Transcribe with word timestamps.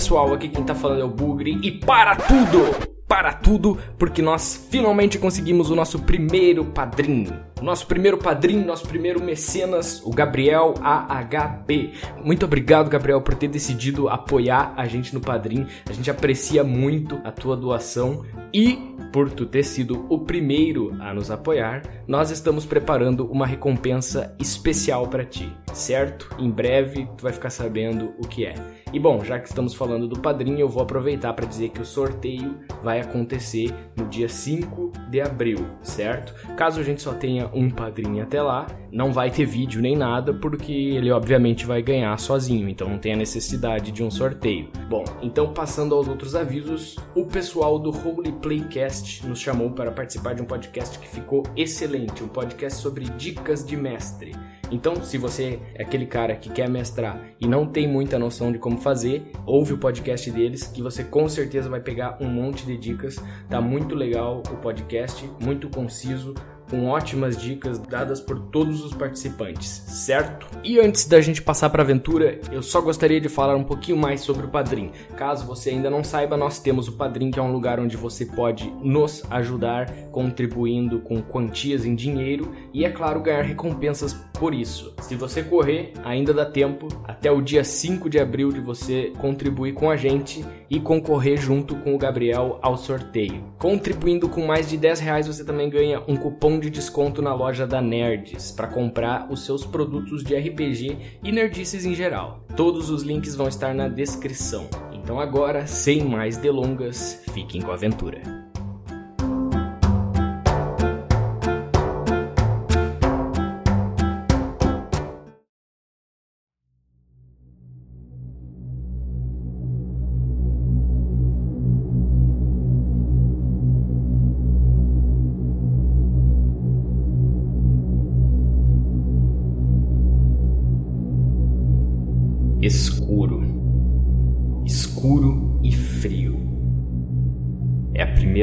pessoal, 0.00 0.32
aqui 0.32 0.48
quem 0.48 0.64
tá 0.64 0.74
falando 0.74 1.02
é 1.02 1.04
o 1.04 1.10
Bugre 1.10 1.60
e 1.62 1.70
para 1.70 2.16
tudo! 2.16 2.88
Para 3.06 3.34
tudo, 3.34 3.76
porque 3.98 4.22
nós 4.22 4.66
finalmente 4.70 5.18
conseguimos 5.18 5.68
o 5.68 5.76
nosso 5.76 5.98
primeiro 5.98 6.64
padrinho. 6.64 7.38
Nosso 7.60 7.86
primeiro 7.86 8.16
padrinho, 8.16 8.64
nosso 8.64 8.88
primeiro 8.88 9.22
mecenas, 9.22 10.00
o 10.02 10.10
Gabriel 10.10 10.72
AHB. 10.80 11.92
Muito 12.24 12.46
obrigado, 12.46 12.88
Gabriel, 12.88 13.20
por 13.20 13.34
ter 13.34 13.48
decidido 13.48 14.08
apoiar 14.08 14.72
a 14.74 14.86
gente 14.86 15.12
no 15.12 15.20
padrinho. 15.20 15.66
A 15.86 15.92
gente 15.92 16.10
aprecia 16.10 16.64
muito 16.64 17.20
a 17.22 17.30
tua 17.30 17.54
doação 17.54 18.24
e 18.54 18.78
por 19.12 19.30
tu 19.30 19.44
ter 19.44 19.64
sido 19.64 20.06
o 20.08 20.20
primeiro 20.20 20.96
a 21.00 21.12
nos 21.12 21.30
apoiar, 21.30 21.82
nós 22.06 22.30
estamos 22.30 22.64
preparando 22.64 23.26
uma 23.26 23.46
recompensa 23.46 24.34
especial 24.38 25.08
para 25.08 25.24
ti, 25.24 25.52
certo? 25.74 26.34
Em 26.38 26.50
breve 26.50 27.06
tu 27.18 27.22
vai 27.22 27.32
ficar 27.32 27.50
sabendo 27.50 28.14
o 28.18 28.26
que 28.26 28.46
é. 28.46 28.54
E 28.92 28.98
bom, 28.98 29.22
já 29.24 29.38
que 29.38 29.46
estamos 29.46 29.72
falando 29.72 30.08
do 30.08 30.18
padrinho, 30.18 30.58
eu 30.58 30.68
vou 30.68 30.82
aproveitar 30.82 31.32
para 31.32 31.46
dizer 31.46 31.68
que 31.68 31.80
o 31.80 31.84
sorteio 31.84 32.56
vai 32.82 33.00
acontecer 33.00 33.72
no 33.96 34.06
dia 34.06 34.28
5 34.28 34.92
de 35.08 35.20
abril, 35.20 35.58
certo? 35.80 36.34
Caso 36.56 36.80
a 36.80 36.82
gente 36.82 37.00
só 37.00 37.12
tenha 37.12 37.48
um 37.54 37.70
padrinho 37.70 38.22
até 38.22 38.42
lá, 38.42 38.66
não 38.90 39.12
vai 39.12 39.30
ter 39.30 39.44
vídeo 39.44 39.80
nem 39.80 39.96
nada, 39.96 40.34
porque 40.34 40.72
ele 40.72 41.12
obviamente 41.12 41.64
vai 41.64 41.80
ganhar 41.82 42.18
sozinho, 42.18 42.68
então 42.68 42.88
não 42.88 42.98
tem 42.98 43.12
a 43.12 43.16
necessidade 43.16 43.92
de 43.92 44.02
um 44.02 44.10
sorteio. 44.10 44.68
Bom, 44.88 45.04
então 45.22 45.52
passando 45.52 45.94
aos 45.94 46.08
outros 46.08 46.34
avisos, 46.34 46.96
o 47.14 47.24
pessoal 47.24 47.78
do 47.78 47.90
Holy 47.90 48.32
Playcast 48.32 49.24
nos 49.26 49.38
chamou 49.38 49.70
para 49.70 49.92
participar 49.92 50.34
de 50.34 50.42
um 50.42 50.46
podcast 50.46 50.98
que 50.98 51.08
ficou 51.08 51.44
excelente, 51.56 52.24
um 52.24 52.28
podcast 52.28 52.80
sobre 52.80 53.04
dicas 53.04 53.64
de 53.64 53.76
mestre. 53.76 54.32
Então, 54.70 55.02
se 55.02 55.18
você 55.18 55.58
é 55.74 55.82
aquele 55.82 56.06
cara 56.06 56.36
que 56.36 56.50
quer 56.50 56.68
mestrar 56.68 57.20
e 57.40 57.46
não 57.46 57.66
tem 57.66 57.88
muita 57.88 58.18
noção 58.18 58.52
de 58.52 58.58
como 58.58 58.78
fazer, 58.78 59.30
ouve 59.44 59.72
o 59.72 59.78
podcast 59.78 60.30
deles 60.30 60.64
que 60.64 60.82
você 60.82 61.02
com 61.02 61.28
certeza 61.28 61.68
vai 61.68 61.80
pegar 61.80 62.18
um 62.20 62.28
monte 62.28 62.64
de 62.64 62.76
dicas. 62.76 63.16
Tá 63.48 63.60
muito 63.60 63.94
legal 63.94 64.42
o 64.50 64.56
podcast, 64.56 65.28
muito 65.40 65.68
conciso, 65.68 66.34
com 66.70 66.86
ótimas 66.86 67.36
dicas 67.36 67.80
dadas 67.80 68.20
por 68.20 68.38
todos 68.38 68.84
os 68.84 68.94
participantes, 68.94 69.68
certo? 69.68 70.46
E 70.62 70.78
antes 70.78 71.04
da 71.04 71.20
gente 71.20 71.42
passar 71.42 71.68
para 71.68 71.82
a 71.82 71.84
aventura, 71.84 72.40
eu 72.52 72.62
só 72.62 72.80
gostaria 72.80 73.20
de 73.20 73.28
falar 73.28 73.56
um 73.56 73.64
pouquinho 73.64 73.98
mais 73.98 74.20
sobre 74.20 74.46
o 74.46 74.48
Padrim. 74.48 74.92
Caso 75.16 75.44
você 75.44 75.70
ainda 75.70 75.90
não 75.90 76.04
saiba, 76.04 76.36
nós 76.36 76.60
temos 76.60 76.86
o 76.86 76.92
Padrim, 76.92 77.32
que 77.32 77.40
é 77.40 77.42
um 77.42 77.52
lugar 77.52 77.80
onde 77.80 77.96
você 77.96 78.24
pode 78.24 78.70
nos 78.82 79.24
ajudar 79.30 79.90
contribuindo 80.12 81.00
com 81.00 81.20
quantias 81.20 81.84
em 81.84 81.94
dinheiro 81.94 82.52
e, 82.72 82.84
é 82.84 82.90
claro, 82.90 83.20
ganhar 83.20 83.42
recompensas 83.42 84.16
por 84.40 84.54
isso. 84.54 84.94
Se 85.02 85.14
você 85.14 85.42
correr, 85.42 85.92
ainda 86.02 86.32
dá 86.32 86.46
tempo 86.46 86.88
até 87.04 87.30
o 87.30 87.42
dia 87.42 87.62
5 87.62 88.08
de 88.08 88.18
abril 88.18 88.50
de 88.50 88.58
você 88.58 89.12
contribuir 89.18 89.74
com 89.74 89.90
a 89.90 89.96
gente 89.96 90.42
e 90.70 90.80
concorrer 90.80 91.38
junto 91.38 91.76
com 91.76 91.94
o 91.94 91.98
Gabriel 91.98 92.58
ao 92.62 92.78
sorteio. 92.78 93.44
Contribuindo 93.58 94.30
com 94.30 94.46
mais 94.46 94.70
de 94.70 94.78
10 94.78 95.00
reais, 95.00 95.26
você 95.26 95.44
também 95.44 95.68
ganha 95.68 96.02
um 96.08 96.16
cupom 96.16 96.58
de 96.58 96.70
desconto 96.70 97.20
na 97.20 97.34
loja 97.34 97.66
da 97.66 97.82
Nerds 97.82 98.50
para 98.50 98.66
comprar 98.66 99.30
os 99.30 99.44
seus 99.44 99.66
produtos 99.66 100.24
de 100.24 100.34
RPG 100.34 100.96
e 101.22 101.30
nerdices 101.30 101.84
em 101.84 101.94
geral. 101.94 102.42
Todos 102.56 102.88
os 102.88 103.02
links 103.02 103.36
vão 103.36 103.46
estar 103.46 103.74
na 103.74 103.88
descrição. 103.88 104.68
Então 104.90 105.20
agora, 105.20 105.66
sem 105.66 106.02
mais 106.02 106.38
delongas, 106.38 107.22
fiquem 107.34 107.60
com 107.60 107.70
a 107.70 107.74
aventura. 107.74 108.39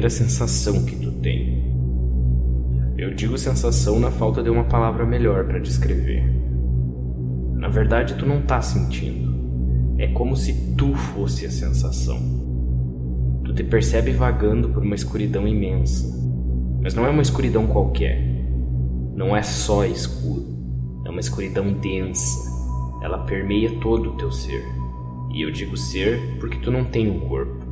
A 0.08 0.10
primeira 0.10 0.10
sensação 0.10 0.86
que 0.86 0.96
tu 0.96 1.12
tem. 1.20 1.66
Eu 2.98 3.14
digo 3.14 3.38
sensação 3.38 4.00
na 4.00 4.10
falta 4.10 4.42
de 4.42 4.50
uma 4.50 4.64
palavra 4.64 5.06
melhor 5.06 5.46
para 5.46 5.60
descrever. 5.60 6.24
Na 7.56 7.68
verdade, 7.68 8.16
tu 8.16 8.26
não 8.26 8.42
tá 8.42 8.62
sentindo. 8.62 9.36
É 9.98 10.08
como 10.08 10.34
se 10.38 10.76
tu 10.78 10.96
fosse 10.96 11.46
a 11.46 11.52
sensação. 11.52 12.18
Tu 13.44 13.54
te 13.54 13.66
percebe 13.66 14.14
vagando 14.14 14.70
por 14.70 14.82
uma 14.82 14.96
escuridão 14.96 15.46
imensa. 15.46 16.08
Mas 16.82 16.94
não 16.94 17.06
é 17.06 17.10
uma 17.10 17.22
escuridão 17.22 17.68
qualquer. 17.68 18.18
Não 19.14 19.36
é 19.36 19.44
só 19.44 19.84
escuro. 19.84 20.46
É 21.06 21.10
uma 21.10 21.20
escuridão 21.20 21.74
densa 21.74 22.56
ela 23.02 23.20
permeia 23.26 23.78
todo 23.82 24.12
o 24.12 24.18
teu 24.18 24.32
ser. 24.32 24.64
E 25.34 25.42
eu 25.42 25.52
digo 25.52 25.76
ser 25.76 26.38
porque 26.40 26.58
tu 26.60 26.72
não 26.72 26.86
tem 26.86 27.10
um 27.10 27.20
corpo. 27.28 27.67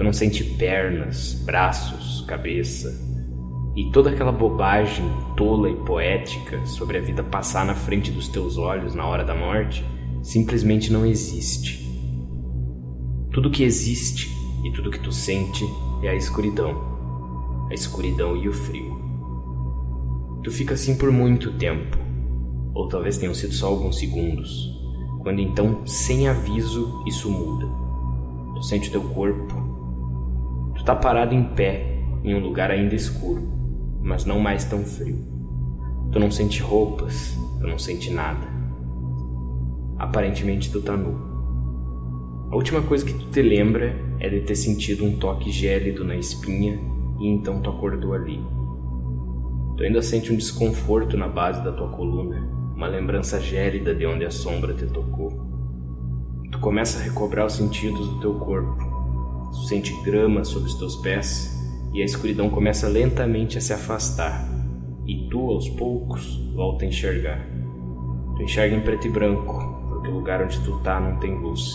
Tu 0.00 0.04
não 0.04 0.14
sente 0.14 0.42
pernas, 0.42 1.34
braços, 1.44 2.24
cabeça. 2.26 2.98
E 3.76 3.90
toda 3.90 4.08
aquela 4.08 4.32
bobagem 4.32 5.04
tola 5.36 5.68
e 5.68 5.76
poética 5.76 6.64
sobre 6.64 6.96
a 6.96 7.02
vida 7.02 7.22
passar 7.22 7.66
na 7.66 7.74
frente 7.74 8.10
dos 8.10 8.26
teus 8.26 8.56
olhos 8.56 8.94
na 8.94 9.06
hora 9.06 9.22
da 9.22 9.34
morte 9.34 9.84
simplesmente 10.22 10.90
não 10.90 11.04
existe. 11.04 11.86
Tudo 13.30 13.50
que 13.50 13.62
existe 13.62 14.30
e 14.64 14.72
tudo 14.72 14.90
que 14.90 15.00
tu 15.00 15.12
sente 15.12 15.66
é 16.02 16.08
a 16.08 16.14
escuridão. 16.14 17.68
A 17.70 17.74
escuridão 17.74 18.34
e 18.38 18.48
o 18.48 18.54
frio. 18.54 18.98
Tu 20.42 20.50
fica 20.50 20.72
assim 20.72 20.96
por 20.96 21.12
muito 21.12 21.52
tempo, 21.58 21.98
ou 22.72 22.88
talvez 22.88 23.18
tenham 23.18 23.34
sido 23.34 23.52
só 23.52 23.66
alguns 23.66 23.98
segundos, 23.98 24.50
quando 25.22 25.42
então, 25.42 25.86
sem 25.86 26.26
aviso, 26.26 27.04
isso 27.06 27.30
muda. 27.30 27.68
Tu 28.54 28.62
sente 28.62 28.88
o 28.88 28.92
teu 28.92 29.02
corpo. 29.02 29.69
Tu 30.80 30.84
tá 30.86 30.96
parado 30.96 31.34
em 31.34 31.44
pé, 31.44 32.00
em 32.24 32.34
um 32.34 32.40
lugar 32.40 32.70
ainda 32.70 32.94
escuro, 32.94 33.46
mas 34.00 34.24
não 34.24 34.40
mais 34.40 34.64
tão 34.64 34.78
frio. 34.78 35.22
Tu 36.10 36.18
não 36.18 36.30
sente 36.30 36.62
roupas, 36.62 37.36
tu 37.60 37.66
não 37.66 37.78
sente 37.78 38.10
nada. 38.10 38.48
Aparentemente 39.98 40.72
tu 40.72 40.80
tá 40.80 40.96
nu. 40.96 41.20
A 42.50 42.56
última 42.56 42.80
coisa 42.80 43.04
que 43.04 43.12
tu 43.12 43.26
te 43.26 43.42
lembra 43.42 43.94
é 44.18 44.30
de 44.30 44.40
ter 44.40 44.54
sentido 44.54 45.04
um 45.04 45.18
toque 45.18 45.52
gélido 45.52 46.02
na 46.02 46.16
espinha 46.16 46.80
e 47.20 47.28
então 47.28 47.60
tu 47.60 47.68
acordou 47.68 48.14
ali. 48.14 48.42
Tu 49.76 49.84
ainda 49.84 50.00
sente 50.00 50.32
um 50.32 50.36
desconforto 50.36 51.14
na 51.14 51.28
base 51.28 51.62
da 51.62 51.72
tua 51.72 51.88
coluna 51.88 52.40
uma 52.74 52.86
lembrança 52.86 53.38
gélida 53.38 53.94
de 53.94 54.06
onde 54.06 54.24
a 54.24 54.30
sombra 54.30 54.72
te 54.72 54.86
tocou. 54.86 55.28
Tu 56.50 56.58
começa 56.58 56.98
a 56.98 57.02
recobrar 57.02 57.44
os 57.44 57.52
sentidos 57.52 58.08
do 58.14 58.20
teu 58.20 58.34
corpo. 58.36 58.89
Tu 59.50 59.56
sente 59.66 60.02
grama 60.02 60.44
sob 60.44 60.66
os 60.66 60.74
teus 60.74 60.96
pés 60.96 61.58
e 61.92 62.02
a 62.02 62.04
escuridão 62.04 62.48
começa 62.48 62.88
lentamente 62.88 63.58
a 63.58 63.60
se 63.60 63.72
afastar. 63.72 64.48
E 65.06 65.28
tu, 65.28 65.50
aos 65.50 65.68
poucos, 65.70 66.52
volta 66.54 66.84
a 66.84 66.88
enxergar. 66.88 67.44
Tu 68.36 68.42
enxerga 68.42 68.76
em 68.76 68.80
preto 68.80 69.06
e 69.06 69.10
branco, 69.10 69.54
porque 69.88 70.08
o 70.08 70.14
lugar 70.14 70.42
onde 70.42 70.60
tu 70.60 70.78
tá 70.80 71.00
não 71.00 71.18
tem 71.18 71.36
luz. 71.36 71.68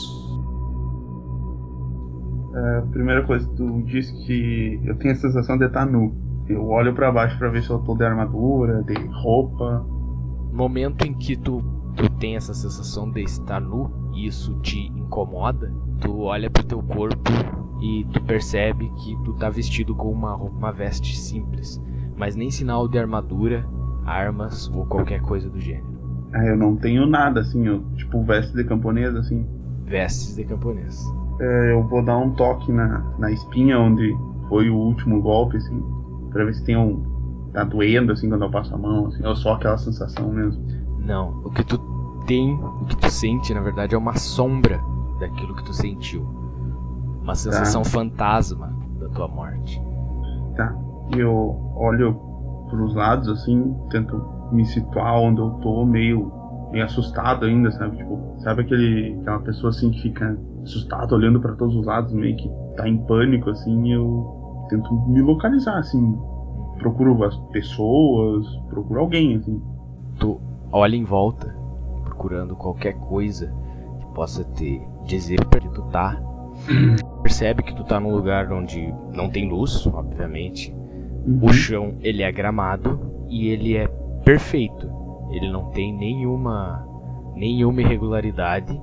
É, 2.56 2.78
a 2.78 2.82
primeira 2.92 3.24
coisa, 3.26 3.48
tu 3.56 3.84
disse 3.84 4.14
que 4.26 4.80
eu 4.86 4.96
tenho 4.98 5.14
a 5.14 5.18
sensação 5.18 5.58
de 5.58 5.66
estar 5.66 5.86
nu. 5.86 6.16
Eu 6.48 6.68
olho 6.70 6.94
para 6.94 7.12
baixo 7.12 7.38
para 7.38 7.50
ver 7.50 7.64
se 7.64 7.70
eu 7.70 7.80
tô 7.80 7.96
de 7.96 8.06
armadura, 8.06 8.84
de 8.84 8.94
roupa, 9.24 9.86
momento 10.56 11.06
em 11.06 11.14
que 11.14 11.36
tu, 11.36 11.62
tu 11.98 12.10
tem 12.18 12.38
essa 12.38 12.54
sensação 12.54 13.12
de 13.12 13.22
estar 13.22 13.60
nu 13.60 13.92
e 14.14 14.26
isso 14.26 14.58
te 14.62 14.88
incomoda, 14.88 15.72
tu 16.00 16.22
olha 16.22 16.50
pro 16.50 16.64
teu 16.64 16.82
corpo 16.82 17.30
e 17.86 18.04
tu 18.06 18.22
percebe 18.24 18.92
que 18.98 19.16
tu 19.24 19.34
tá 19.34 19.48
vestido 19.48 19.94
com 19.94 20.12
uma, 20.12 20.36
uma 20.36 20.72
veste 20.72 21.16
simples, 21.16 21.80
mas 22.18 22.36
nem 22.36 22.50
sinal 22.50 22.88
de 22.88 22.98
armadura, 22.98 23.64
armas 24.06 24.68
ou 24.74 24.88
qualquer 24.88 25.22
coisa 25.22 25.48
do 25.50 25.60
gênero. 25.60 25.86
Ah, 26.34 26.46
eu 26.46 26.58
não 26.58 26.76
tenho 26.76 27.06
nada 27.06 27.42
assim, 27.42 27.68
eu, 27.68 27.84
tipo 27.96 28.24
veste 28.24 28.56
de 28.56 28.64
camponês 28.64 29.16
assim. 29.16 29.46
Vestes 29.86 30.36
de 30.36 30.44
camponês. 30.46 31.06
É, 31.40 31.74
eu 31.74 31.84
vou 31.88 32.04
dar 32.04 32.18
um 32.18 32.32
toque 32.32 32.72
na, 32.72 33.00
na 33.20 33.32
espinha 33.32 33.78
onde 33.80 34.16
foi 34.50 34.70
o 34.70 34.76
último 34.76 35.22
golpe, 35.22 35.58
assim, 35.58 35.84
pra 36.32 36.44
ver 36.44 36.56
se 36.56 36.64
tem 36.64 36.76
um, 36.76 37.04
tá 37.54 37.64
doendo 37.64 38.12
assim 38.12 38.30
quando 38.30 38.46
eu 38.46 38.52
passo 38.52 38.74
a 38.74 38.78
mão, 38.78 39.08
assim, 39.08 39.24
ou 39.24 39.36
só 39.36 39.54
aquela 39.54 39.78
sensação 39.78 40.32
mesmo? 40.32 40.66
Não, 41.00 41.42
o 41.44 41.52
que 41.52 41.64
tu 41.64 41.78
tem, 42.26 42.56
o 42.56 42.86
que 42.86 42.98
tu 42.98 43.12
sente, 43.12 43.54
na 43.54 43.62
verdade, 43.62 43.94
é 43.94 43.98
uma 43.98 44.18
sombra 44.18 44.82
daquilo 45.20 45.56
que 45.56 45.64
tu 45.64 45.74
sentiu. 45.74 46.45
Uma 47.26 47.34
tá. 47.34 47.36
sensação 47.36 47.82
tá. 47.82 47.90
fantasma 47.90 48.72
da 49.00 49.10
tua 49.10 49.28
morte. 49.28 49.82
Tá. 50.56 50.74
Eu 51.18 51.74
olho 51.76 52.14
pros 52.70 52.96
lados 52.96 53.28
assim, 53.28 53.76
tento 53.90 54.16
me 54.52 54.66
situar 54.66 55.20
onde 55.20 55.42
eu 55.42 55.50
tô, 55.62 55.86
meio 55.86 56.32
meio 56.72 56.86
assustado 56.86 57.46
ainda, 57.46 57.72
sabe? 57.72 57.98
Tipo, 57.98 58.36
sabe 58.40 58.62
aquele 58.62 59.18
aquela 59.22 59.40
pessoa 59.40 59.70
assim 59.70 59.92
que 59.92 60.02
fica 60.02 60.38
assustado, 60.64 61.14
olhando 61.16 61.40
para 61.40 61.54
todos 61.54 61.76
os 61.76 61.86
lados, 61.86 62.14
meio 62.14 62.36
que 62.36 62.50
tá 62.76 62.88
em 62.88 62.98
pânico, 62.98 63.50
assim, 63.50 63.92
eu 63.94 64.66
tento 64.70 64.94
me 65.08 65.22
localizar, 65.22 65.78
assim. 65.78 66.18
Procuro 66.80 67.24
as 67.24 67.38
pessoas, 67.52 68.46
procuro 68.70 69.00
alguém, 69.00 69.36
assim. 69.36 69.62
Tu 70.20 70.40
olha 70.72 70.96
em 70.96 71.04
volta, 71.04 71.56
procurando 72.04 72.56
qualquer 72.56 72.94
coisa 72.94 73.54
que 74.00 74.06
possa 74.14 74.44
te 74.44 74.82
dizer 75.06 75.44
pra 75.46 75.60
onde 75.60 75.74
tu 75.74 75.82
tá. 75.84 76.22
Percebe 77.22 77.64
que 77.64 77.76
tu 77.76 77.84
tá 77.84 78.00
num 78.00 78.12
lugar 78.12 78.52
onde 78.52 78.94
não 79.14 79.30
tem 79.30 79.50
luz, 79.50 79.86
obviamente. 79.88 80.74
Uhum. 81.26 81.40
O 81.42 81.54
chão, 81.54 81.96
ele 82.02 82.24
é 82.24 82.32
gramado 82.32 83.00
e 83.28 83.50
ele 83.50 83.76
é 83.76 83.88
perfeito. 84.24 84.90
Ele 85.32 85.52
não 85.52 85.72
tem 85.72 85.94
nenhuma 85.94 86.88
nenhuma 87.36 87.82
irregularidade. 87.82 88.80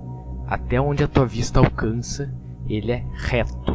Até 0.47 0.81
onde 0.81 1.03
a 1.03 1.09
tua 1.09 1.25
vista 1.25 1.61
alcança, 1.61 2.33
ele 2.69 2.93
é 2.93 3.05
reto. 3.15 3.73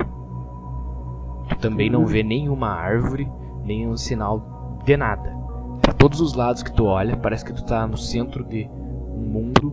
Tu 1.50 1.58
também 1.60 1.90
não 1.90 2.06
vê 2.06 2.24
nenhuma 2.24 2.70
árvore, 2.70 3.28
nenhum 3.64 3.98
sinal 3.98 4.80
de 4.86 4.96
nada. 4.96 5.36
Pra 5.82 5.94
todos 5.94 6.22
os 6.22 6.34
lados 6.34 6.62
que 6.62 6.72
tu 6.72 6.86
olha, 6.86 7.18
parece 7.18 7.46
que 7.46 7.54
tu 7.54 7.64
tá 7.66 7.88
no 7.88 7.98
centro 7.98 8.44
de 8.44 8.70
um 8.70 9.26
mundo 9.32 9.72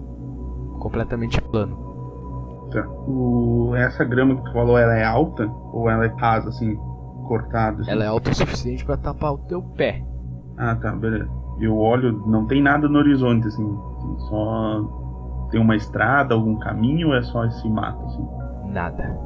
completamente 0.81 1.41
plano. 1.41 1.94
Tá. 2.75 2.88
O, 3.06 3.73
essa 3.76 4.05
grama 4.05 4.35
que 4.35 4.43
tu 4.44 4.53
falou, 4.53 4.76
ela 4.76 4.97
é 4.97 5.05
alta? 5.05 5.47
Ou 5.73 5.88
ela 5.88 6.06
é 6.06 6.15
rasa, 6.19 6.49
assim, 6.49 6.76
cortada? 7.29 7.82
assim? 7.82 7.91
Ela 7.91 8.05
é 8.05 8.09
alta 8.09 8.31
o 8.31 8.35
suficiente 8.35 8.85
pra 8.85 8.97
tapar 8.97 9.32
o 9.32 9.38
teu 9.38 9.62
pé. 9.62 10.05
Ah, 10.56 10.75
tá, 10.75 10.91
beleza. 10.93 11.31
Eu 11.61 11.76
olho, 11.76 12.26
não 12.26 12.47
tem 12.47 12.61
nada 12.61 12.88
no 12.88 12.99
horizonte, 12.99 13.47
assim. 13.47 13.65
Tem 13.65 14.19
só. 14.29 15.49
Tem 15.50 15.61
uma 15.61 15.76
estrada, 15.76 16.35
algum 16.35 16.59
caminho 16.59 17.09
ou 17.09 17.15
é 17.15 17.23
só 17.23 17.44
esse 17.44 17.69
mato, 17.69 18.05
assim? 18.06 18.73
Nada. 18.73 19.17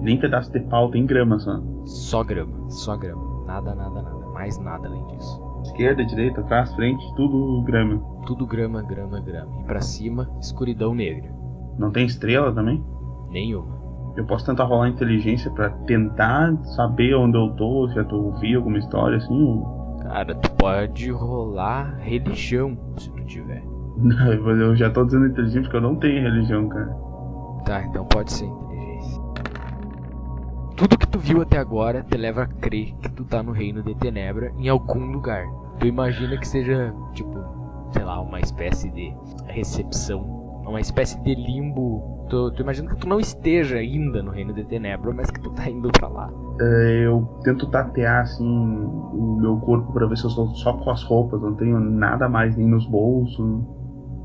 Nem 0.00 0.18
pedaço 0.18 0.52
de 0.52 0.60
pau, 0.60 0.90
tem 0.90 1.04
grama 1.04 1.40
só. 1.40 1.60
Só 1.84 2.22
grama, 2.22 2.70
só 2.70 2.96
grama. 2.96 3.44
Nada, 3.46 3.74
nada, 3.74 4.02
nada. 4.02 4.26
Mais 4.32 4.58
nada 4.58 4.86
além 4.86 5.04
disso. 5.08 5.42
Esquerda, 5.64 6.04
direita, 6.04 6.40
atrás, 6.40 6.72
frente, 6.74 7.02
tudo 7.16 7.62
grama. 7.62 7.98
Tudo 8.26 8.46
grama, 8.46 8.82
grama, 8.82 9.20
grama. 9.20 9.60
E 9.60 9.64
pra 9.64 9.80
cima, 9.80 10.28
escuridão 10.40 10.94
negra. 10.94 11.41
Não 11.78 11.90
tem 11.90 12.06
estrela 12.06 12.52
também? 12.52 12.84
Nenhuma. 13.30 13.80
Eu 14.16 14.26
posso 14.26 14.44
tentar 14.44 14.64
rolar 14.64 14.88
inteligência 14.88 15.50
pra 15.52 15.70
tentar 15.70 16.54
saber 16.76 17.14
onde 17.14 17.36
eu 17.38 17.50
tô, 17.56 17.88
se 17.88 17.98
eu 17.98 18.04
tô 18.06 18.16
ouvindo 18.16 18.58
alguma 18.58 18.78
história 18.78 19.16
assim. 19.16 19.32
ou- 19.42 19.98
Cara, 20.02 20.34
tu 20.34 20.50
pode 20.52 21.10
rolar 21.10 21.96
religião 22.00 22.76
se 22.98 23.10
tu 23.10 23.24
tiver. 23.24 23.62
Não, 23.96 24.32
eu 24.32 24.76
já 24.76 24.90
tô 24.90 25.04
dizendo 25.04 25.26
inteligente 25.26 25.62
porque 25.64 25.76
eu 25.76 25.80
não 25.80 25.96
tenho 25.96 26.22
religião, 26.22 26.68
cara. 26.68 26.94
Tá, 27.64 27.82
então 27.84 28.04
pode 28.06 28.32
ser 28.32 28.44
inteligência. 28.44 29.22
Tudo 30.76 30.98
que 30.98 31.06
tu 31.06 31.18
viu 31.18 31.40
até 31.42 31.58
agora 31.58 32.02
te 32.02 32.16
leva 32.16 32.42
a 32.42 32.46
crer 32.46 32.94
que 33.00 33.08
tu 33.10 33.24
tá 33.24 33.42
no 33.42 33.52
reino 33.52 33.82
de 33.82 33.94
Tenebra 33.94 34.52
em 34.58 34.68
algum 34.68 35.12
lugar. 35.12 35.44
Tu 35.78 35.86
imagina 35.86 36.36
que 36.36 36.48
seja, 36.48 36.92
tipo, 37.14 37.38
sei 37.92 38.04
lá, 38.04 38.20
uma 38.20 38.40
espécie 38.40 38.90
de 38.90 39.14
recepção, 39.46 40.41
uma 40.72 40.80
espécie 40.80 41.20
de 41.22 41.34
limbo. 41.34 42.26
Tu, 42.28 42.50
tu 42.52 42.62
imagina 42.62 42.88
que 42.90 42.96
tu 42.96 43.08
não 43.08 43.20
esteja 43.20 43.76
ainda 43.76 44.22
no 44.22 44.30
reino 44.30 44.52
de 44.54 44.64
Tenebra, 44.64 45.12
mas 45.12 45.30
que 45.30 45.40
tu 45.40 45.50
tá 45.50 45.68
indo 45.68 45.90
pra 45.92 46.08
lá. 46.08 46.30
É, 46.60 47.06
Eu 47.06 47.22
tento 47.44 47.66
tatear 47.70 48.22
assim 48.22 48.44
o 48.46 49.36
meu 49.40 49.56
corpo 49.58 49.92
pra 49.92 50.06
ver 50.06 50.16
se 50.16 50.24
eu 50.24 50.30
estou 50.30 50.46
só 50.54 50.72
com 50.72 50.90
as 50.90 51.02
roupas, 51.04 51.40
não 51.40 51.54
tenho 51.54 51.78
nada 51.78 52.28
mais 52.28 52.56
nem 52.56 52.66
nos 52.66 52.86
bolsos. 52.86 53.62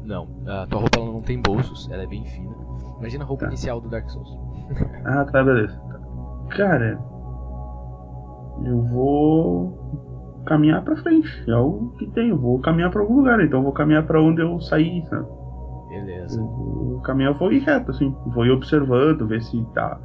Não, 0.05 0.27
a 0.47 0.65
tua 0.67 0.79
roupa 0.81 0.99
não 0.99 1.21
tem 1.21 1.41
bolsos, 1.41 1.89
ela 1.91 2.03
é 2.03 2.07
bem 2.07 2.23
fina. 2.25 2.55
Imagina 2.99 3.23
a 3.23 3.27
roupa 3.27 3.41
Tá. 3.43 3.47
inicial 3.49 3.81
do 3.81 3.89
Dark 3.89 4.09
Souls. 4.09 4.29
Ah, 5.05 5.25
tá, 5.25 5.43
beleza. 5.43 5.79
Cara, 6.55 6.97
eu 8.63 8.81
vou 8.85 9.77
caminhar 10.45 10.83
pra 10.83 10.95
frente. 10.97 11.27
É 11.49 11.55
o 11.55 11.91
que 11.97 12.07
tem. 12.11 12.29
Eu 12.29 12.37
vou 12.37 12.59
caminhar 12.59 12.89
pra 12.91 13.01
algum 13.01 13.17
lugar. 13.17 13.39
Então 13.41 13.59
eu 13.59 13.63
vou 13.63 13.73
caminhar 13.73 14.05
pra 14.05 14.21
onde 14.21 14.41
eu 14.41 14.59
saí, 14.61 15.03
sabe? 15.09 15.27
Beleza. 15.89 16.41
Caminhar, 17.03 17.31
eu 17.31 17.37
vou 17.37 17.51
ir 17.51 17.59
reto, 17.59 17.91
assim. 17.91 18.15
Vou 18.27 18.45
ir 18.45 18.51
observando, 18.51 19.27
ver 19.27 19.41
se 19.41 19.63
tá. 19.73 19.99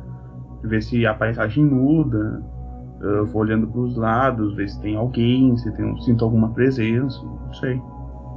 Ver 0.62 0.82
se 0.82 1.06
a 1.06 1.14
paisagem 1.14 1.64
muda. 1.64 2.42
Eu 3.00 3.26
vou 3.26 3.42
olhando 3.42 3.66
pros 3.66 3.96
lados, 3.96 4.54
ver 4.54 4.68
se 4.68 4.80
tem 4.80 4.94
alguém, 4.94 5.56
se 5.56 5.70
tem, 5.72 6.00
sinto 6.02 6.24
alguma 6.24 6.50
presença. 6.50 7.20
Não 7.24 7.52
sei. 7.54 7.82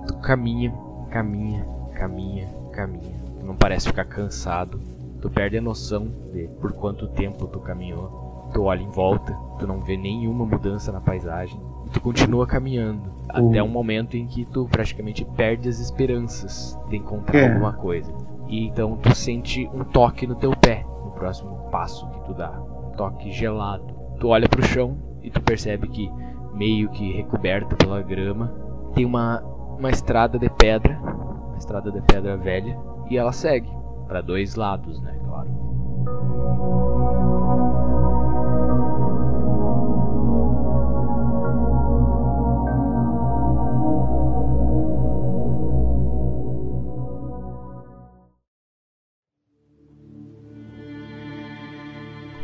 Tu 0.08 0.18
caminha, 0.22 0.74
caminha, 1.12 1.66
caminha, 1.94 2.48
caminha. 2.72 3.16
Tu 3.40 3.46
não 3.46 3.56
parece 3.56 3.88
ficar 3.88 4.06
cansado. 4.06 4.80
Tu 5.22 5.30
perde 5.30 5.58
a 5.58 5.62
noção 5.62 6.08
de 6.34 6.48
por 6.60 6.72
quanto 6.74 7.08
tempo 7.10 7.48
tu 7.48 7.60
caminhou. 7.60 8.50
Tu 8.54 8.62
olha 8.62 8.82
em 8.82 8.90
volta, 8.90 9.34
tu 9.60 9.68
não 9.68 9.82
vê 9.82 9.98
nenhuma 9.98 10.46
mudança 10.46 10.92
na 10.92 11.02
paisagem. 11.02 11.60
E 11.86 11.90
tu 11.90 12.02
continua 12.02 12.48
caminhando. 12.48 13.15
Até 13.30 13.62
um 13.62 13.68
momento 13.68 14.16
em 14.16 14.28
que 14.28 14.46
tu 14.46 14.68
praticamente 14.70 15.26
perde 15.26 15.68
as 15.68 15.80
esperanças 15.80 16.80
de 16.90 16.98
encontrar 16.98 17.38
É. 17.40 17.48
alguma 17.52 17.74
coisa. 17.74 18.14
E 18.48 18.68
então 18.68 18.96
tu 18.98 19.14
sente 19.16 19.70
um 19.74 19.84
toque 19.84 20.28
no 20.28 20.36
teu 20.36 20.56
pé 20.56 20.86
no 21.04 21.12
próximo 21.12 21.56
passo 21.72 22.08
que 22.10 22.20
tu 22.26 22.34
dá. 22.34 22.52
Um 22.52 22.92
toque 22.96 23.32
gelado. 23.32 23.86
Tu 24.20 24.28
olha 24.28 24.48
pro 24.48 24.64
chão 24.64 24.98
e 25.24 25.30
tu 25.30 25.42
percebe 25.42 25.88
que, 25.88 26.12
meio 26.54 26.90
que 26.90 27.12
recoberta 27.14 27.76
pela 27.76 28.02
grama, 28.02 28.54
tem 28.94 29.04
uma, 29.06 29.42
uma 29.78 29.90
estrada 29.90 30.38
de 30.40 30.50
pedra, 30.50 30.98
uma 31.02 31.58
estrada 31.58 31.92
de 31.92 32.02
pedra 32.02 32.38
velha, 32.38 32.78
e 33.10 33.18
ela 33.18 33.32
segue 33.32 33.70
para 34.08 34.22
dois 34.22 34.56
lados, 34.56 35.02
né, 35.02 35.18
claro. 35.26 36.95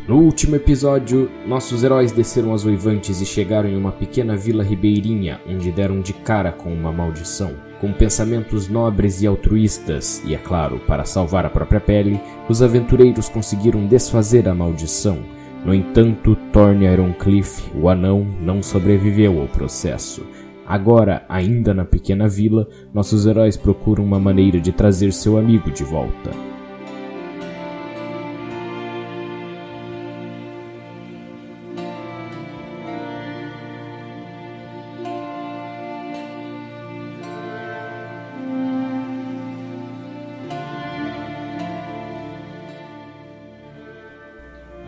No 0.07 0.18
último 0.18 0.56
episódio, 0.56 1.30
nossos 1.45 1.83
heróis 1.83 2.12
desceram 2.12 2.53
as 2.56 2.65
oivantes 2.65 3.21
e 3.21 3.25
chegaram 3.25 3.70
em 3.70 3.77
uma 3.77 3.91
pequena 3.91 4.36
vila 4.36 4.63
ribeirinha, 4.63 5.39
onde 5.48 5.72
deram 5.72 6.01
de 6.01 6.12
cara 6.12 6.51
com 6.51 6.74
uma 6.74 6.91
maldição. 6.91 7.51
Com 7.79 7.93
pensamentos 7.93 8.67
nobres 8.67 9.22
e 9.22 9.27
altruístas, 9.27 10.22
e 10.25 10.34
é 10.34 10.39
claro, 10.39 10.79
para 10.88 11.05
salvar 11.05 11.46
a 11.46 11.51
própria 11.51 11.79
pele, 11.79 12.20
os 12.50 12.63
aventureiros 12.63 13.29
conseguiram 13.29 13.86
desfazer 13.86 14.50
a 14.50 14.55
maldição. 14.55 15.20
No 15.63 15.74
entanto, 15.74 16.36
Thorne 16.51 16.86
Ironcliff, 16.86 17.72
o 17.75 17.88
anão, 17.88 18.25
não 18.41 18.63
sobreviveu 18.63 19.39
ao 19.39 19.48
processo. 19.48 20.25
Agora, 20.65 21.24
ainda 21.29 21.75
na 21.75 21.86
pequena 21.86 22.27
vila, 22.27 22.67
nossos 22.91 23.27
heróis 23.27 23.55
procuram 23.55 24.03
uma 24.03 24.20
maneira 24.20 24.60
de 24.60 24.72
trazer 24.72 25.13
seu 25.13 25.38
amigo 25.38 25.70
de 25.70 25.84
volta. 25.84 26.50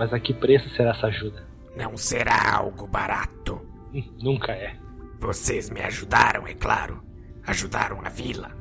Mas 0.03 0.11
a 0.11 0.19
que 0.19 0.33
preço 0.33 0.69
será 0.71 0.89
essa 0.89 1.07
ajuda? 1.07 1.47
Não 1.77 1.95
será 1.95 2.57
algo 2.57 2.85
barato. 2.85 3.65
Hum, 3.93 4.03
Nunca 4.21 4.51
é. 4.51 4.75
Vocês 5.17 5.69
me 5.69 5.79
ajudaram, 5.79 6.45
é 6.45 6.53
claro. 6.53 7.01
Ajudaram 7.47 8.01
a 8.03 8.09
vila. 8.09 8.51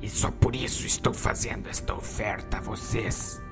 E 0.00 0.08
só 0.08 0.30
por 0.30 0.56
isso 0.56 0.86
estou 0.86 1.12
fazendo 1.12 1.68
esta 1.68 1.94
oferta 1.94 2.56
a 2.56 2.60
vocês. 2.62 3.42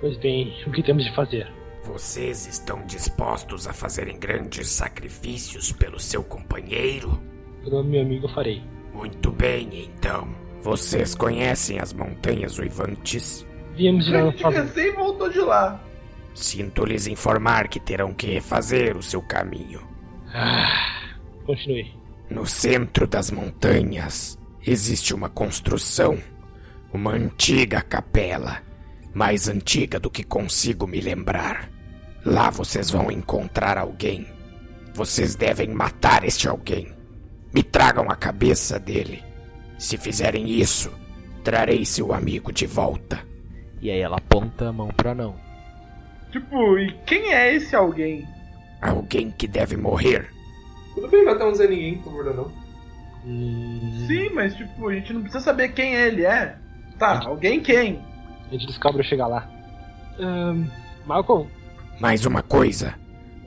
Pois 0.00 0.16
bem, 0.16 0.52
o 0.66 0.72
que 0.72 0.82
temos 0.82 1.04
de 1.04 1.14
fazer? 1.14 1.48
Vocês 1.84 2.44
estão 2.48 2.84
dispostos 2.84 3.68
a 3.68 3.72
fazerem 3.72 4.18
grandes 4.18 4.68
sacrifícios 4.68 5.70
pelo 5.70 6.00
seu 6.00 6.24
companheiro? 6.24 7.22
Pelo 7.62 7.84
meu 7.84 8.02
amigo 8.02 8.26
eu 8.26 8.34
farei. 8.34 8.60
Muito 8.92 9.30
bem, 9.30 9.84
então. 9.84 10.34
Vocês 10.62 11.14
conhecem 11.14 11.78
as 11.78 11.92
Montanhas 11.92 12.58
Uivantes? 12.58 13.46
Viemos 13.78 14.06
de 14.06 14.12
lá 14.12 14.32
voltou 14.96 15.30
de 15.30 15.38
lá. 15.38 15.80
Sinto 16.34 16.84
lhes 16.84 17.06
informar 17.06 17.68
que 17.68 17.78
terão 17.78 18.12
que 18.12 18.26
refazer 18.26 18.96
o 18.96 19.02
seu 19.02 19.22
caminho. 19.22 19.80
Ah, 20.34 21.14
continue. 21.46 21.96
No 22.28 22.44
centro 22.44 23.06
das 23.06 23.30
montanhas 23.30 24.36
existe 24.66 25.14
uma 25.14 25.28
construção, 25.28 26.18
uma 26.92 27.12
antiga 27.12 27.80
capela, 27.80 28.62
mais 29.14 29.48
antiga 29.48 30.00
do 30.00 30.10
que 30.10 30.24
consigo 30.24 30.84
me 30.86 31.00
lembrar. 31.00 31.70
Lá 32.24 32.50
vocês 32.50 32.90
vão 32.90 33.12
encontrar 33.12 33.78
alguém. 33.78 34.26
Vocês 34.92 35.36
devem 35.36 35.68
matar 35.68 36.24
este 36.24 36.48
alguém. 36.48 36.92
Me 37.54 37.62
tragam 37.62 38.10
a 38.10 38.16
cabeça 38.16 38.78
dele. 38.78 39.22
Se 39.78 39.96
fizerem 39.96 40.50
isso, 40.50 40.90
trarei 41.44 41.84
seu 41.84 42.12
amigo 42.12 42.52
de 42.52 42.66
volta. 42.66 43.27
E 43.80 43.90
aí 43.90 44.00
ela 44.00 44.16
aponta 44.16 44.68
a 44.68 44.72
mão 44.72 44.88
pro 44.88 45.10
anão. 45.10 45.34
Tipo, 46.30 46.78
e 46.78 46.92
quem 47.06 47.32
é 47.32 47.54
esse 47.54 47.74
alguém? 47.74 48.26
Alguém 48.82 49.30
que 49.30 49.46
deve 49.48 49.76
morrer. 49.76 50.30
Tudo 50.94 51.08
bem 51.08 51.24
matar 51.24 51.46
um 51.48 51.54
Zé 51.54 51.66
Ninguém, 51.68 51.98
por 51.98 52.12
favor, 52.12 52.34
não. 52.34 52.52
Hum, 53.24 54.04
Sim, 54.06 54.30
mas 54.30 54.54
tipo, 54.54 54.88
a 54.88 54.94
gente 54.94 55.12
não 55.12 55.22
precisa 55.22 55.42
saber 55.44 55.68
quem 55.70 55.94
ele 55.94 56.24
é. 56.24 56.56
Tá, 56.98 57.20
alguém 57.26 57.60
quem? 57.60 58.00
A 58.48 58.52
gente 58.52 58.66
descobre 58.66 59.02
chegar 59.04 59.26
lá. 59.26 59.48
Malcolm, 61.06 61.48
Mais 62.00 62.26
uma 62.26 62.42
coisa. 62.42 62.94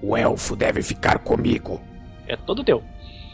O 0.01 0.15
elfo 0.15 0.55
deve 0.55 0.81
ficar 0.81 1.19
comigo. 1.19 1.81
é 2.27 2.35
todo 2.37 2.63
teu. 2.63 2.81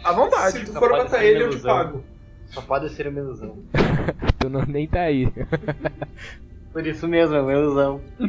À 0.04 0.12
vontade. 0.12 0.60
Se 0.60 0.66
tu 0.66 0.74
for 0.74 0.90
matar 0.92 1.24
ele, 1.24 1.44
eu 1.44 1.50
te 1.52 1.60
pago. 1.60 2.04
Só 2.48 2.62
pode 2.62 2.90
ser 2.90 3.08
uma 3.08 3.20
ilusão. 3.20 3.58
Tu 4.40 4.50
não 4.50 4.62
nem 4.66 4.88
tá 4.88 5.02
aí. 5.02 5.28
Por 6.72 6.86
isso 6.86 7.08
mesmo, 7.08 7.36
é 7.36 7.42
uma 7.42 7.54
ilusão. 7.54 8.02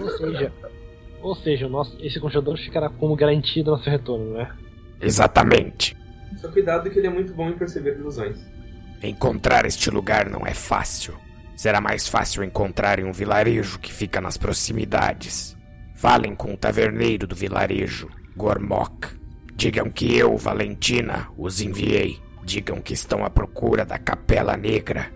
Ou 0.00 0.10
seja, 0.10 0.52
ou 1.24 1.34
seja, 1.34 1.66
o 1.66 1.70
nosso, 1.70 1.96
esse 2.00 2.20
congelador 2.20 2.58
ficará 2.58 2.90
como 2.90 3.16
garantia 3.16 3.64
do 3.64 3.70
nosso 3.70 3.88
retorno, 3.88 4.34
né? 4.34 4.50
Exatamente. 5.00 5.96
Só 6.36 6.48
cuidado 6.48 6.90
que 6.90 6.98
ele 6.98 7.06
é 7.06 7.10
muito 7.10 7.32
bom 7.32 7.48
em 7.48 7.56
perceber 7.56 7.96
ilusões. 7.98 8.38
Encontrar 9.02 9.64
este 9.64 9.90
lugar 9.90 10.28
não 10.28 10.46
é 10.46 10.52
fácil. 10.52 11.14
Será 11.56 11.80
mais 11.80 12.08
fácil 12.08 12.44
encontrar 12.44 12.98
em 12.98 13.04
um 13.04 13.12
vilarejo 13.12 13.78
que 13.78 13.92
fica 13.92 14.20
nas 14.20 14.36
proximidades. 14.36 15.56
Falem 15.94 16.34
com 16.34 16.52
o 16.52 16.56
taverneiro 16.56 17.26
do 17.26 17.34
vilarejo, 17.34 18.10
Gormok. 18.36 19.08
Digam 19.54 19.88
que 19.88 20.14
eu, 20.16 20.36
Valentina, 20.36 21.28
os 21.38 21.60
enviei. 21.60 22.18
Digam 22.44 22.82
que 22.82 22.92
estão 22.92 23.24
à 23.24 23.30
procura 23.30 23.84
da 23.84 23.98
Capela 23.98 24.56
Negra. 24.56 25.10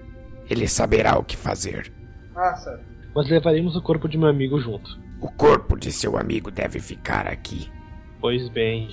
Ele 0.49 0.67
saberá 0.69 1.19
o 1.19 1.25
que 1.25 1.37
fazer. 1.37 1.93
Ah, 2.35 2.55
sério. 2.57 2.85
Mas 3.15 3.29
levaremos 3.29 3.75
o 3.77 3.83
corpo 3.83 4.09
de 4.09 4.17
meu 4.17 4.29
amigo 4.29 4.61
junto. 4.61 4.99
O 5.21 5.29
corpo 5.33 5.77
de 5.77 5.91
seu 5.91 6.17
amigo 6.17 6.51
deve 6.51 6.79
ficar 6.81 7.27
aqui. 7.27 7.71
Pois 8.21 8.49
bem, 8.51 8.89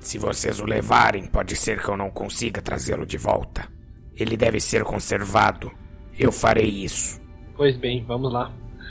Se 0.00 0.16
vocês 0.18 0.60
o 0.60 0.64
levarem, 0.64 1.26
pode 1.26 1.54
ser 1.56 1.82
que 1.82 1.88
eu 1.88 1.96
não 1.96 2.10
consiga 2.10 2.62
trazê-lo 2.62 3.04
de 3.04 3.18
volta. 3.18 3.68
Ele 4.16 4.36
deve 4.36 4.58
ser 4.60 4.82
conservado. 4.84 5.70
Eu 6.18 6.32
farei 6.32 6.68
isso. 6.68 7.20
pois 7.56 7.76
bem, 7.76 8.04
vamos 8.04 8.32
lá. 8.32 8.50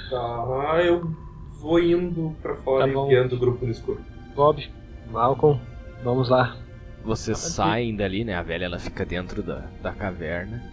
Tá, 0.10 0.82
eu 0.84 1.12
vou 1.60 1.80
indo 1.80 2.36
pra 2.42 2.56
fora 2.58 2.86
Tá 2.86 2.90
e 2.90 2.94
bom. 2.94 3.08
guiando 3.08 3.36
o 3.36 3.40
grupo 3.40 3.66
no 3.66 3.72
escuro. 3.72 4.02
Bob, 4.36 4.68
Malcolm, 5.12 5.60
vamos 6.04 6.30
lá. 6.30 6.58
Vocês 7.04 7.38
saem 7.40 7.96
dali, 7.96 8.24
né? 8.24 8.36
A 8.36 8.42
velha 8.44 8.66
ela 8.66 8.80
fica 8.80 9.06
dentro 9.06 9.42
da, 9.44 9.66
da 9.82 9.92
caverna. 9.92 10.64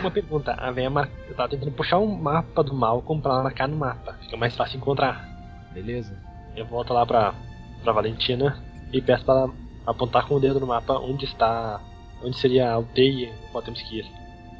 Uma 0.00 0.10
pergunta, 0.10 0.52
a 0.52 0.70
velha 0.70 0.90
mar... 0.90 1.08
eu 1.28 1.34
tava 1.34 1.48
tentando 1.50 1.72
puxar 1.72 1.98
um 1.98 2.06
mapa 2.14 2.62
do 2.62 2.74
Malcolm 2.74 3.20
pra 3.20 3.32
ela 3.32 3.42
marcar 3.42 3.66
no 3.68 3.76
mapa. 3.76 4.14
Fica 4.22 4.36
mais 4.36 4.54
fácil 4.56 4.76
encontrar. 4.78 5.26
Beleza? 5.72 6.16
Eu 6.54 6.64
volto 6.66 6.92
lá 6.92 7.04
pra, 7.04 7.34
pra 7.82 7.92
Valentina 7.92 8.56
e 8.92 9.00
peço 9.02 9.24
pra 9.24 9.34
ela 9.34 9.50
apontar 9.86 10.26
com 10.26 10.34
o 10.34 10.40
dedo 10.40 10.60
no 10.60 10.66
mapa 10.66 10.94
onde 10.98 11.24
está. 11.24 11.80
onde 12.22 12.36
seria 12.38 12.70
a 12.70 12.74
aldeia 12.74 13.32
qual 13.52 13.62
temos 13.62 13.80
que 13.82 13.98
ir. 14.00 14.06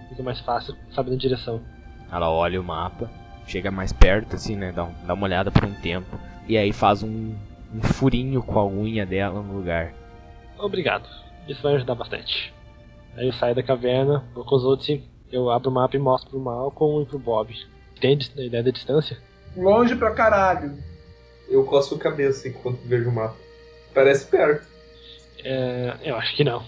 Fica 0.08 0.22
mais 0.22 0.40
fácil 0.40 0.74
sabendo 0.90 1.14
a 1.14 1.18
direção. 1.18 1.60
Ela 2.10 2.30
olha 2.30 2.60
o 2.60 2.64
mapa, 2.64 3.10
chega 3.46 3.70
mais 3.70 3.92
perto, 3.92 4.36
assim, 4.36 4.56
né? 4.56 4.72
Dá, 4.72 4.84
um- 4.84 4.94
dá 5.06 5.14
uma 5.14 5.24
olhada 5.24 5.50
por 5.50 5.64
um 5.64 5.72
tempo. 5.74 6.18
E 6.48 6.56
aí 6.56 6.72
faz 6.72 7.02
um, 7.02 7.34
um 7.74 7.82
furinho 7.82 8.42
com 8.42 8.58
a 8.58 8.66
unha 8.66 9.04
dela 9.06 9.40
no 9.42 9.54
lugar. 9.56 9.92
Obrigado. 10.58 11.08
Isso 11.48 11.62
vai 11.62 11.74
ajudar 11.76 11.94
bastante. 11.94 12.52
Aí 13.16 13.26
eu 13.26 13.32
saio 13.32 13.54
da 13.54 13.62
caverna, 13.62 14.22
vou 14.34 14.44
com 14.44 14.54
os 14.56 14.64
outros 14.64 14.88
e 14.90 15.02
eu 15.32 15.50
abro 15.50 15.70
o 15.70 15.72
mapa 15.72 15.96
e 15.96 16.00
mostro 16.00 16.30
pro 16.30 16.40
Malcolm 16.40 17.02
e 17.02 17.06
pro 17.06 17.18
Bob. 17.18 17.54
Tem 18.00 18.16
dis- 18.16 18.32
ideia 18.36 18.62
da 18.62 18.70
distância? 18.70 19.18
Longe 19.56 19.96
pra 19.96 20.10
caralho. 20.12 20.76
Eu 21.48 21.64
coço 21.64 21.94
a 21.94 21.98
cabeça 21.98 22.48
enquanto 22.48 22.78
vejo 22.84 23.08
o 23.08 23.12
mapa. 23.12 23.36
Parece 23.94 24.26
perto. 24.26 24.66
É, 25.44 25.96
eu 26.02 26.16
acho 26.16 26.34
que 26.36 26.44
não. 26.44 26.62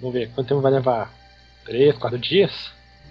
Vamos 0.00 0.14
ver, 0.14 0.30
quanto 0.34 0.48
tempo 0.48 0.60
vai 0.60 0.72
levar? 0.72 1.12
Três, 1.64 1.96
quatro 1.96 2.18
dias? 2.18 2.52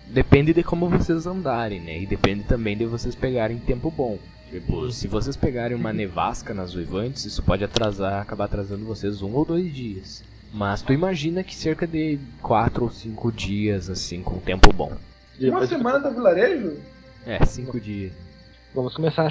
Depende 0.08 0.54
de 0.54 0.64
como 0.64 0.88
vocês 0.90 1.26
andarem, 1.26 1.80
né? 1.80 2.00
E 2.00 2.06
depende 2.06 2.44
também 2.44 2.78
de 2.78 2.86
vocês 2.86 3.16
pegarem 3.16 3.58
tempo 3.58 3.90
bom. 3.90 4.20
Tipo, 4.50 4.92
se 4.92 5.08
vocês 5.08 5.36
pegarem 5.36 5.76
uma 5.76 5.92
nevasca 5.92 6.54
nas 6.54 6.76
uivantes, 6.76 7.26
isso 7.26 7.42
pode 7.42 7.64
atrasar, 7.64 8.22
acabar 8.22 8.46
atrasando 8.46 8.86
vocês 8.86 9.22
um 9.24 9.34
ou 9.34 9.44
dois 9.44 9.74
dias. 9.74 10.24
Mas 10.54 10.82
tu 10.84 10.94
imagina 10.94 11.44
que 11.44 11.56
cerca 11.56 11.88
de 11.88 12.20
quatro 12.42 12.84
ou 12.84 12.92
cinco 12.92 13.32
dias, 13.32 13.90
assim, 13.90 14.22
com 14.22 14.38
tempo 14.40 14.72
bom. 14.72 14.96
Uma 15.42 15.66
semana 15.66 16.00
do 16.00 16.12
vilarejo? 16.14 16.78
É, 17.26 17.44
cinco 17.46 17.80
dias. 17.80 18.14
Vamos 18.76 18.94
começar. 18.96 19.30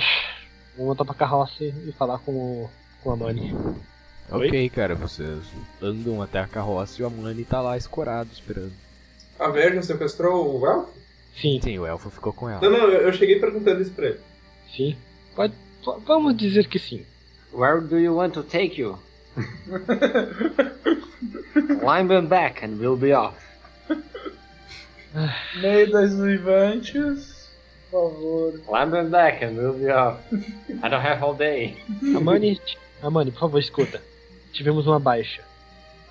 Vamos 0.77 0.87
voltar 0.97 1.05
pra 1.05 1.15
carroça 1.15 1.63
e 1.63 1.93
falar 1.97 2.19
com, 2.19 2.33
o, 2.33 2.71
com 3.05 3.13
a 3.13 3.17
Mani. 3.17 3.55
Oi? 4.31 4.49
Ok, 4.49 4.69
cara, 4.71 4.95
vocês 4.97 5.39
andam 5.81 6.21
até 6.23 6.41
a 6.41 6.47
carroça 6.49 7.01
e 7.01 7.05
o 7.05 7.07
Amani 7.07 7.45
tá 7.45 7.61
lá 7.61 7.77
escorado 7.77 8.31
esperando. 8.33 8.73
A 9.39 9.49
Verja 9.49 9.83
sequestrou 9.83 10.61
o 10.61 10.67
elfo? 10.67 10.91
Sim, 11.41 11.61
Sim, 11.63 11.79
o 11.79 11.87
elfo 11.87 12.11
ficou 12.11 12.33
com 12.33 12.49
ela. 12.49 12.61
Não, 12.61 12.71
não, 12.71 12.89
eu 12.89 13.03
eu 13.03 13.13
cheguei 13.13 13.39
perguntando 13.39 13.81
isso 13.81 13.93
pra 13.93 14.07
ele. 14.09 14.21
sim. 14.75 14.97
Pode, 15.37 15.53
v- 15.85 16.01
vamos 16.05 16.37
dizer 16.37 16.67
que 16.69 16.79
sim. 16.79 17.05
Where 17.53 17.81
do 17.81 17.99
you 17.99 18.15
want 18.17 18.35
to 18.35 18.43
take 18.43 18.81
you? 18.81 18.99
Climb 21.81 22.11
and 22.11 22.29
back 22.29 22.63
and 22.65 22.79
we'll 22.79 22.97
be 22.97 23.13
off. 23.13 23.35
Meio 25.61 25.91
das 25.91 26.13
uivantes. 26.13 27.51
Por 27.91 28.11
favor. 28.11 28.59
Climb 28.67 28.95
and 28.95 29.11
back 29.11 29.45
and 29.45 29.57
we'll 29.57 29.75
be 29.75 29.91
off. 29.91 30.21
I 30.83 30.89
don't 30.89 31.03
have 31.03 31.23
all 31.23 31.35
day. 31.35 31.77
Amani, 32.17 32.61
Amani, 33.03 33.31
por 33.31 33.41
favor, 33.41 33.59
escuta. 33.59 34.01
Tivemos 34.53 34.87
uma 34.87 34.99
baixa. 34.99 35.43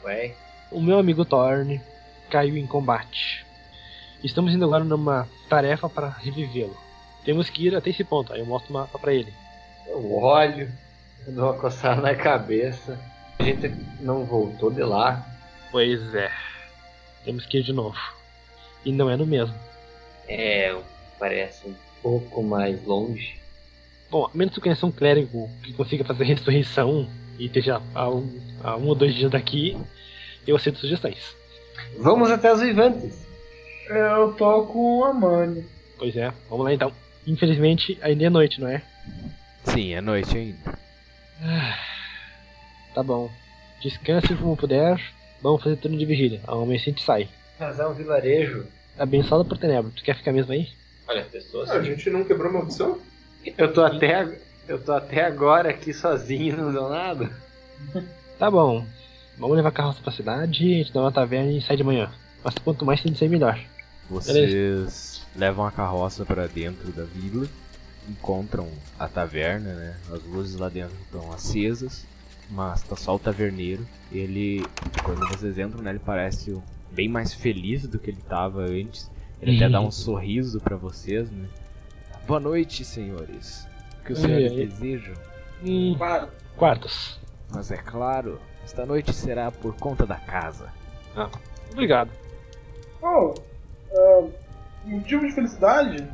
Ué? 0.04 0.34
O 0.72 0.82
meu 0.82 1.00
amigo 1.00 1.26
Thorne 1.26 1.82
caiu 2.30 2.56
em 2.56 2.66
combate. 2.66 3.46
Estamos 4.24 4.54
indo 4.54 4.66
agora 4.66 4.84
numa 4.84 5.28
tarefa 5.50 5.90
para 5.90 6.10
revivê-lo. 6.10 6.78
Temos 7.26 7.50
que 7.50 7.68
ir 7.68 7.76
até 7.76 7.90
esse 7.90 8.04
ponto. 8.04 8.32
Aí 8.34 8.40
eu 8.40 8.46
mostro 8.46 8.70
o 8.70 8.74
mapa 8.74 8.98
pra 8.98 9.14
ele. 9.14 9.34
Eu 9.88 10.14
olho, 10.14 10.72
eu 11.28 11.34
dou 11.34 11.46
uma 11.46 11.60
coçada 11.60 12.02
na 12.02 12.16
cabeça. 12.16 13.00
A 13.42 13.44
gente 13.44 13.74
não 14.00 14.24
voltou 14.24 14.70
de 14.70 14.84
lá. 14.84 15.26
Pois 15.72 16.14
é. 16.14 16.32
Temos 17.26 17.44
que 17.48 17.58
ir 17.58 17.64
de 17.64 17.74
novo. 17.74 17.98
E 18.86 18.92
não 18.92 19.10
é 19.10 19.18
no 19.18 19.26
mesmo. 19.26 19.56
É, 20.28 20.80
parece 21.18 21.68
um 21.68 21.74
pouco 22.04 22.44
mais 22.44 22.86
longe. 22.86 23.40
Bom, 24.12 24.26
a 24.28 24.38
menos 24.38 24.54
que 24.54 24.60
tu 24.60 24.64
conheça 24.64 24.86
um 24.86 24.92
clérigo 24.92 25.50
que 25.64 25.74
consiga 25.74 26.04
fazer 26.04 26.24
ressurreição 26.26 27.10
e 27.40 27.48
esteja 27.48 27.82
a 27.96 28.10
um, 28.12 28.42
a 28.64 28.78
um 28.78 28.86
ou 28.86 28.94
dois 28.94 29.16
dias 29.16 29.32
daqui, 29.32 29.76
eu 30.46 30.56
aceito 30.56 30.78
sugestões. 30.78 31.36
Vamos 31.98 32.30
até 32.30 32.54
os 32.54 32.62
Vivantes. 32.62 33.26
Eu 33.90 34.34
tô 34.34 34.68
com 34.68 35.04
a 35.04 35.14
Mani. 35.14 35.66
Pois 35.98 36.16
é, 36.16 36.32
vamos 36.48 36.66
lá 36.66 36.74
então. 36.76 36.92
Infelizmente 37.26 37.98
ainda 38.04 38.24
é 38.24 38.30
noite, 38.30 38.62
não 38.62 38.68
é? 38.68 38.84
Sim, 39.64 39.96
é 39.96 40.02
noite 40.02 40.38
ainda. 40.38 40.78
Tá 42.94 43.02
bom. 43.04 43.30
Descansem 43.82 44.36
como 44.38 44.58
puder. 44.58 45.02
Vamos 45.42 45.64
fazer 45.64 45.76
turno 45.78 45.98
de 45.98 46.06
vigília. 46.06 46.42
Ao 46.46 46.62
amanhã 46.62 46.80
a 46.80 46.84
gente 46.84 47.04
sai. 47.04 47.28
Mas 47.60 47.80
é 47.80 47.88
um 47.88 47.94
vilarejo. 47.94 48.66
Abençoada 48.98 49.44
por 49.44 49.58
Tenebro. 49.58 49.92
Tu 49.92 50.04
quer 50.04 50.16
ficar 50.16 50.32
mesmo 50.32 50.52
aí? 50.52 50.68
Olha, 51.08 51.24
pessoas. 51.24 51.70
Ah, 51.70 51.76
a 51.76 51.84
gente 51.84 52.10
não 52.10 52.24
quebrou 52.24 52.50
a 52.50 52.54
maldição? 52.54 53.00
Eu 53.58 53.74
tô 53.74 53.84
até, 53.84 54.40
eu 54.68 54.80
tô 54.80 54.94
até 54.94 55.26
agora 55.26 55.70
aqui 55.70 55.94
sozinho, 55.94 56.58
não 56.58 56.72
deu 56.72 56.90
nada. 56.90 57.30
Tá 58.38 58.50
bom. 58.50 58.84
Vamos 59.38 59.56
levar 59.56 59.70
a 59.70 59.72
carroça 59.72 60.02
pra 60.02 60.12
cidade, 60.12 60.74
a 60.74 60.78
gente 60.78 60.92
dá 60.92 61.02
uma 61.02 61.12
taverna 61.12 61.52
e 61.52 61.62
sai 61.62 61.78
de 61.78 61.84
manhã. 61.84 62.12
Mas 62.44 62.56
quanto 62.56 62.84
mais 62.84 63.00
tem 63.00 63.12
de 63.12 63.20
ser 63.20 63.30
melhor. 63.30 63.60
Vocês 64.10 65.22
levam 65.36 65.64
a 65.64 65.72
carroça 65.72 66.26
pra 66.26 66.48
dentro 66.48 66.92
da 66.92 67.04
vila, 67.04 67.48
encontram 68.10 68.68
a 68.98 69.08
taverna, 69.08 69.74
né? 69.74 69.98
As 70.12 70.24
luzes 70.24 70.56
lá 70.56 70.70
dentro 70.70 70.96
estão 71.04 71.32
acesas, 71.32 72.04
mas 72.52 72.82
tá 72.84 72.96
só 72.96 73.16
o 73.16 73.20
taverneiro. 73.20 73.86
Ele, 74.12 74.64
quando 75.04 75.26
vocês 75.30 75.58
entram, 75.58 75.82
né, 75.82 75.92
ele 75.92 76.00
parece 76.00 76.58
bem 76.92 77.08
mais 77.08 77.34
feliz 77.34 77.88
do 77.88 77.98
que 77.98 78.10
ele 78.12 78.22
tava 78.22 78.62
antes. 78.62 79.10
Ele 79.42 79.56
até 79.58 79.70
dá 79.70 79.82
um 79.82 79.90
sorriso 79.92 80.60
pra 80.60 80.76
vocês, 80.76 81.32
né? 81.32 81.48
Boa 82.28 82.40
noite, 82.40 82.86
senhores. 82.86 83.68
O 84.02 84.04
que 84.06 84.14
os 84.14 84.20
senhores 84.20 84.52
oi. 84.52 84.66
desejam? 84.68 85.14
Hum, 85.66 85.96
Claro. 85.98 86.28
quartos. 86.58 87.20
Mas 87.54 87.72
é 87.72 87.78
claro, 87.78 88.40
esta 88.64 88.86
noite 88.86 89.14
será 89.14 89.52
por 89.52 89.76
conta 89.76 90.06
da 90.06 90.16
casa. 90.16 90.70
Obrigado. 91.72 92.10
Oh, 93.02 93.34
ah, 93.94 94.28
motivo 94.86 95.26
de 95.28 95.34
felicidade? 95.34 96.08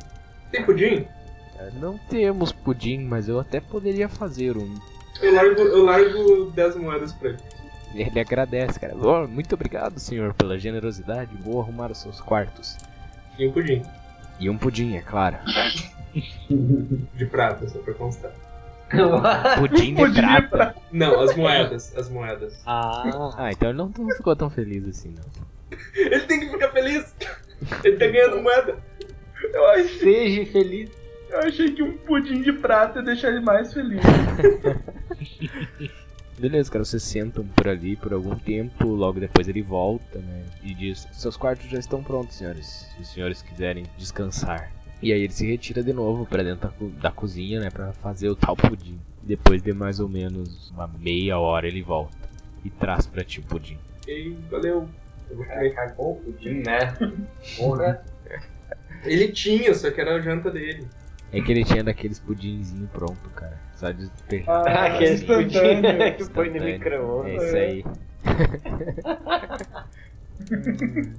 Tem 0.50 0.64
pudim? 0.64 1.06
É, 1.58 1.70
Não 1.80 1.98
temos 1.98 2.50
pudim, 2.52 3.00
mas 3.04 3.28
eu 3.28 3.38
até 3.38 3.60
poderia 3.60 4.08
fazer 4.08 4.56
um. 4.56 4.74
Eu 5.20 5.34
largo, 5.34 5.60
eu 5.62 5.84
largo 5.84 6.44
10 6.54 6.76
moedas 6.76 7.12
pra 7.12 7.30
ele. 7.30 7.38
Ele 7.94 8.20
agradece, 8.20 8.78
cara. 8.78 8.94
Oh, 8.96 9.26
muito 9.26 9.54
obrigado, 9.54 9.98
senhor, 9.98 10.34
pela 10.34 10.58
generosidade. 10.58 11.30
Vou 11.40 11.60
arrumar 11.60 11.90
os 11.90 11.98
seus 11.98 12.20
quartos. 12.20 12.76
E 13.38 13.46
um 13.46 13.52
pudim. 13.52 13.82
E 14.38 14.50
um 14.50 14.58
pudim, 14.58 14.96
é 14.96 15.00
claro. 15.00 15.36
De 17.14 17.26
prata, 17.26 17.68
só 17.68 17.78
pra 17.80 17.94
constar. 17.94 18.32
Pudim 19.58 19.94
de 19.94 20.00
Pudim 20.00 20.20
de 20.20 20.42
prata. 20.48 20.74
Não, 20.92 21.20
as 21.20 21.34
moedas, 21.36 21.96
as 21.96 22.08
moedas. 22.08 22.60
Ah, 22.66 23.32
Ah, 23.36 23.50
então 23.52 23.68
ele 23.68 23.78
não, 23.78 23.92
não 23.98 24.16
ficou 24.16 24.34
tão 24.34 24.48
feliz 24.48 24.86
assim, 24.88 25.14
não. 25.14 25.48
Ele 25.94 26.20
tem 26.20 26.40
que 26.40 26.48
ficar 26.48 26.70
feliz. 26.70 27.14
Ele 27.84 27.96
tá 27.98 28.06
ganhando 28.06 28.42
moeda. 28.42 28.76
Eu 29.52 29.66
achei, 29.70 29.98
Seja 30.36 30.52
feliz. 30.52 30.90
Eu 31.30 31.40
achei 31.40 31.72
que 31.72 31.82
um 31.82 31.96
pudim 31.98 32.42
de 32.42 32.52
prata 32.52 33.00
ia 33.00 33.04
deixar 33.04 33.28
ele 33.28 33.40
mais 33.40 33.72
feliz. 33.72 34.00
Beleza, 36.38 36.70
cara, 36.70 36.84
vocês 36.84 37.02
sentam 37.02 37.44
por 37.48 37.66
ali 37.66 37.96
por 37.96 38.12
algum 38.12 38.36
tempo, 38.36 38.86
logo 38.86 39.18
depois 39.18 39.48
ele 39.48 39.60
volta, 39.60 40.18
né? 40.20 40.44
E 40.62 40.72
diz: 40.72 41.08
Seus 41.12 41.36
quartos 41.36 41.68
já 41.68 41.78
estão 41.78 42.02
prontos, 42.02 42.36
senhores. 42.36 42.86
Se 42.94 43.02
os 43.02 43.08
senhores 43.12 43.42
quiserem 43.42 43.84
descansar. 43.96 44.70
E 45.02 45.12
aí 45.12 45.20
ele 45.22 45.32
se 45.32 45.46
retira 45.46 45.82
de 45.82 45.92
novo 45.92 46.26
pra 46.26 46.42
dentro 46.42 46.68
da, 46.68 46.74
co- 46.74 46.90
da 47.00 47.10
cozinha, 47.10 47.60
né? 47.60 47.70
Pra 47.70 47.92
fazer 47.94 48.28
o 48.28 48.36
tal 48.36 48.56
pudim. 48.56 48.98
Depois 49.22 49.62
de 49.62 49.72
mais 49.72 49.98
ou 50.00 50.08
menos 50.08 50.70
uma 50.70 50.88
meia 50.98 51.38
hora 51.38 51.66
ele 51.66 51.82
volta 51.82 52.16
e 52.64 52.70
traz 52.70 53.06
pra 53.06 53.24
ti 53.24 53.40
o 53.40 53.42
pudim. 53.42 53.78
E 54.06 54.36
valeu. 54.50 54.88
Eu 55.30 55.36
vou 55.36 55.44
comer. 55.44 55.74
cagou 55.74 56.12
o 56.12 56.16
pudim, 56.16 56.62
né? 56.64 56.96
Porra. 57.58 58.02
Ele 59.04 59.28
tinha, 59.28 59.72
só 59.74 59.90
que 59.92 60.00
era 60.00 60.16
a 60.16 60.20
janta 60.20 60.50
dele. 60.50 60.84
É 61.32 61.40
que 61.40 61.52
ele 61.52 61.64
tinha 61.64 61.84
daqueles 61.84 62.18
pudinzinho 62.18 62.88
pronto, 62.88 63.28
cara. 63.34 63.58
Só 63.74 63.90
de 63.90 64.08
despejar. 64.08 64.66
Ah, 64.66 64.86
Aquele 64.86 65.14
assim. 65.14 65.26
pudim 65.26 65.46
instantâneo. 65.46 66.16
que 66.16 66.30
põe 66.30 66.50
no 66.50 66.64
micro-ondas. 66.64 67.42
É 67.42 67.46
isso 67.46 67.56
aí. 67.56 67.84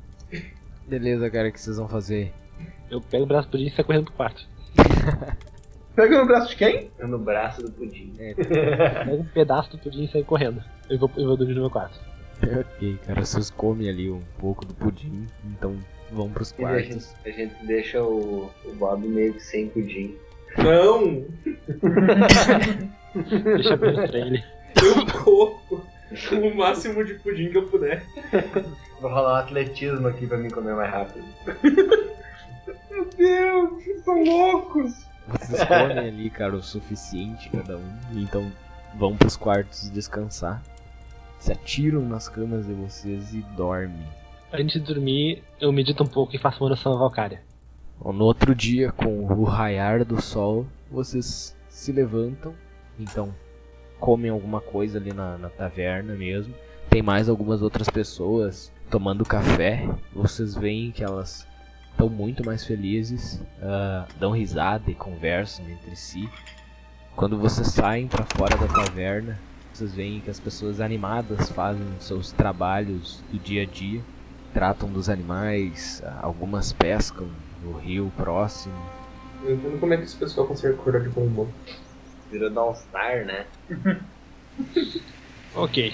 Beleza, 0.88 1.30
cara, 1.30 1.50
o 1.50 1.52
que 1.52 1.62
vocês 1.62 1.78
vão 1.78 1.88
fazer? 1.88 2.34
eu 2.90 3.00
pego 3.00 3.24
o 3.24 3.28
braço 3.28 3.48
do 3.48 3.52
pudim 3.52 3.68
e 3.68 3.72
saio 3.72 3.86
correndo 3.86 4.06
pro 4.06 4.14
quarto. 4.14 4.48
Pega 5.96 6.18
no 6.18 6.26
braço 6.26 6.50
de 6.50 6.56
quem? 6.56 6.90
No 7.00 7.20
braço 7.20 7.62
do 7.62 7.72
pudim. 7.72 8.14
Pego 8.18 9.16
um 9.16 9.24
pedaço 9.26 9.72
do 9.72 9.78
pudim 9.78 10.06
e 10.06 10.08
saio 10.08 10.26
correndo. 10.26 10.64
Eu 10.90 10.98
vou, 10.98 11.12
eu 11.18 11.28
vou 11.28 11.38
dormir 11.38 11.54
no 11.56 11.62
meu 11.62 11.70
quarto. 11.70 12.00
ok, 12.42 12.98
cara, 13.06 13.24
vocês 13.24 13.50
comem 13.50 13.90
ali 13.90 14.10
um 14.10 14.22
pouco 14.40 14.66
do 14.66 14.74
pudim, 14.74 15.28
então 15.46 15.76
vão 16.12 16.30
pros 16.30 16.54
E 16.58 16.64
a 16.66 16.80
gente, 16.80 16.90
quartos. 16.90 17.16
a 17.26 17.30
gente 17.30 17.66
deixa 17.66 18.04
o, 18.04 18.50
o 18.66 18.74
Bob 18.76 19.08
meio 19.08 19.34
que 19.34 19.42
sem 19.44 19.68
pudim. 19.70 20.16
Não! 20.58 21.26
Deixa 23.56 23.78
pra 23.78 23.90
ele. 24.18 24.44
Eu 24.76 25.06
corro 25.24 25.60
o 26.32 26.56
máximo 26.56 27.04
de 27.04 27.16
pudim 27.16 27.50
que 27.50 27.58
eu 27.58 27.68
puder. 27.68 28.04
Vou 29.02 29.10
rolar 29.12 29.34
um 29.34 29.38
atletismo 29.38 30.08
aqui 30.08 30.28
pra 30.28 30.38
mim 30.38 30.50
comer 30.50 30.76
mais 30.76 30.92
rápido. 30.92 31.26
Meu 32.90 33.06
Deus, 33.18 33.70
vocês 33.84 34.04
são 34.04 34.24
loucos. 34.24 34.94
Vocês 35.28 35.64
comem 35.64 35.98
ali, 36.00 36.30
cara, 36.30 36.56
o 36.56 36.64
suficiente 36.64 37.50
cada 37.50 37.78
um, 37.78 37.98
então 38.14 38.52
vão 38.96 39.16
pros 39.16 39.38
quartos 39.38 39.90
descansar. 39.92 40.62
Se 41.40 41.52
atiram 41.52 42.02
nas 42.02 42.28
camas 42.28 42.66
de 42.66 42.74
vocês 42.74 43.34
e 43.34 43.42
dormem. 43.56 44.06
Antes 44.52 44.82
de 44.82 44.94
dormir, 44.94 45.44
eu 45.62 45.72
medito 45.72 46.04
um 46.04 46.08
pouco 46.08 46.36
e 46.36 46.40
faço 46.40 46.64
uma 46.64 46.72
oração. 46.72 46.98
Bom, 48.00 48.12
No 48.12 48.26
outro 48.26 48.56
dia, 48.56 48.92
com 48.92 49.26
o 49.26 49.44
raiar 49.44 50.04
do 50.04 50.20
sol, 50.20 50.66
vocês 50.90 51.56
se 51.70 51.92
levantam, 51.92 52.56
então 53.00 53.34
comem 54.00 54.32
alguma 54.32 54.60
coisa 54.60 54.98
ali 54.98 55.14
na, 55.14 55.38
na 55.38 55.50
taverna 55.50 56.16
mesmo. 56.16 56.54
Tem 56.90 57.04
mais 57.04 57.30
algumas 57.30 57.62
outras 57.62 57.90
pessoas 57.90 58.74
tomando 58.90 59.24
café. 59.24 59.88
Vocês 60.12 60.56
veem 60.56 60.92
que 60.92 61.04
elas 61.04 61.48
estão 61.92 62.10
muito 62.10 62.44
mais 62.44 62.66
felizes, 62.66 63.40
ah, 63.62 64.08
dão 64.20 64.32
risada 64.32 64.90
e 64.90 64.96
conversam 64.96 65.70
entre 65.70 65.96
si. 65.96 66.28
Quando 67.16 67.38
vocês 67.38 67.68
saem 67.68 68.08
para 68.08 68.26
fora 68.36 68.58
da 68.58 68.68
taverna, 68.68 69.38
vocês 69.72 69.94
veem 69.94 70.22
que 70.22 70.30
as 70.32 70.40
pessoas 70.40 70.82
animadas 70.82 71.50
fazem 71.52 71.86
seus 72.00 72.32
trabalhos 72.32 73.24
do 73.32 73.38
dia 73.38 73.62
a 73.62 73.66
dia, 73.66 74.02
tratam 74.54 74.90
dos 74.90 75.10
animais, 75.10 76.02
algumas 76.22 76.74
pescam 76.74 77.28
no 77.64 77.74
rio 77.78 78.12
próximo. 78.18 78.76
Eu 79.44 79.56
entendo 79.56 79.80
como 79.80 79.94
é 79.94 79.98
que 79.98 80.04
esse 80.04 80.16
pessoal 80.16 80.48
consegue 80.48 80.74
acordar 80.76 81.02
de 81.02 81.10
bom 81.10 81.22
humor. 81.22 81.48
Virou 82.32 82.50
Dawn 82.50 82.76
Star, 82.76 83.26
né? 83.26 83.46
Ok, 85.56 85.94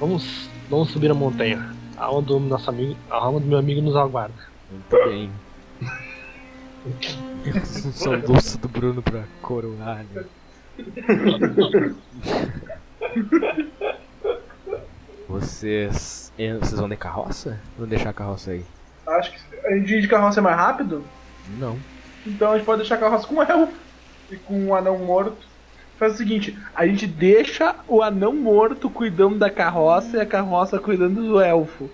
vamos, 0.00 0.50
vamos 0.68 0.90
subir 0.90 1.08
a 1.10 1.14
montanha. 1.14 1.72
A 1.96 2.06
alma 2.06 2.22
do 2.22 2.40
nosso 2.40 2.68
amigo, 2.68 2.96
a 3.08 3.14
alma 3.16 3.38
do 3.38 3.46
meu 3.46 3.58
amigo 3.58 3.80
nos 3.80 3.94
aguarda. 3.94 4.34
Muito 4.70 5.08
bem. 5.08 5.30
Um 7.86 7.92
soluço 7.92 8.58
do 8.58 8.68
Bruno 8.68 9.00
pra 9.02 9.24
coroar. 9.40 10.04
né? 10.12 10.24
Vocês. 15.28 16.27
Eh, 16.38 16.54
Vocês 16.54 16.78
vão 16.78 16.88
de 16.88 16.96
carroça? 16.96 17.58
Vão 17.78 17.86
deixar 17.88 18.10
a 18.10 18.14
carroça 18.14 18.52
aí? 18.52 18.64
Acho 19.06 19.32
que 19.32 19.38
a 19.66 19.70
gente 19.76 19.94
ir 19.94 20.00
de 20.02 20.08
carroça 20.08 20.40
é 20.40 20.42
mais 20.42 20.56
rápido, 20.56 21.02
Não. 21.58 21.78
então 22.26 22.52
a 22.52 22.56
gente 22.56 22.66
pode 22.66 22.78
deixar 22.80 22.96
a 22.96 22.98
carroça 22.98 23.26
com 23.26 23.36
o 23.36 23.42
elfo 23.42 23.72
e 24.30 24.36
com 24.36 24.66
o 24.66 24.74
anão 24.74 24.98
morto. 24.98 25.36
Faz 25.98 26.14
o 26.14 26.16
seguinte, 26.18 26.56
a 26.76 26.86
gente 26.86 27.06
deixa 27.08 27.74
o 27.88 28.02
anão 28.02 28.32
morto 28.32 28.88
cuidando 28.88 29.36
da 29.36 29.50
carroça 29.50 30.16
e 30.16 30.20
a 30.20 30.26
carroça 30.26 30.78
cuidando 30.78 31.20
do 31.26 31.40
elfo. 31.40 31.90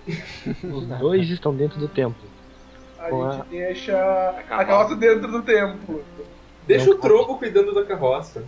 Os 0.63 0.85
dois 0.99 1.27
estão 1.29 1.55
dentro 1.55 1.79
do 1.79 1.87
templo. 1.87 2.27
A 2.99 3.09
Com 3.09 3.31
gente 3.31 3.41
a- 3.41 3.45
deixa 3.49 4.29
a 4.49 4.63
carroça 4.65 4.95
dentro 4.95 5.31
do 5.31 5.41
templo. 5.41 6.03
Deixa 6.67 6.85
Não 6.87 6.93
o 6.93 6.99
Trovo 6.99 7.37
cuidando 7.37 7.73
da 7.73 7.83
carroça. 7.85 8.43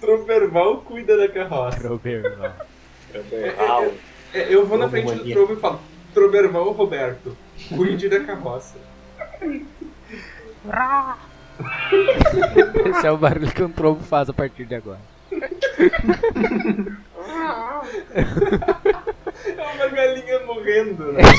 Troverval 0.00 0.78
cuida 0.82 1.16
da 1.16 1.28
carroça. 1.28 1.78
Troberval. 1.80 2.52
Troberval. 3.10 3.84
É, 4.34 4.52
eu 4.52 4.66
vou 4.66 4.76
na 4.76 4.88
frente 4.88 5.14
do. 5.14 5.30
Trovo 5.30 5.52
e 5.52 5.56
falo: 5.56 5.80
Troverval 6.12 6.72
Roberto, 6.72 7.36
cuide 7.68 8.08
da 8.08 8.18
carroça. 8.20 8.76
Esse 12.84 13.06
é 13.06 13.12
o 13.12 13.16
barulho 13.16 13.52
que 13.52 13.62
um 13.62 13.70
trovo 13.70 14.02
faz 14.02 14.28
a 14.28 14.32
partir 14.32 14.64
de 14.64 14.74
agora. 14.74 15.00
É 19.44 19.66
uma 19.74 19.88
galinha 19.88 20.40
morrendo, 20.46 21.12
né? 21.12 21.22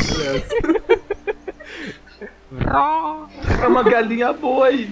É 3.62 3.67
uma 3.67 3.84
galinha 3.84 4.31
boi. 4.34 4.89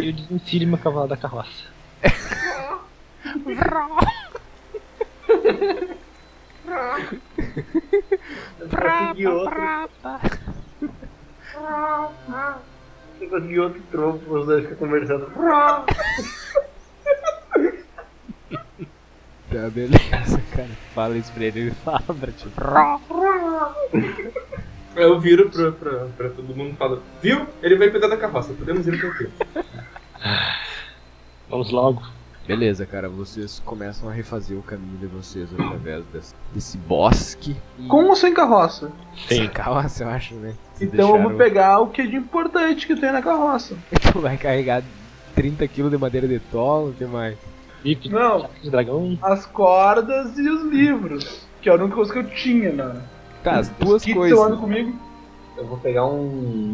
E 0.00 0.06
eu 0.06 0.12
desvencilho 0.12 0.68
meu 0.68 0.78
cavalo 0.78 1.08
da 1.08 1.16
carroça. 1.16 1.64
Consegui 8.58 9.26
outro. 9.26 9.60
Eu 13.20 13.30
consegui 13.30 13.60
outro 13.60 13.82
trovo, 13.90 14.38
os 14.38 14.46
dois 14.46 14.62
ficam 14.64 14.78
conversando. 14.88 15.30
Tá, 19.50 19.70
beleza, 19.70 20.42
cara. 20.54 20.68
Fala 20.94 21.16
isso 21.16 21.32
pra 21.32 21.44
ele, 21.44 21.60
ele 21.60 21.70
fala 21.70 22.00
pra 22.00 22.32
ti. 22.32 22.48
Eu 24.96 25.20
viro 25.20 25.50
pra, 25.50 25.72
pra, 25.72 26.06
pra 26.16 26.28
todo 26.30 26.56
mundo 26.56 26.72
e 26.72 26.76
falo: 26.76 27.02
Viu? 27.22 27.46
Ele 27.62 27.76
vai 27.76 27.90
cuidar 27.90 28.08
da 28.08 28.16
carroça, 28.16 28.52
podemos 28.52 28.86
ir 28.86 28.98
tranquilo. 28.98 29.32
Vamos 31.48 31.70
logo. 31.70 32.02
Beleza, 32.46 32.84
cara, 32.84 33.08
vocês 33.08 33.62
começam 33.64 34.08
a 34.08 34.12
refazer 34.12 34.58
o 34.58 34.62
caminho 34.62 34.98
de 34.98 35.06
vocês 35.06 35.48
através 35.54 36.04
desse, 36.12 36.34
desse 36.52 36.76
bosque. 36.76 37.56
E... 37.78 37.86
Com 37.86 38.04
ou 38.04 38.14
sem 38.16 38.34
carroça? 38.34 38.92
Sem 39.28 39.48
carroça, 39.48 40.04
eu 40.04 40.08
acho, 40.10 40.34
né? 40.34 40.52
Vocês 40.74 40.92
Então 40.92 41.06
eu 41.16 41.22
vou 41.22 41.30
deixaram- 41.30 41.38
pegar 41.38 41.80
o 41.80 41.86
que 41.88 42.02
é 42.02 42.06
de 42.06 42.16
importante 42.16 42.86
que 42.86 42.94
tem 42.96 43.10
na 43.10 43.22
carroça. 43.22 43.74
Tu 44.12 44.20
vai 44.20 44.36
carregar 44.36 44.82
30kg 45.36 45.88
de 45.88 45.96
madeira 45.96 46.28
de 46.28 46.38
tolo, 46.38 46.90
o 46.90 46.92
que 46.92 47.06
mais? 47.06 47.36
Não, 48.10 48.48
de 48.62 48.70
dragão. 48.70 49.18
as 49.22 49.46
cordas 49.46 50.38
e 50.38 50.48
os 50.48 50.70
livros. 50.70 51.46
Que 51.62 51.68
era 51.70 51.78
a 51.80 51.84
única 51.84 51.96
coisa 51.96 52.12
que 52.12 52.18
eu 52.18 52.28
tinha, 52.30 52.72
né? 52.72 53.02
Tá, 53.42 53.58
as 53.58 53.68
duas 53.70 54.04
coisas. 54.04 54.30
eu 54.38 54.42
ando 54.44 54.58
comigo. 54.58 54.94
Eu 55.56 55.66
vou 55.66 55.78
pegar 55.78 56.04
um 56.06 56.26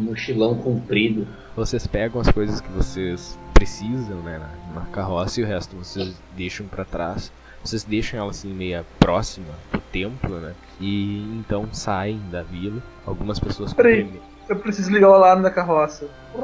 mochilão 0.09 0.55
comprido. 0.55 1.27
Vocês 1.55 1.85
pegam 1.87 2.19
as 2.21 2.29
coisas 2.29 2.59
que 2.61 2.69
vocês 2.71 3.37
precisam, 3.53 4.17
né, 4.21 4.39
na, 4.73 4.81
carroça 4.87 5.39
e 5.39 5.43
o 5.43 5.47
resto 5.47 5.75
vocês 5.75 6.13
deixam 6.35 6.65
pra 6.67 6.83
trás. 6.85 7.31
Vocês 7.63 7.83
deixam 7.83 8.19
ela 8.19 8.31
assim 8.31 8.51
meia 8.53 8.83
próxima 8.99 9.53
do 9.71 9.79
templo, 9.79 10.39
né? 10.39 10.53
E 10.79 11.21
então 11.37 11.67
saem 11.71 12.19
da 12.31 12.41
vila. 12.41 12.81
Algumas 13.05 13.39
pessoas 13.39 13.73
Peraí. 13.73 14.03
cumprimentam- 14.03 14.29
Eu 14.49 14.55
preciso 14.57 14.91
ligar 14.91 15.09
o 15.09 15.13
alarme 15.13 15.43
da 15.43 15.51
carroça. 15.51 16.07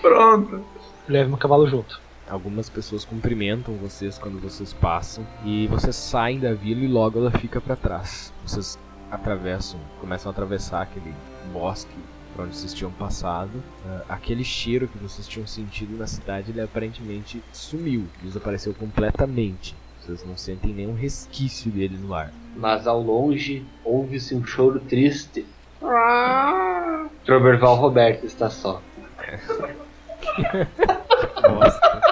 Pronto. 0.00 0.64
Leve 1.08 1.28
meu 1.28 1.38
cavalo 1.38 1.66
junto. 1.68 2.00
Algumas 2.28 2.68
pessoas 2.70 3.04
cumprimentam 3.04 3.74
vocês 3.76 4.18
quando 4.18 4.40
vocês 4.40 4.72
passam 4.72 5.26
e 5.44 5.66
vocês 5.66 5.94
saem 5.94 6.38
da 6.40 6.54
vila 6.54 6.80
e 6.80 6.88
logo 6.88 7.18
ela 7.18 7.30
fica 7.30 7.60
pra 7.60 7.76
trás. 7.76 8.32
Vocês 8.44 8.78
atravessam, 9.10 9.78
começam 10.00 10.30
a 10.30 10.32
atravessar 10.32 10.82
aquele 10.82 11.14
bosque 11.52 11.94
para 12.34 12.44
onde 12.44 12.56
vocês 12.56 12.72
tinham 12.72 12.90
passado, 12.92 13.62
uh, 13.84 14.02
aquele 14.08 14.44
cheiro 14.44 14.88
que 14.88 14.98
vocês 14.98 15.28
tinham 15.28 15.46
sentido 15.46 15.96
na 15.96 16.06
cidade, 16.06 16.50
ele 16.50 16.60
aparentemente 16.60 17.42
sumiu, 17.52 18.04
desapareceu 18.22 18.74
completamente. 18.74 19.74
Vocês 20.00 20.24
não 20.26 20.36
sentem 20.36 20.72
nenhum 20.72 20.94
resquício 20.94 21.70
dele 21.70 21.96
no 21.96 22.12
ar. 22.12 22.32
Mas 22.56 22.86
ao 22.86 23.00
longe 23.00 23.64
ouve-se 23.84 24.34
um 24.34 24.44
choro 24.44 24.80
triste. 24.80 25.46
Troberval 27.24 27.76
Roberto 27.76 28.26
está 28.26 28.50
só. 28.50 28.82
Bosta. 31.40 32.02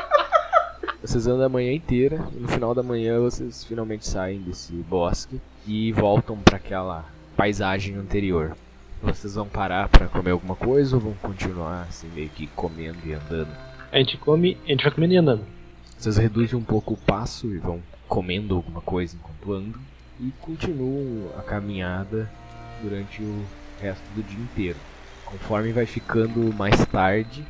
Vocês 1.02 1.26
andam 1.26 1.46
a 1.46 1.48
manhã 1.48 1.72
inteira 1.72 2.24
e 2.36 2.40
no 2.40 2.46
final 2.46 2.74
da 2.74 2.82
manhã 2.82 3.18
vocês 3.18 3.64
finalmente 3.64 4.06
saem 4.06 4.40
desse 4.40 4.72
bosque 4.72 5.40
e 5.66 5.92
voltam 5.92 6.38
para 6.38 6.56
aquela 6.56 7.04
paisagem 7.36 7.96
anterior. 7.96 8.54
Vocês 9.02 9.34
vão 9.34 9.48
parar 9.48 9.88
para 9.88 10.08
comer 10.08 10.32
alguma 10.32 10.54
coisa 10.54 10.96
ou 10.96 11.00
vão 11.00 11.14
continuar 11.14 11.86
assim 11.88 12.06
meio 12.08 12.28
que 12.28 12.46
comendo 12.48 12.98
e 13.04 13.14
andando? 13.14 13.50
A 13.90 13.96
gente 13.96 14.18
come, 14.18 14.58
a 14.66 14.68
gente 14.68 14.84
vai 14.84 14.92
comendo 14.92 15.14
e 15.14 15.16
andando. 15.16 15.46
Vocês 15.98 16.18
reduzem 16.18 16.58
um 16.58 16.62
pouco 16.62 16.94
o 16.94 16.96
passo 16.98 17.46
e 17.46 17.58
vão 17.58 17.82
comendo 18.06 18.56
alguma 18.56 18.82
coisa 18.82 19.16
enquanto 19.16 19.52
andam 19.54 19.80
e 20.20 20.30
continuam 20.40 21.30
a 21.38 21.42
caminhada 21.42 22.30
durante 22.82 23.22
o 23.22 23.44
resto 23.80 24.04
do 24.14 24.22
dia 24.22 24.38
inteiro. 24.38 24.78
Conforme 25.24 25.72
vai 25.72 25.86
ficando 25.86 26.52
mais 26.54 26.84
tarde, 26.86 27.42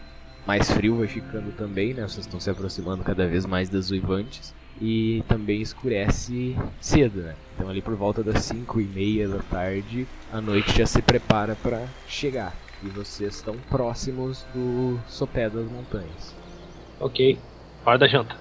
mais 0.46 0.70
frio 0.70 0.98
vai 0.98 1.08
ficando 1.08 1.50
também, 1.56 1.94
né? 1.94 2.02
Vocês 2.02 2.26
estão 2.26 2.38
se 2.38 2.48
aproximando 2.48 3.02
cada 3.02 3.26
vez 3.26 3.44
mais 3.44 3.68
das 3.68 3.90
uivantes 3.90 4.54
e 4.81 5.23
também 5.29 5.61
escurece 5.61 6.57
cedo, 6.81 7.23
né? 7.23 7.35
Então 7.55 7.69
ali 7.69 7.83
por 7.83 7.95
volta 7.95 8.23
das 8.23 8.45
5 8.45 8.81
e 8.81 8.85
meia 8.85 9.29
da 9.29 9.38
tarde, 9.38 10.07
a 10.33 10.40
noite 10.40 10.77
já 10.77 10.87
se 10.87 11.03
prepara 11.03 11.55
para 11.55 11.87
chegar. 12.09 12.55
E 12.83 12.88
vocês 12.88 13.37
estão 13.37 13.57
próximos 13.69 14.43
do 14.55 14.99
sopé 15.07 15.51
das 15.51 15.71
montanhas. 15.71 16.35
Ok, 16.99 17.38
hora 17.85 17.99
da 17.99 18.09
janta. 18.09 18.35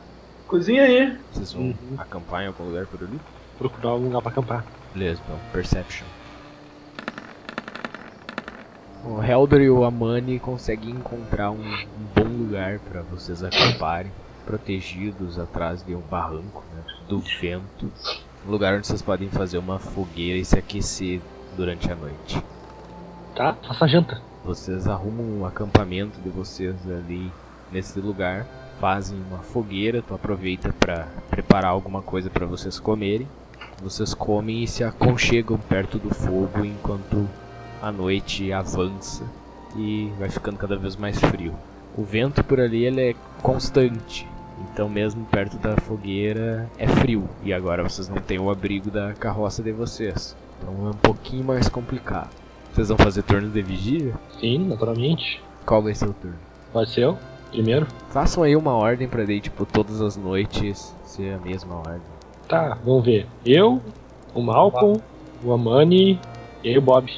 Cozinha 0.48 0.84
aí. 0.84 1.18
Vocês 1.32 1.52
vão 1.52 1.76
acampar 1.98 2.44
em 2.44 2.48
algum 2.48 2.64
lugar 2.64 2.88
por 2.88 3.04
ali? 3.04 3.20
Procurar 3.58 3.90
algum 3.90 4.06
lugar 4.06 4.22
pra 4.22 4.32
acampar. 4.32 4.66
Beleza, 4.94 5.22
então, 5.24 5.38
Perception. 5.52 6.08
O 9.06 9.22
Helder 9.24 9.62
e 9.62 9.70
o 9.70 9.84
Amani 9.84 10.40
conseguem 10.40 10.92
encontrar 10.92 11.52
um, 11.52 11.62
um 11.62 12.06
bom 12.16 12.24
lugar 12.24 12.80
para 12.80 13.02
vocês 13.02 13.44
acamparem, 13.44 14.12
protegidos 14.50 15.38
atrás 15.38 15.86
de 15.86 15.94
um 15.94 16.02
barranco 16.02 16.64
né, 16.74 16.82
do 17.08 17.20
vento. 17.20 17.92
Um 18.48 18.50
lugar 18.50 18.74
onde 18.74 18.88
vocês 18.88 19.00
podem 19.00 19.30
fazer 19.30 19.60
uma 19.60 19.78
fogueira 19.78 20.40
e 20.40 20.44
se 20.44 20.58
aquecer 20.58 21.22
durante 21.56 21.92
a 21.92 21.96
noite. 21.96 22.44
Tá, 23.36 23.54
faça 23.54 23.86
a 23.86 23.88
janta. 23.88 24.20
Vocês 24.44 24.88
arrumam 24.88 25.42
o 25.42 25.46
acampamento 25.46 26.20
de 26.22 26.30
vocês 26.30 26.76
ali 26.90 27.32
nesse 27.72 28.00
lugar, 28.00 28.48
fazem 28.80 29.22
uma 29.30 29.38
fogueira, 29.38 30.02
tu 30.02 30.16
aproveita 30.16 30.74
para 30.74 31.08
preparar 31.30 31.70
alguma 31.70 32.02
coisa 32.02 32.28
para 32.28 32.48
vocês 32.48 32.80
comerem. 32.80 33.28
Vocês 33.84 34.16
comem 34.16 34.64
e 34.64 34.68
se 34.68 34.84
aconchegam 34.84 35.60
perto 35.60 36.00
do 36.00 36.10
fogo 36.10 36.66
enquanto 36.66 37.30
a 37.84 37.92
noite 37.92 38.52
avança 38.52 39.24
e 39.76 40.12
vai 40.18 40.28
ficando 40.28 40.58
cada 40.58 40.76
vez 40.76 40.96
mais 40.96 41.20
frio. 41.20 41.54
O 41.96 42.04
vento 42.04 42.44
por 42.44 42.60
ali 42.60 42.86
ele 42.86 43.10
é 43.10 43.16
constante, 43.42 44.28
então 44.72 44.90
mesmo 44.90 45.26
perto 45.26 45.58
da 45.58 45.76
fogueira 45.78 46.70
é 46.78 46.88
frio. 46.88 47.28
E 47.44 47.54
agora 47.54 47.84
vocês 47.84 48.10
não 48.10 48.18
têm 48.18 48.40
o 48.40 48.50
abrigo 48.50 48.90
da 48.90 49.14
carroça 49.14 49.64
de 49.64 49.72
vocês, 49.72 50.36
então 50.58 50.88
é 50.88 50.90
um 50.90 50.94
pouquinho 50.94 51.44
mais 51.44 51.70
complicado. 51.70 52.30
Vocês 52.74 52.90
vão 52.90 52.98
fazer 52.98 53.24
turno 53.24 53.50
de 53.50 53.62
vigia? 53.62 54.14
Sim, 54.40 54.60
naturalmente. 54.68 55.42
Qual 55.66 55.82
vai 55.82 55.94
ser 55.94 56.06
o 56.06 56.14
turno? 56.14 56.38
Pode 56.72 56.90
ser 56.92 57.02
eu, 57.02 57.18
primeiro. 57.52 57.88
Façam 58.10 58.44
aí 58.44 58.56
uma 58.56 58.74
ordem 58.74 59.08
pra 59.08 59.24
daí, 59.24 59.42
tipo, 59.42 59.66
todas 59.66 60.02
as 60.02 60.16
noites 60.16 60.96
ser 61.04 61.34
a 61.34 61.38
mesma 61.40 61.76
ordem. 61.76 62.02
Tá, 62.48 62.78
vamos 62.84 63.06
ver. 63.06 63.28
Eu, 63.46 63.82
o 64.34 64.42
Malcolm, 64.42 65.00
o 65.44 65.52
Amani 65.52 66.20
e 66.64 66.78
o 66.78 66.82
Bob. 66.82 67.12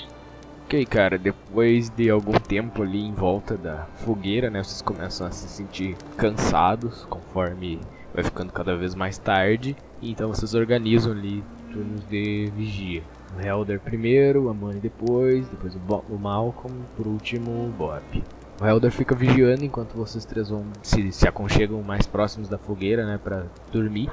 Ok, 0.72 0.86
cara, 0.86 1.18
depois 1.18 1.90
de 1.90 2.10
algum 2.10 2.32
tempo 2.32 2.82
ali 2.82 3.02
em 3.02 3.14
volta 3.14 3.58
da 3.58 3.88
fogueira, 4.06 4.50
né, 4.50 4.64
vocês 4.64 4.82
começam 4.82 5.28
a 5.28 5.30
se 5.30 5.50
sentir 5.50 5.98
cansados 6.16 7.06
conforme 7.10 7.82
vai 8.14 8.24
ficando 8.24 8.54
cada 8.54 8.78
vez 8.78 8.96
mais 8.96 9.18
tarde, 9.18 9.76
então 10.02 10.30
vocês 10.30 10.54
organizam 10.54 11.12
ali 11.12 11.44
turnos 11.74 12.08
de 12.08 12.50
vigia. 12.56 13.04
O 13.38 13.46
Helder 13.46 13.82
primeiro, 13.82 14.48
a 14.48 14.54
Mani 14.54 14.80
depois, 14.80 15.46
depois 15.50 15.76
o, 15.76 15.80
o 16.10 16.18
Malcolm, 16.18 16.74
por 16.96 17.06
último 17.06 17.52
o 17.52 17.74
Bob. 17.78 18.24
O 18.62 18.66
Helder 18.66 18.92
fica 18.92 19.14
vigiando 19.14 19.66
enquanto 19.66 19.92
vocês 19.92 20.24
três 20.24 20.48
vão 20.48 20.64
se, 20.82 21.12
se 21.12 21.28
aconchegam 21.28 21.84
mais 21.84 22.08
próximos 22.08 22.48
da 22.48 22.58
fogueira, 22.58 23.06
né, 23.06 23.20
para 23.22 23.46
dormir. 23.74 24.10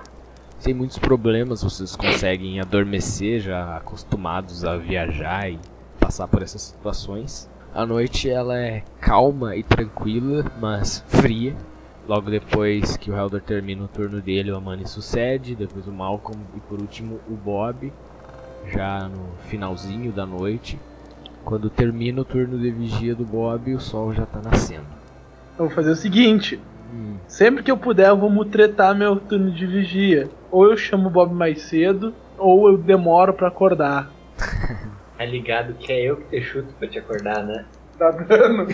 Sem 0.58 0.74
muitos 0.74 0.98
problemas, 0.98 1.62
vocês 1.62 1.94
conseguem 1.94 2.58
adormecer 2.58 3.38
já 3.38 3.76
acostumados 3.76 4.64
a 4.64 4.76
viajar 4.76 5.48
e 5.48 5.60
passar 5.98 6.28
por 6.28 6.42
essas 6.42 6.62
situações. 6.62 7.48
A 7.74 7.84
noite 7.84 8.30
ela 8.30 8.56
é 8.58 8.82
calma 9.00 9.54
e 9.54 9.62
tranquila, 9.62 10.44
mas 10.60 11.04
fria. 11.06 11.54
Logo 12.08 12.30
depois 12.30 12.96
que 12.96 13.10
o 13.10 13.16
Helder 13.16 13.42
termina 13.42 13.84
o 13.84 13.88
turno 13.88 14.20
dele, 14.22 14.50
o 14.50 14.56
Amani 14.56 14.88
sucede, 14.88 15.54
depois 15.54 15.86
o 15.86 15.92
Malcolm 15.92 16.40
e 16.56 16.60
por 16.60 16.80
último 16.80 17.20
o 17.28 17.34
Bob, 17.34 17.92
já 18.72 19.08
no 19.08 19.36
finalzinho 19.48 20.10
da 20.10 20.24
noite. 20.24 20.78
Quando 21.44 21.68
termina 21.68 22.22
o 22.22 22.24
turno 22.24 22.58
de 22.58 22.70
vigia 22.70 23.14
do 23.14 23.24
Bob, 23.24 23.74
o 23.74 23.80
sol 23.80 24.14
já 24.14 24.24
tá 24.24 24.40
nascendo. 24.42 24.86
Eu 25.58 25.66
vou 25.66 25.70
fazer 25.70 25.90
o 25.90 25.96
seguinte: 25.96 26.58
Hum, 26.92 27.16
sempre 27.26 27.62
que 27.62 27.70
eu 27.70 27.76
puder, 27.76 28.08
eu 28.08 28.16
vou 28.16 28.30
mutretar 28.30 28.96
meu 28.96 29.16
turno 29.16 29.50
de 29.50 29.66
vigia. 29.66 30.30
Ou 30.50 30.70
eu 30.70 30.76
chamo 30.76 31.08
o 31.08 31.10
Bob 31.10 31.34
mais 31.34 31.62
cedo, 31.62 32.14
ou 32.38 32.70
eu 32.70 32.78
demoro 32.78 33.34
pra 33.34 33.48
acordar. 33.48 34.10
Tá 35.18 35.24
ligado 35.24 35.74
que 35.74 35.92
é 35.92 36.02
eu 36.04 36.16
que 36.16 36.24
te 36.30 36.40
chuto 36.40 36.72
pra 36.74 36.88
te 36.88 36.98
acordar, 36.98 37.44
né? 37.44 37.66
Tá 37.98 38.10
dando? 38.12 38.68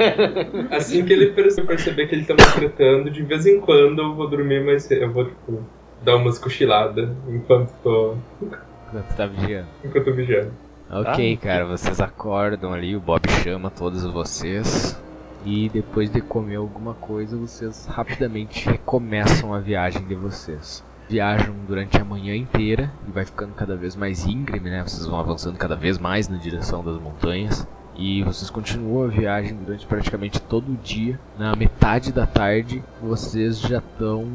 Assim 0.74 1.04
que 1.04 1.12
ele 1.12 1.32
perce- 1.32 1.62
perceber 1.62 2.06
que 2.06 2.14
ele 2.14 2.24
tá 2.24 2.32
me 2.34 2.40
tratando, 2.40 3.10
de 3.10 3.22
vez 3.22 3.44
em 3.46 3.60
quando 3.60 4.00
eu 4.00 4.14
vou 4.14 4.28
dormir 4.30 4.64
mais 4.64 4.84
cedo. 4.84 5.02
Eu 5.02 5.12
vou, 5.12 5.26
tipo, 5.26 5.62
dar 6.02 6.16
umas 6.16 6.38
cochiladas 6.38 7.10
enquanto 7.28 7.70
tô, 7.82 8.16
enquanto 8.40 9.16
tá 9.16 9.26
vigiando. 9.26 9.66
enquanto 9.84 10.04
tô 10.06 10.12
vigiando. 10.12 10.52
Ok, 10.90 11.36
cara, 11.38 11.66
vocês 11.66 12.00
acordam 12.00 12.72
ali, 12.72 12.96
o 12.96 13.00
Bob 13.00 13.28
chama 13.42 13.70
todos 13.70 14.02
vocês. 14.04 14.96
E 15.44 15.68
depois 15.68 16.10
de 16.10 16.20
comer 16.20 16.56
alguma 16.56 16.94
coisa, 16.94 17.36
vocês 17.36 17.86
rapidamente 17.86 18.66
recomeçam 18.70 19.52
a 19.52 19.58
viagem 19.58 20.02
de 20.06 20.14
vocês. 20.14 20.82
Viajam 21.08 21.54
durante 21.66 21.96
a 21.98 22.04
manhã 22.04 22.34
inteira 22.34 22.90
e 23.06 23.10
vai 23.10 23.24
ficando 23.24 23.54
cada 23.54 23.76
vez 23.76 23.94
mais 23.94 24.26
íngreme, 24.26 24.70
né? 24.70 24.82
Vocês 24.82 25.06
vão 25.06 25.18
avançando 25.20 25.56
cada 25.56 25.76
vez 25.76 25.98
mais 25.98 26.28
na 26.28 26.36
direção 26.36 26.82
das 26.84 27.00
montanhas. 27.00 27.66
E 27.96 28.22
vocês 28.24 28.50
continuam 28.50 29.04
a 29.04 29.08
viagem 29.08 29.56
durante 29.56 29.86
praticamente 29.86 30.40
todo 30.40 30.72
o 30.72 30.76
dia. 30.76 31.18
Na 31.38 31.54
metade 31.56 32.12
da 32.12 32.26
tarde, 32.26 32.82
vocês 33.00 33.60
já 33.60 33.78
estão 33.78 34.26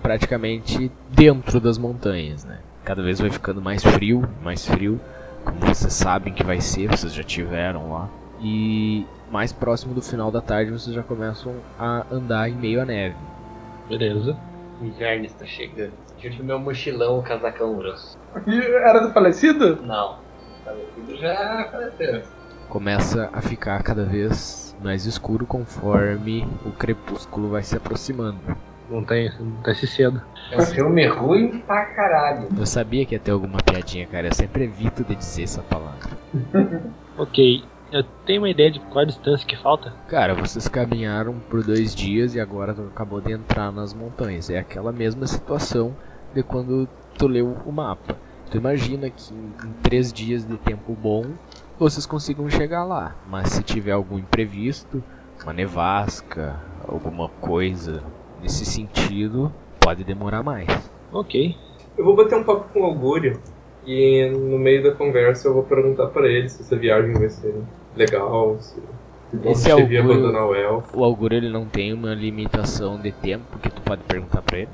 praticamente 0.00 0.90
dentro 1.10 1.60
das 1.60 1.76
montanhas, 1.76 2.44
né? 2.44 2.58
Cada 2.84 3.02
vez 3.02 3.20
vai 3.20 3.30
ficando 3.30 3.60
mais 3.60 3.82
frio, 3.82 4.26
mais 4.42 4.64
frio 4.64 4.98
como 5.44 5.58
vocês 5.60 5.92
sabem 5.92 6.32
que 6.32 6.44
vai 6.44 6.60
ser, 6.60 6.88
vocês 6.88 7.12
já 7.12 7.22
tiveram 7.22 7.92
lá. 7.92 8.08
E 8.40 9.06
mais 9.30 9.52
próximo 9.52 9.94
do 9.94 10.02
final 10.02 10.30
da 10.30 10.40
tarde 10.40 10.70
vocês 10.70 10.94
já 10.94 11.02
começam 11.02 11.54
a 11.78 12.06
andar 12.10 12.48
em 12.48 12.54
meio 12.54 12.80
à 12.80 12.84
neve. 12.84 13.16
Beleza. 13.88 14.36
Inverno 14.80 15.26
está 15.26 15.44
chegando. 15.44 15.92
Junto 16.22 16.44
meu 16.44 16.58
mochilão, 16.58 17.18
o 17.18 17.22
casacão 17.22 17.74
grosso. 17.76 18.18
Era 18.46 19.00
do 19.00 19.12
falecido? 19.12 19.76
Não. 19.82 20.18
Falecido 20.64 21.16
já 21.16 21.68
faleceu. 21.70 22.22
Começa 22.68 23.30
a 23.32 23.40
ficar 23.40 23.82
cada 23.82 24.04
vez 24.04 24.76
mais 24.82 25.06
escuro 25.06 25.46
conforme 25.46 26.46
o 26.64 26.70
crepúsculo 26.72 27.48
vai 27.48 27.62
se 27.62 27.76
aproximando. 27.76 28.38
Não 28.88 29.04
tem, 29.04 29.30
não 29.38 29.62
tem 29.62 29.72
esse 29.72 29.86
cedo. 29.86 30.20
É 30.50 30.58
um 30.58 30.66
filme 30.66 31.06
ruim 31.06 31.60
pra 31.60 31.84
caralho. 31.86 32.48
Eu 32.56 32.66
sabia 32.66 33.06
que 33.06 33.14
ia 33.14 33.20
ter 33.20 33.30
alguma 33.30 33.58
piadinha, 33.58 34.06
cara. 34.06 34.26
Eu 34.26 34.34
sempre 34.34 34.64
evito 34.64 35.04
de 35.04 35.14
dizer 35.14 35.44
essa 35.44 35.62
palavra. 35.62 36.10
Ok, 37.18 37.62
eu 37.92 38.02
tenho 38.24 38.40
uma 38.40 38.48
ideia 38.48 38.70
de 38.70 38.80
qual 38.80 39.00
a 39.00 39.04
distância 39.04 39.46
que 39.46 39.54
falta. 39.54 39.92
Cara, 40.08 40.34
vocês 40.34 40.66
caminharam 40.66 41.38
por 41.50 41.62
dois 41.62 41.94
dias 41.94 42.34
e 42.34 42.40
agora 42.40 42.72
tu 42.72 42.82
acabou 42.82 43.20
de 43.20 43.30
entrar 43.30 43.70
nas 43.70 43.92
montanhas. 43.92 44.48
É 44.48 44.58
aquela 44.58 44.90
mesma 44.90 45.26
situação 45.26 45.94
de 46.34 46.42
quando 46.42 46.88
tu 47.18 47.26
leu 47.26 47.56
o 47.64 47.72
mapa. 47.72 48.16
Tu 48.50 48.56
imagina 48.56 49.08
que 49.08 49.32
em 49.32 49.72
três 49.82 50.12
dias 50.12 50.44
de 50.44 50.56
tempo 50.58 50.96
bom 51.00 51.24
vocês 51.78 52.04
consigam 52.04 52.50
chegar 52.50 52.84
lá. 52.84 53.14
Mas 53.28 53.50
se 53.50 53.62
tiver 53.62 53.92
algum 53.92 54.18
imprevisto, 54.18 55.02
uma 55.42 55.52
nevasca, 55.52 56.60
alguma 56.86 57.28
coisa 57.40 58.02
nesse 58.42 58.64
sentido, 58.64 59.52
pode 59.78 60.04
demorar 60.04 60.42
mais. 60.42 60.68
Ok. 61.12 61.56
Eu 61.96 62.04
vou 62.04 62.16
bater 62.16 62.38
um 62.38 62.44
papo 62.44 62.72
com 62.72 62.80
o 62.80 62.84
Augúrio 62.84 63.38
E 63.84 64.30
no 64.30 64.58
meio 64.58 64.82
da 64.82 64.92
conversa 64.92 65.48
eu 65.48 65.54
vou 65.54 65.64
perguntar 65.64 66.06
pra 66.08 66.28
ele 66.28 66.48
se 66.48 66.62
essa 66.62 66.76
viagem 66.76 67.12
vai 67.14 67.28
ser 67.28 67.54
legal, 67.96 68.56
se 68.60 68.80
Esse 69.44 69.72
onde 69.72 69.82
devia 69.82 70.00
abandonar 70.00 70.46
o 70.46 70.54
elfo. 70.54 70.98
O 70.98 71.04
Auguro 71.04 71.34
ele 71.34 71.48
não 71.50 71.66
tem 71.66 71.92
uma 71.92 72.14
limitação 72.14 72.98
de 72.98 73.12
tempo 73.12 73.58
que 73.58 73.70
tu 73.70 73.80
pode 73.82 74.02
perguntar 74.04 74.42
pra 74.42 74.58
ele. 74.58 74.68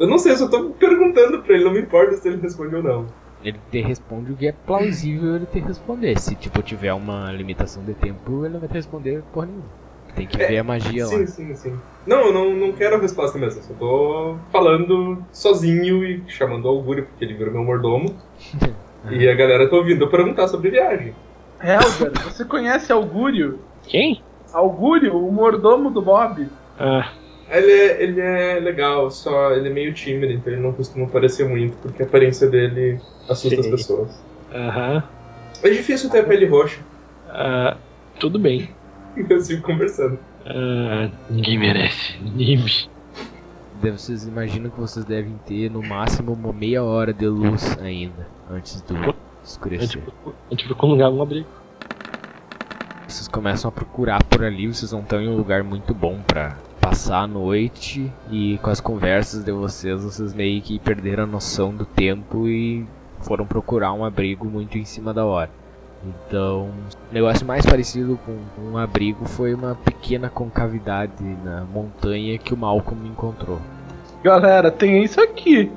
Eu 0.00 0.08
não 0.08 0.18
sei, 0.18 0.32
eu 0.32 0.36
só 0.36 0.48
tô 0.50 0.70
perguntando 0.74 1.42
pra 1.42 1.54
ele, 1.54 1.64
não 1.64 1.72
me 1.72 1.80
importa 1.80 2.16
se 2.16 2.28
ele 2.28 2.40
responde 2.42 2.74
ou 2.74 2.82
não. 2.82 3.06
Ele 3.42 3.58
te 3.70 3.80
responde 3.80 4.32
o 4.32 4.36
que 4.36 4.46
é 4.46 4.52
plausível 4.52 5.36
ele 5.36 5.46
te 5.46 5.58
responder. 5.58 6.18
Se 6.20 6.34
tipo 6.36 6.62
tiver 6.62 6.92
uma 6.92 7.32
limitação 7.32 7.84
de 7.84 7.92
tempo, 7.94 8.44
ele 8.44 8.54
não 8.54 8.60
vai 8.60 8.68
te 8.68 8.74
responder 8.74 9.22
porra 9.32 9.46
nenhuma. 9.46 9.68
Tem 10.14 10.26
que 10.26 10.36
É, 10.38 10.46
ver 10.46 10.58
a 10.58 10.64
magia 10.64 11.06
sim, 11.06 11.26
lá. 11.26 11.26
sim, 11.26 11.54
sim. 11.54 11.82
Não, 12.06 12.26
eu 12.26 12.32
não, 12.32 12.56
não 12.56 12.72
quero 12.72 12.96
a 12.96 13.00
resposta 13.00 13.38
mesmo, 13.38 13.60
eu 13.60 13.64
só 13.64 13.74
tô 13.74 14.38
falando 14.50 15.26
sozinho 15.32 16.04
e 16.04 16.28
chamando 16.28 16.64
o 16.64 16.68
Augúrio, 16.68 17.06
porque 17.06 17.24
ele 17.24 17.34
virou 17.34 17.52
meu 17.52 17.64
mordomo. 17.64 18.06
e 19.10 19.28
a 19.28 19.34
galera 19.34 19.68
tá 19.70 19.76
ouvindo 19.76 20.04
eu 20.04 20.10
perguntar 20.10 20.48
sobre 20.48 20.70
viagem. 20.70 21.16
Helder, 21.62 22.18
você 22.22 22.44
conhece 22.44 22.92
Augúrio? 22.92 23.64
Quem? 23.82 24.22
Augúrio, 24.52 25.16
o 25.16 25.32
mordomo 25.32 25.90
do 25.92 26.02
Bob. 26.02 26.50
Ah, 26.78 27.12
Ele 27.50 27.72
é, 27.72 28.02
ele 28.02 28.20
é 28.20 28.60
legal, 28.60 29.10
só 29.10 29.52
ele 29.52 29.68
é 29.68 29.72
meio 29.72 29.92
tímido, 29.92 30.32
então 30.32 30.52
ele 30.52 30.62
não 30.62 30.72
costuma 30.72 31.06
aparecer 31.06 31.48
muito, 31.48 31.76
porque 31.78 32.02
a 32.02 32.06
aparência 32.06 32.48
dele 32.48 33.00
assusta 33.28 33.60
as 33.60 33.66
Sim. 33.66 33.72
pessoas. 33.72 34.24
aham. 34.54 35.02
É 35.62 35.68
difícil 35.70 36.08
ter 36.10 36.20
a 36.20 36.24
pele 36.24 36.46
roxa, 36.46 36.78
Ah, 37.28 37.76
tudo 38.18 38.38
bem. 38.38 38.70
eu 39.28 39.40
sigo 39.40 39.62
conversando. 39.62 40.18
Ah, 40.46 41.10
ninguém 41.28 41.58
merece. 41.58 42.16
Daí 43.82 43.92
Vocês 43.92 44.26
imaginam 44.26 44.70
que 44.70 44.78
vocês 44.80 45.04
devem 45.04 45.34
ter 45.46 45.70
no 45.70 45.82
máximo 45.82 46.32
uma 46.32 46.52
meia 46.52 46.82
hora 46.84 47.12
de 47.12 47.26
luz 47.26 47.76
ainda, 47.80 48.26
antes 48.50 48.80
do 48.82 48.94
A 48.96 49.00
gente, 49.02 49.14
escurecer. 49.44 50.02
a 50.26 50.54
gente 50.54 50.66
procura 50.66 50.86
um 50.86 50.94
lugar, 50.94 51.10
um 51.10 51.22
abrigo. 51.22 51.48
Vocês 53.06 53.26
começam 53.26 53.68
a 53.68 53.72
procurar 53.72 54.22
por 54.24 54.44
ali, 54.44 54.66
vocês 54.68 54.92
não 54.92 55.00
estão 55.00 55.20
em 55.20 55.28
um 55.28 55.36
lugar 55.36 55.64
muito 55.64 55.92
bom 55.92 56.20
pra 56.22 56.56
passar 56.80 57.20
a 57.22 57.26
noite 57.26 58.10
e 58.30 58.58
com 58.58 58.70
as 58.70 58.80
conversas 58.80 59.44
de 59.44 59.52
vocês, 59.52 60.02
vocês 60.02 60.32
meio 60.32 60.60
que 60.62 60.78
perderam 60.78 61.24
a 61.24 61.26
noção 61.26 61.74
do 61.74 61.84
tempo 61.84 62.48
e 62.48 62.86
foram 63.20 63.46
procurar 63.46 63.92
um 63.92 64.04
abrigo 64.04 64.46
muito 64.46 64.78
em 64.78 64.84
cima 64.84 65.12
da 65.12 65.24
hora. 65.24 65.50
Então, 66.02 66.70
o 67.10 67.14
negócio 67.14 67.46
mais 67.46 67.64
parecido 67.66 68.18
com 68.24 68.38
um 68.62 68.78
abrigo 68.78 69.26
foi 69.26 69.52
uma 69.52 69.74
pequena 69.74 70.30
concavidade 70.30 71.22
na 71.44 71.62
montanha 71.64 72.38
que 72.38 72.54
o 72.54 72.56
Malcolm 72.56 73.06
encontrou. 73.06 73.60
Galera, 74.22 74.70
tem 74.70 75.02
isso 75.02 75.20
aqui. 75.20 75.70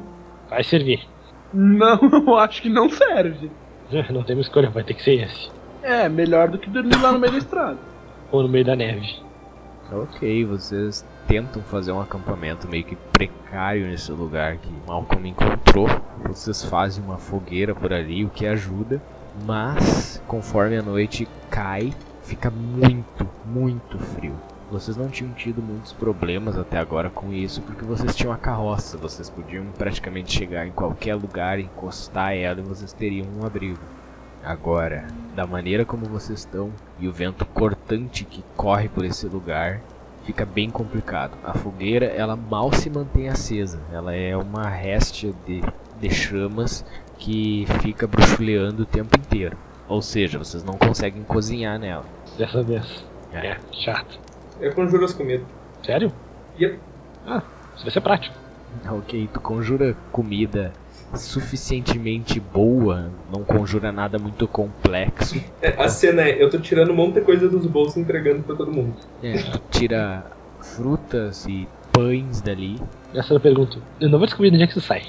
Vai 0.50 0.64
servir. 0.64 1.06
Não, 1.54 2.00
eu 2.26 2.38
acho 2.38 2.62
que 2.62 2.70
não 2.70 2.90
serve. 2.90 3.52
Não 4.10 4.24
temos 4.24 4.48
escolha, 4.48 4.70
vai 4.70 4.84
ter 4.84 4.94
que 4.94 5.04
ser 5.04 5.24
esse. 5.24 5.52
É, 5.82 6.08
melhor 6.08 6.50
do 6.50 6.58
que 6.58 6.70
dormir 6.70 6.96
lá 7.02 7.12
no 7.12 7.20
meio 7.20 7.34
da 7.34 7.38
estrada. 7.40 7.78
Ou 8.32 8.44
no 8.44 8.50
meio 8.50 8.64
da 8.64 8.76
neve. 8.76 9.23
Ok, 9.96 10.44
vocês 10.46 11.06
tentam 11.28 11.62
fazer 11.62 11.92
um 11.92 12.02
acampamento 12.02 12.68
meio 12.68 12.84
que 12.84 12.96
precário 12.96 13.86
nesse 13.86 14.12
lugar 14.12 14.58
que 14.58 14.74
Malcolm 14.88 15.30
encontrou. 15.30 15.88
Vocês 16.26 16.64
fazem 16.64 17.04
uma 17.04 17.20
fogueira 17.20 17.76
por 17.76 17.94
ali, 17.94 18.26
o 18.26 18.30
que 18.30 18.48
ajuda. 18.48 19.00
Mas, 19.46 20.20
conforme 20.28 20.78
a 20.78 20.82
noite 20.82 21.28
cai, 21.48 21.94
fica 22.24 22.50
muito, 22.50 23.30
muito 23.46 24.00
frio. 24.00 24.34
Vocês 24.72 24.98
não 24.98 25.10
tinham 25.10 25.32
tido 25.34 25.62
muitos 25.62 25.94
problemas 25.94 26.58
até 26.58 26.80
agora 26.80 27.12
com 27.12 27.32
isso, 27.32 27.62
porque 27.62 27.86
vocês 27.86 28.16
tinham 28.16 28.34
a 28.34 28.38
carroça. 28.38 28.98
Vocês 28.98 29.30
podiam 29.30 29.66
praticamente 29.78 30.36
chegar 30.36 30.66
em 30.66 30.72
qualquer 30.72 31.14
lugar, 31.14 31.60
encostar 31.60 32.34
ela 32.34 32.60
e 32.60 32.64
vocês 32.64 32.94
teriam 32.94 33.28
um 33.40 33.46
abrigo. 33.46 33.78
Agora, 34.44 35.06
da 35.36 35.46
maneira 35.46 35.86
como 35.86 36.06
vocês 36.06 36.40
estão 36.40 36.72
e 37.00 37.08
o 37.08 37.12
vento 37.12 37.46
cortante 37.46 38.24
que 38.24 38.44
corre 38.56 38.88
por 38.88 39.04
esse 39.04 39.28
lugar, 39.28 39.82
fica 40.26 40.46
bem 40.46 40.70
complicado. 40.70 41.38
A 41.44 41.54
fogueira, 41.54 42.06
ela 42.06 42.36
mal 42.36 42.72
se 42.74 42.90
mantém 42.90 43.30
acesa. 43.30 43.80
Ela 43.92 44.14
é 44.14 44.36
uma 44.36 44.68
réstia 44.70 45.34
de, 45.46 45.62
de 46.00 46.10
chamas 46.10 46.86
que 47.18 47.66
fica 47.82 48.08
bruxuleando 48.08 48.84
o 48.84 48.86
tempo 48.86 49.18
inteiro. 49.18 49.58
Ou 49.88 50.02
seja, 50.02 50.38
vocês 50.38 50.64
não 50.64 50.76
conseguem 50.76 51.24
cozinhar 51.24 51.78
nela. 51.80 52.06
Dessa 52.38 52.64
vez. 52.64 53.06
É. 53.32 53.48
É, 53.48 53.60
chato. 53.72 54.20
Eu 54.60 54.74
conjuro 54.74 55.04
as 55.06 55.14
comidas. 55.14 55.46
Sério? 55.84 56.12
Yep. 56.60 56.80
Ah, 57.26 57.44
isso 57.76 57.84
vai 57.84 57.92
ser 57.92 58.02
prático. 58.02 58.36
Ok, 58.90 59.30
tu 59.32 59.40
conjura 59.40 59.96
comida 60.12 60.74
suficientemente 61.16 62.40
boa, 62.40 63.12
não 63.32 63.44
conjura 63.44 63.92
nada 63.92 64.18
muito 64.18 64.48
complexo. 64.48 65.42
É, 65.62 65.70
a 65.82 65.88
cena 65.88 66.24
é, 66.24 66.42
eu 66.42 66.50
tô 66.50 66.60
tirando 66.60 66.92
um 66.92 66.96
monte 66.96 67.16
de 67.16 67.22
coisa 67.22 67.48
dos 67.48 67.66
bolsos 67.66 67.98
e 67.98 68.00
entregando 68.02 68.44
pra 68.44 68.56
todo 68.56 68.72
mundo. 68.72 68.96
É, 69.22 69.34
tu 69.38 69.62
tira 69.72 70.26
frutas 70.60 71.46
e 71.46 71.68
pães 71.92 72.42
dali. 72.42 72.80
Essa 73.14 73.34
eu 73.34 73.40
pergunto. 73.40 73.82
Eu 74.00 74.10
não 74.10 74.18
vou 74.18 74.26
descobrir 74.26 74.50
de 74.50 74.56
onde 74.56 74.64
é 74.64 74.68
que 74.68 74.78
isso 74.78 74.82
sai. 74.82 75.04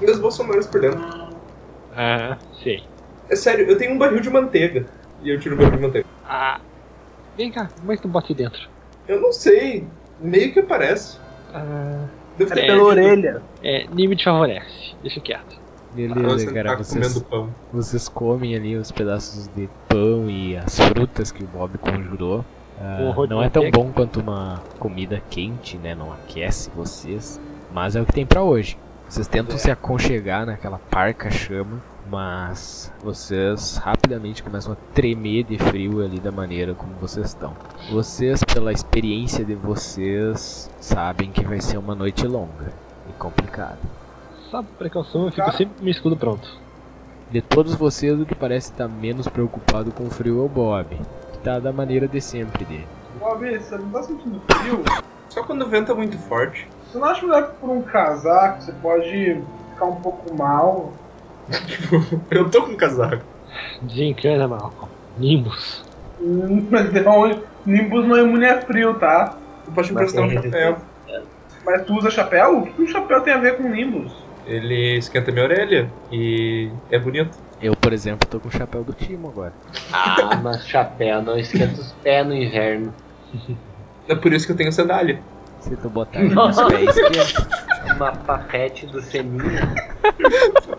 Meus 0.00 0.18
bolsos 0.18 0.36
são 0.36 0.46
maiores 0.46 0.66
por 0.66 0.80
dentro. 0.80 1.00
Ah, 1.96 2.38
sei. 2.62 2.82
É 3.28 3.36
sério, 3.36 3.66
eu 3.68 3.76
tenho 3.76 3.94
um 3.94 3.98
barril 3.98 4.20
de 4.20 4.30
manteiga. 4.30 4.86
E 5.22 5.30
eu 5.30 5.38
tiro 5.38 5.54
o 5.54 5.58
barril 5.58 5.76
de 5.76 5.82
manteiga. 5.82 6.08
Ah. 6.26 6.60
Vem 7.36 7.50
cá, 7.50 7.68
como 7.78 7.92
é 7.92 7.96
que 7.96 8.02
tu 8.02 8.08
bota 8.08 8.28
aí 8.30 8.34
dentro? 8.34 8.68
Eu 9.08 9.20
não 9.20 9.32
sei, 9.32 9.86
meio 10.20 10.52
que 10.52 10.60
aparece. 10.60 11.18
Ah. 11.52 12.06
Deve 12.46 12.60
É 12.60 12.66
pela 12.66 12.82
orelha. 12.84 13.42
É, 13.62 13.86
Nime 13.92 14.16
te 14.16 14.24
favorece. 14.24 14.94
Deixa 15.02 15.20
quieto. 15.20 15.60
Beleza, 15.94 16.38
Você 16.38 16.52
cara, 16.52 16.70
tá 16.70 16.76
vocês, 16.76 17.24
vocês 17.72 18.08
comem 18.08 18.54
ali 18.54 18.76
os 18.76 18.92
pedaços 18.92 19.48
de 19.56 19.68
pão 19.88 20.30
e 20.30 20.56
as 20.56 20.78
frutas 20.78 21.32
que 21.32 21.42
o 21.42 21.46
Bob 21.48 21.76
conjurou. 21.78 22.44
Ah, 22.80 23.12
não 23.28 23.42
é 23.42 23.50
tão 23.50 23.64
manteiga. 23.64 23.78
bom 23.78 23.92
quanto 23.92 24.20
uma 24.20 24.62
comida 24.78 25.20
quente, 25.28 25.76
né? 25.76 25.94
Não 25.94 26.12
aquece 26.12 26.70
vocês. 26.74 27.40
Mas 27.72 27.96
é 27.96 28.00
o 28.00 28.06
que 28.06 28.12
tem 28.12 28.24
pra 28.24 28.42
hoje. 28.42 28.78
Vocês 29.08 29.26
tentam 29.26 29.58
se 29.58 29.70
aconchegar 29.70 30.46
naquela 30.46 30.78
parca 30.78 31.30
chama, 31.30 31.82
mas 32.10 32.92
vocês 33.04 33.76
rapidamente 33.76 34.42
começam 34.42 34.72
a 34.72 34.76
tremer 34.92 35.44
de 35.44 35.56
frio 35.58 36.04
ali 36.04 36.18
da 36.18 36.32
maneira 36.32 36.74
como 36.74 36.92
vocês 36.94 37.28
estão. 37.28 37.54
Vocês, 37.92 38.42
pela 38.42 38.72
experiência 38.72 39.44
de 39.44 39.54
vocês, 39.54 40.68
sabem 40.80 41.30
que 41.30 41.44
vai 41.44 41.60
ser 41.60 41.78
uma 41.78 41.94
noite 41.94 42.26
longa 42.26 42.72
e 43.08 43.12
complicada. 43.12 43.78
Só 44.50 44.60
por 44.60 44.72
precaução, 44.72 45.26
eu 45.26 45.32
fico 45.32 45.52
sempre 45.52 45.78
com 45.78 45.84
meu 45.84 45.92
escudo 45.92 46.16
pronto. 46.16 46.58
De 47.30 47.40
todos 47.40 47.76
vocês, 47.76 48.18
o 48.20 48.26
que 48.26 48.34
parece 48.34 48.72
estar 48.72 48.88
menos 48.88 49.28
preocupado 49.28 49.92
com 49.92 50.04
o 50.04 50.10
frio 50.10 50.40
é 50.40 50.44
o 50.44 50.48
Bob, 50.48 50.88
que 51.32 51.38
tá 51.38 51.60
da 51.60 51.72
maneira 51.72 52.08
de 52.08 52.20
sempre 52.20 52.64
dele. 52.64 52.88
Bob, 53.20 53.56
você 53.56 53.78
não 53.78 53.88
tá 53.90 54.02
sentindo 54.02 54.40
frio? 54.50 54.82
Só 55.30 55.44
quando 55.44 55.62
o 55.62 55.68
vento 55.68 55.92
é 55.92 55.94
muito 55.94 56.18
forte. 56.18 56.68
Você 56.90 56.98
não 56.98 57.06
acha 57.06 57.24
melhor 57.24 57.50
que 57.50 57.56
por 57.58 57.70
um 57.70 57.82
casaco 57.82 58.62
você 58.62 58.72
pode 58.72 59.40
ficar 59.70 59.84
um 59.84 60.00
pouco 60.00 60.36
mal? 60.36 60.92
eu 62.30 62.50
tô 62.50 62.62
com 62.62 62.76
casaco. 62.76 63.24
Desencana, 63.82 64.46
Malcolm. 64.46 64.90
Nimbus. 65.18 65.84
Mas 66.70 66.92
de 66.92 67.00
onde? 67.00 67.38
Nimbus 67.66 68.06
não 68.06 68.42
é 68.42 68.50
a 68.50 68.60
frio, 68.62 68.94
tá? 68.94 69.36
Tu 69.64 69.72
pode 69.72 69.90
emprestar 69.90 70.24
um 70.24 70.28
tem 70.28 70.42
chapéu. 70.42 70.76
Mas 71.64 71.84
tu 71.84 71.94
usa 71.94 72.10
chapéu? 72.10 72.58
O 72.60 72.66
que 72.66 72.82
um 72.82 72.86
chapéu 72.86 73.20
tem 73.20 73.34
a 73.34 73.38
ver 73.38 73.56
com 73.56 73.68
Nimbus? 73.68 74.12
Ele 74.46 74.96
esquenta 74.96 75.30
minha 75.30 75.44
orelha 75.44 75.90
e 76.10 76.70
é 76.90 76.98
bonito. 76.98 77.38
Eu, 77.60 77.76
por 77.76 77.92
exemplo, 77.92 78.26
tô 78.28 78.40
com 78.40 78.48
o 78.48 78.50
chapéu 78.50 78.82
do 78.82 78.92
Timo 78.92 79.28
agora. 79.28 79.52
Ah, 79.92 80.40
mas 80.42 80.66
chapéu, 80.66 81.22
não 81.22 81.38
esquenta 81.38 81.80
os 81.80 81.92
pés 81.92 82.26
no 82.26 82.34
inverno. 82.34 82.92
É 84.08 84.14
por 84.14 84.32
isso 84.32 84.46
que 84.46 84.52
eu 84.52 84.56
tenho 84.56 84.72
sandália. 84.72 85.20
Se 85.60 85.76
tu 85.76 85.90
botar 85.90 86.20
ele 86.20 86.34
nos 86.34 86.56
pés, 86.62 86.96
esquenta. 86.96 87.48
Uma 87.96 88.12
papete 88.12 88.86
do 88.86 89.00
Seninha. 89.02 89.74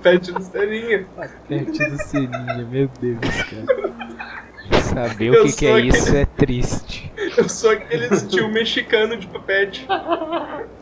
Pede 0.02 0.32
no 0.32 0.42
Seninha. 0.42 1.06
Pente 1.48 1.86
do 1.86 1.98
Seninha, 2.04 2.66
meu 2.70 2.90
Deus, 3.00 3.20
cara. 3.20 4.82
Saber 4.82 5.28
Eu 5.28 5.44
o 5.44 5.46
que, 5.46 5.54
que 5.54 5.66
é 5.68 5.74
aquele- 5.74 5.88
isso 5.90 6.16
é 6.16 6.26
triste. 6.26 7.12
Eu 7.38 7.48
sou 7.48 7.72
aquele 7.72 8.10
tio 8.28 8.50
mexicano 8.50 9.16
de 9.18 9.28
papete. 9.28 9.86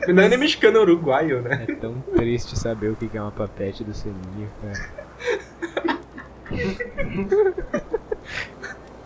Não 0.08 0.24
é 0.24 0.30
nem 0.30 0.38
mexicano, 0.38 0.78
é 0.78 0.82
uruguaio, 0.82 1.42
né? 1.42 1.66
É 1.68 1.76
tão 1.76 1.96
triste 2.16 2.58
saber 2.58 2.90
o 2.92 2.96
que 2.96 3.10
é 3.18 3.22
uma 3.22 3.32
papete 3.32 3.84
do 3.84 3.94
Seninha, 3.94 4.48
cara. 4.62 4.90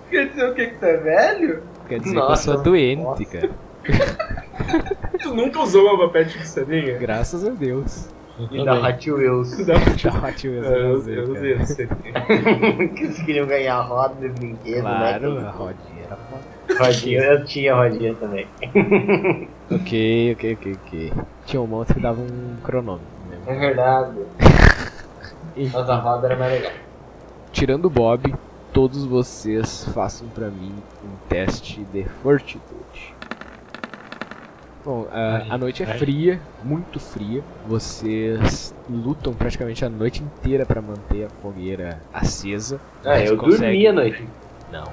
Quer 0.10 0.30
dizer 0.30 0.50
o 0.50 0.54
que? 0.54 0.68
Que 0.68 0.76
você 0.80 0.86
é 0.86 0.98
velho? 0.98 1.64
Quer 1.88 2.00
dizer 2.00 2.16
Nossa, 2.16 2.44
que 2.44 2.50
eu 2.50 2.54
sou 2.56 2.64
doente, 2.64 3.02
nossa. 3.02 3.26
cara. 3.26 3.50
Nunca 5.34 5.62
usou 5.62 5.86
uma 5.88 6.06
papete 6.06 6.38
de 6.38 6.48
Seninha? 6.48 6.98
Graças 6.98 7.46
a 7.46 7.50
Deus. 7.50 8.08
E 8.52 8.64
da 8.66 8.74
Hot 8.74 9.12
Wheels. 9.12 9.58
Não. 9.60 9.76
Já 9.98 10.32
Tio, 10.32 10.64
É, 10.64 10.84
Eu, 10.86 10.94
usei, 10.96 11.20
eu 11.20 11.28
cara. 11.28 11.38
usei 11.38 11.54
a 11.54 11.66
que 12.96 13.04
eles 13.04 13.22
queriam 13.24 13.46
ganhar 13.46 13.80
roda 13.82 14.16
de 14.16 14.30
brinquedo, 14.30 14.82
Claro, 14.82 15.36
né? 15.36 15.48
a 15.48 15.52
rodinha 15.52 16.04
era 16.06 16.18
foda. 16.18 16.84
Rodinha, 16.86 17.22
eu 17.22 17.46
tinha 17.46 17.76
rodinha 17.76 18.16
também. 18.16 18.48
Ok, 19.72 20.34
ok, 20.34 20.54
ok, 20.54 20.78
ok. 20.86 21.14
Tinha 21.46 21.62
um 21.62 21.68
monte 21.68 21.94
que 21.94 22.00
dava 22.00 22.20
um 22.22 22.56
cronômetro. 22.64 23.08
É 23.48 23.54
Né? 23.54 23.60
verdade. 23.60 24.20
Mas 25.56 25.90
a 25.90 25.96
roda 25.96 26.28
era 26.28 26.36
mais 26.38 26.52
legal. 26.54 26.72
Tirando 27.52 27.86
o 27.86 27.90
Bob, 27.90 28.34
todos 28.72 29.06
vocês 29.06 29.86
façam 29.94 30.28
pra 30.30 30.48
mim 30.50 30.74
um 31.04 31.16
teste 31.30 31.82
de 31.86 32.04
fortitude. 32.22 33.14
Bom, 34.86 35.08
a, 35.12 35.54
a 35.54 35.58
noite 35.58 35.82
é 35.82 35.86
ai. 35.86 35.98
fria, 35.98 36.42
muito 36.64 37.00
fria. 37.00 37.42
Vocês 37.66 38.74
lutam 38.90 39.34
praticamente 39.34 39.86
a 39.86 39.90
noite 39.90 40.22
inteira 40.22 40.66
pra 40.66 40.82
manter 40.82 41.26
a 41.26 41.30
fogueira 41.30 42.02
acesa. 42.12 42.82
Ah, 43.06 43.20
eu 43.20 43.38
conseguem- 43.38 43.60
dormi 43.70 43.88
a 43.88 43.94
noite. 43.94 44.28
Não. 44.72 44.84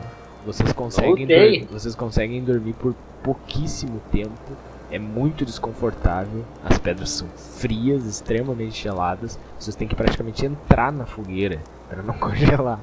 Vocês 0.47 0.73
conseguem, 0.73 1.27
Voltei. 1.27 1.61
dor- 1.65 1.73
vocês 1.79 1.95
conseguem 1.95 2.43
dormir 2.45 2.73
por 2.75 2.95
pouquíssimo 3.23 4.01
tempo. 4.13 4.57
É 4.93 4.99
muito 4.99 5.45
desconfortável. 5.45 6.45
As 6.65 6.79
pedras 6.79 7.11
são 7.11 7.29
frias, 7.37 8.05
extremamente 8.07 8.83
geladas. 8.83 9.39
Vocês 9.59 9.77
têm 9.77 9.87
que 9.89 9.95
praticamente 9.95 10.45
entrar 10.47 10.93
na 10.93 11.05
fogueira 11.07 11.61
para 11.89 12.03
não 12.03 12.15
congelar. 12.19 12.81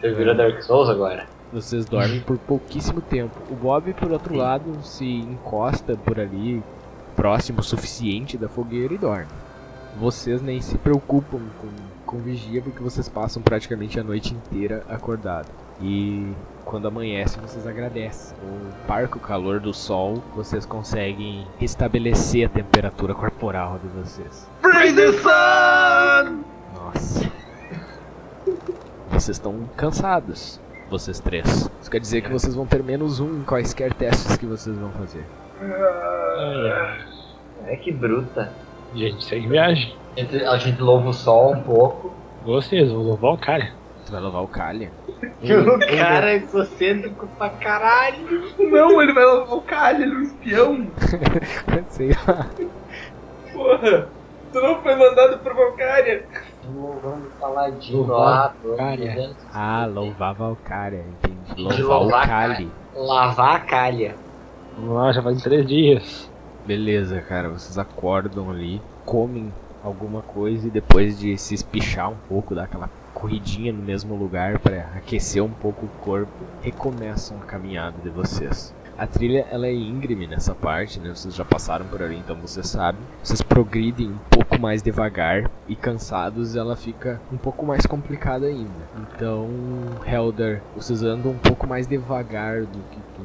Você 0.00 0.12
virou 0.12 0.34
Dark 0.34 0.60
Souls 0.62 0.88
agora. 0.88 1.26
Vocês 1.52 1.84
dormem 1.84 2.20
por 2.20 2.38
pouquíssimo 2.38 3.00
tempo. 3.00 3.38
O 3.50 3.54
Bob, 3.54 3.92
por 3.94 4.10
outro 4.10 4.34
lado, 4.34 4.82
se 4.82 5.04
encosta 5.04 5.96
por 5.96 6.18
ali, 6.18 6.62
próximo 7.14 7.60
o 7.60 7.62
suficiente 7.62 8.36
da 8.36 8.48
fogueira 8.48 8.94
e 8.94 8.98
dorme. 8.98 9.28
Vocês 9.98 10.42
nem 10.42 10.60
se 10.60 10.76
preocupam 10.76 11.40
com, 11.60 11.68
com 12.04 12.18
vigia 12.18 12.60
porque 12.60 12.82
vocês 12.82 13.08
passam 13.08 13.42
praticamente 13.42 13.98
a 13.98 14.04
noite 14.04 14.34
inteira 14.34 14.82
acordado. 14.88 15.48
E 15.80 16.32
quando 16.64 16.88
amanhece, 16.88 17.38
vocês 17.38 17.66
agradecem. 17.66 18.36
O 18.42 18.86
parco 18.86 19.18
calor 19.18 19.60
do 19.60 19.72
sol, 19.72 20.22
vocês 20.34 20.66
conseguem 20.66 21.46
restabelecer 21.58 22.46
a 22.46 22.50
temperatura 22.50 23.14
corporal 23.14 23.78
de 23.78 23.88
vocês. 23.88 24.48
Nossa. 26.74 27.30
Vocês 29.10 29.36
estão 29.36 29.66
cansados, 29.76 30.60
vocês 30.90 31.20
três. 31.20 31.70
Isso 31.80 31.90
quer 31.90 32.00
dizer 32.00 32.22
que 32.22 32.30
vocês 32.30 32.54
vão 32.54 32.66
ter 32.66 32.82
menos 32.82 33.20
um 33.20 33.40
em 33.40 33.42
quaisquer 33.42 33.92
testes 33.94 34.36
que 34.36 34.46
vocês 34.46 34.76
vão 34.76 34.90
fazer. 34.92 35.24
Ai, 35.60 36.70
ai. 36.70 37.04
É 37.66 37.76
que 37.76 37.90
bruta. 37.92 38.52
Gente 38.94 39.24
segue 39.24 39.48
viagem. 39.48 39.96
A 40.16 40.20
gente, 40.20 40.44
a 40.44 40.56
gente 40.56 40.80
louva 40.80 41.08
o 41.08 41.12
sol 41.12 41.52
um 41.52 41.62
pouco. 41.62 42.14
Vocês 42.44 42.90
vão 42.90 43.02
louvar 43.02 43.32
o 43.32 43.38
cara. 43.38 43.72
Você 44.06 44.12
vai 44.12 44.20
levar 44.20 44.40
o 44.40 44.46
Calha? 44.46 44.92
o 45.42 45.96
cara 45.98 46.30
é 46.30 46.36
egocêntrico 46.36 47.26
pra 47.36 47.50
caralho. 47.50 48.54
Não, 48.56 49.02
ele 49.02 49.12
vai 49.12 49.24
levar 49.24 49.52
o 49.52 49.62
calho, 49.62 50.04
ele 50.04 50.14
é 50.14 50.16
um 50.16 50.22
espião. 50.22 50.86
Sei 51.90 52.10
lá. 52.10 52.46
Porra, 53.52 54.08
tu 54.52 54.60
não 54.60 54.80
foi 54.80 54.94
mandado 54.94 55.38
pro 55.38 55.56
Valkyria. 55.56 56.24
Louvando 56.74 57.26
o 57.26 57.30
paladino 57.40 57.98
Louvar 57.98 58.18
lá. 58.18 58.48
pelo 58.62 58.76
Valkyria. 58.76 59.12
amor 59.12 59.20
de 59.20 59.26
Deus. 59.26 59.36
Ah, 59.52 59.86
louvar 59.86 60.34
Valkyria, 60.34 61.04
entendi. 61.08 61.54
De 61.54 61.82
Louvar 61.82 62.24
o 62.24 62.26
Kali. 62.28 62.70
Lavar 62.94 63.56
a 63.56 63.60
calha. 63.60 64.14
Vamos 64.78 64.94
lá, 64.94 65.12
já 65.12 65.22
fazem 65.22 65.40
três 65.42 65.66
dias. 65.66 66.30
Beleza, 66.66 67.20
cara, 67.20 67.48
vocês 67.48 67.78
acordam 67.78 68.50
ali, 68.50 68.80
comem 69.04 69.52
alguma 69.84 70.20
coisa 70.22 70.66
e 70.66 70.70
depois 70.70 71.18
de 71.18 71.36
se 71.38 71.54
espichar 71.54 72.10
um 72.10 72.16
pouco, 72.28 72.54
dar 72.54 72.64
aquela 72.64 72.90
corridinha 73.14 73.72
no 73.72 73.82
mesmo 73.82 74.14
lugar 74.14 74.58
para 74.58 74.80
aquecer 74.96 75.42
um 75.42 75.48
pouco 75.50 75.86
o 75.86 75.88
corpo, 76.04 76.30
recomeçam 76.60 77.38
a 77.38 77.44
caminhada 77.46 77.96
de 78.02 78.10
vocês. 78.10 78.74
A 78.98 79.06
trilha 79.06 79.46
ela 79.50 79.66
é 79.66 79.74
íngreme 79.74 80.26
nessa 80.26 80.54
parte, 80.54 80.98
né? 80.98 81.10
Vocês 81.14 81.34
já 81.34 81.44
passaram 81.44 81.84
por 81.86 82.02
ali, 82.02 82.16
então 82.16 82.34
você 82.36 82.62
sabe. 82.62 82.98
Vocês 83.22 83.42
progridem 83.42 84.08
um 84.08 84.18
pouco 84.30 84.45
mais 84.58 84.82
devagar 84.82 85.50
e 85.68 85.74
cansados, 85.74 86.56
ela 86.56 86.76
fica 86.76 87.20
um 87.32 87.36
pouco 87.36 87.64
mais 87.66 87.84
complicada 87.86 88.46
ainda. 88.46 88.88
Então, 89.12 89.48
Helder, 90.06 90.62
vocês 90.74 91.02
andam 91.02 91.32
um 91.32 91.38
pouco 91.38 91.66
mais 91.66 91.86
devagar 91.86 92.60
do 92.62 92.78
que 92.90 93.00
tu 93.16 93.22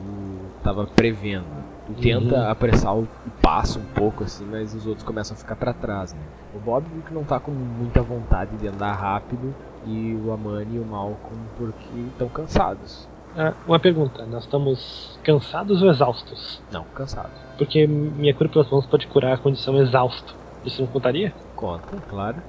estava 0.57 0.85
prevendo. 0.87 1.45
Tu 1.87 1.93
tenta 2.01 2.35
Uhum. 2.35 2.49
apressar 2.49 2.95
o 2.95 3.07
passo 3.41 3.79
um 3.79 3.85
pouco 3.93 4.23
assim, 4.23 4.45
mas 4.49 4.73
os 4.73 4.85
outros 4.85 5.05
começam 5.05 5.35
a 5.35 5.37
ficar 5.37 5.55
pra 5.55 5.73
trás, 5.73 6.13
né? 6.13 6.19
O 6.55 6.59
Bob 6.59 6.83
que 7.07 7.13
não 7.13 7.23
tá 7.23 7.39
com 7.39 7.51
muita 7.51 8.01
vontade 8.01 8.55
de 8.57 8.67
andar 8.67 8.93
rápido 8.93 9.53
e 9.85 10.15
o 10.25 10.31
Amani 10.31 10.75
e 10.75 10.79
o 10.79 10.85
Malcolm 10.85 11.37
porque 11.57 11.99
estão 12.11 12.27
cansados. 12.29 13.07
Ah, 13.37 13.53
uma 13.65 13.79
pergunta, 13.79 14.25
nós 14.25 14.43
estamos 14.43 15.17
cansados 15.23 15.81
ou 15.81 15.89
exaustos? 15.89 16.61
Não, 16.71 16.83
cansados. 16.95 17.31
Porque 17.57 17.87
minha 17.87 18.33
cura 18.33 18.49
pelas 18.49 18.69
mãos 18.69 18.85
pode 18.85 19.07
curar 19.07 19.33
a 19.33 19.37
condição 19.37 19.77
exausto. 19.81 20.35
Isso 20.63 20.81
não 20.81 20.87
contaria? 20.91 21.33
Conta, 21.55 22.01
claro. 22.07 22.41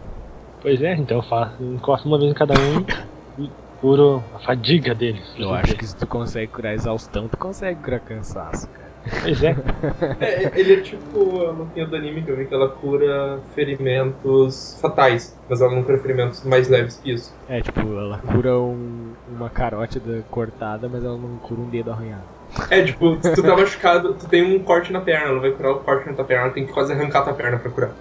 Pois 0.60 0.80
é, 0.82 0.94
então 0.94 1.18
eu 1.18 1.22
faço, 1.22 1.62
encosto 1.64 2.06
uma 2.08 2.18
vez 2.18 2.30
em 2.30 2.34
cada 2.34 2.54
um 2.54 2.84
e 3.42 3.50
curo 3.80 4.22
a 4.32 4.38
fadiga 4.38 4.94
deles. 4.94 5.34
Eu 5.36 5.52
acho 5.52 5.74
que 5.76 5.86
se 5.86 5.96
tu 5.96 6.06
consegue 6.06 6.52
curar 6.52 6.74
exaustão, 6.74 7.28
tu 7.28 7.36
consegue 7.36 7.80
curar 7.82 8.00
cansaço, 8.00 8.70
cara. 8.70 8.92
Pois 9.22 9.42
é, 9.42 9.56
É, 10.20 10.60
ele 10.60 10.74
é 10.74 10.80
tipo 10.82 11.40
a 11.40 11.50
lutinha 11.50 11.86
do 11.86 11.96
anime 11.96 12.24
que 12.24 12.30
eu 12.30 12.36
vi 12.36 12.46
que 12.46 12.54
ela 12.54 12.68
cura 12.68 13.42
ferimentos 13.52 14.78
fatais, 14.80 15.36
mas 15.48 15.60
ela 15.60 15.74
não 15.74 15.82
cura 15.82 15.98
ferimentos 15.98 16.44
mais 16.44 16.68
leves 16.68 16.98
que 17.00 17.12
isso. 17.12 17.32
É, 17.48 17.60
tipo, 17.60 17.80
ela 17.80 18.18
cura 18.18 18.56
um- 18.60 19.16
uma 19.26 19.50
carótida 19.50 20.24
cortada, 20.30 20.88
mas 20.88 21.02
ela 21.02 21.18
não 21.18 21.36
cura 21.38 21.60
um 21.62 21.68
dedo 21.68 21.90
arranhado. 21.90 22.28
É, 22.70 22.82
tipo, 22.84 23.20
se 23.22 23.32
tu 23.34 23.44
tá 23.44 23.56
machucado, 23.56 24.16
tu 24.18 24.28
tem 24.28 24.42
um 24.42 24.62
corte 24.64 24.92
na 24.92 25.00
perna, 25.00 25.28
ela 25.28 25.40
vai 25.40 25.52
curar 25.52 25.72
o 25.72 25.84
corte 25.84 26.08
na 26.08 26.14
tua 26.14 26.24
perna, 26.24 26.44
ela 26.46 26.54
tem 26.54 26.66
que 26.66 26.72
quase 26.72 26.92
arrancar 26.92 27.22
tua 27.22 27.34
perna 27.34 27.58
pra 27.58 27.70
curar. 27.70 27.96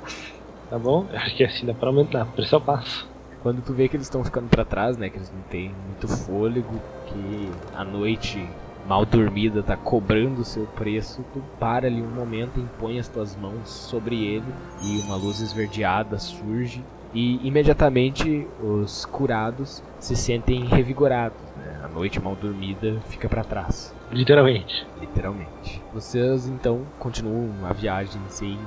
tá 0.68 0.80
bom? 0.80 1.08
Acho 1.12 1.36
que 1.36 1.44
assim 1.44 1.66
dá 1.66 1.74
pra 1.74 1.90
aumentar, 1.90 2.26
por 2.32 2.44
isso 2.44 2.56
eu 2.56 2.62
passo. 2.62 3.10
Quando 3.40 3.62
tu 3.64 3.74
vê 3.74 3.90
que 3.90 3.96
eles 3.96 4.06
estão 4.06 4.24
ficando 4.24 4.50
pra 4.50 4.64
trás, 4.66 4.98
né, 4.98 5.10
que 5.10 5.18
eles 5.18 5.32
não 5.32 5.44
têm 5.44 5.76
muito 5.76 6.08
fôlego, 6.08 6.86
que 7.06 7.64
a 7.72 7.84
noite 7.84 8.60
mal 8.84 9.06
dormida 9.06 9.64
tá 9.64 9.76
cobrando 9.78 10.42
o 10.42 10.46
seu 10.46 10.68
preço, 10.68 11.26
tu 11.26 11.44
para 11.60 11.88
ali 11.88 12.04
um 12.04 12.12
momento, 12.12 12.60
impõe 12.60 13.00
as 13.00 13.10
tuas 13.10 13.36
mãos 13.36 13.70
sobre 13.90 14.24
ele 14.24 14.56
e 14.80 15.00
uma 15.00 15.16
luz 15.16 15.40
esverdeada 15.40 16.18
surge 16.20 16.88
e 17.14 17.46
imediatamente 17.48 18.52
os 18.58 19.06
curados 19.06 19.84
se 20.00 20.16
sentem 20.16 20.66
revigorados, 20.66 21.54
né? 21.56 21.80
A 21.84 21.88
noite 21.90 22.20
mal 22.22 22.36
dormida 22.36 23.02
fica 23.02 23.28
pra 23.30 23.44
trás, 23.44 23.96
Literalmente. 24.12 24.86
literalmente. 25.00 25.82
Vocês 25.94 26.48
então 26.48 26.86
continuam 27.00 27.66
a 27.66 27.74
viagem 27.74 28.22
sem 28.28 28.58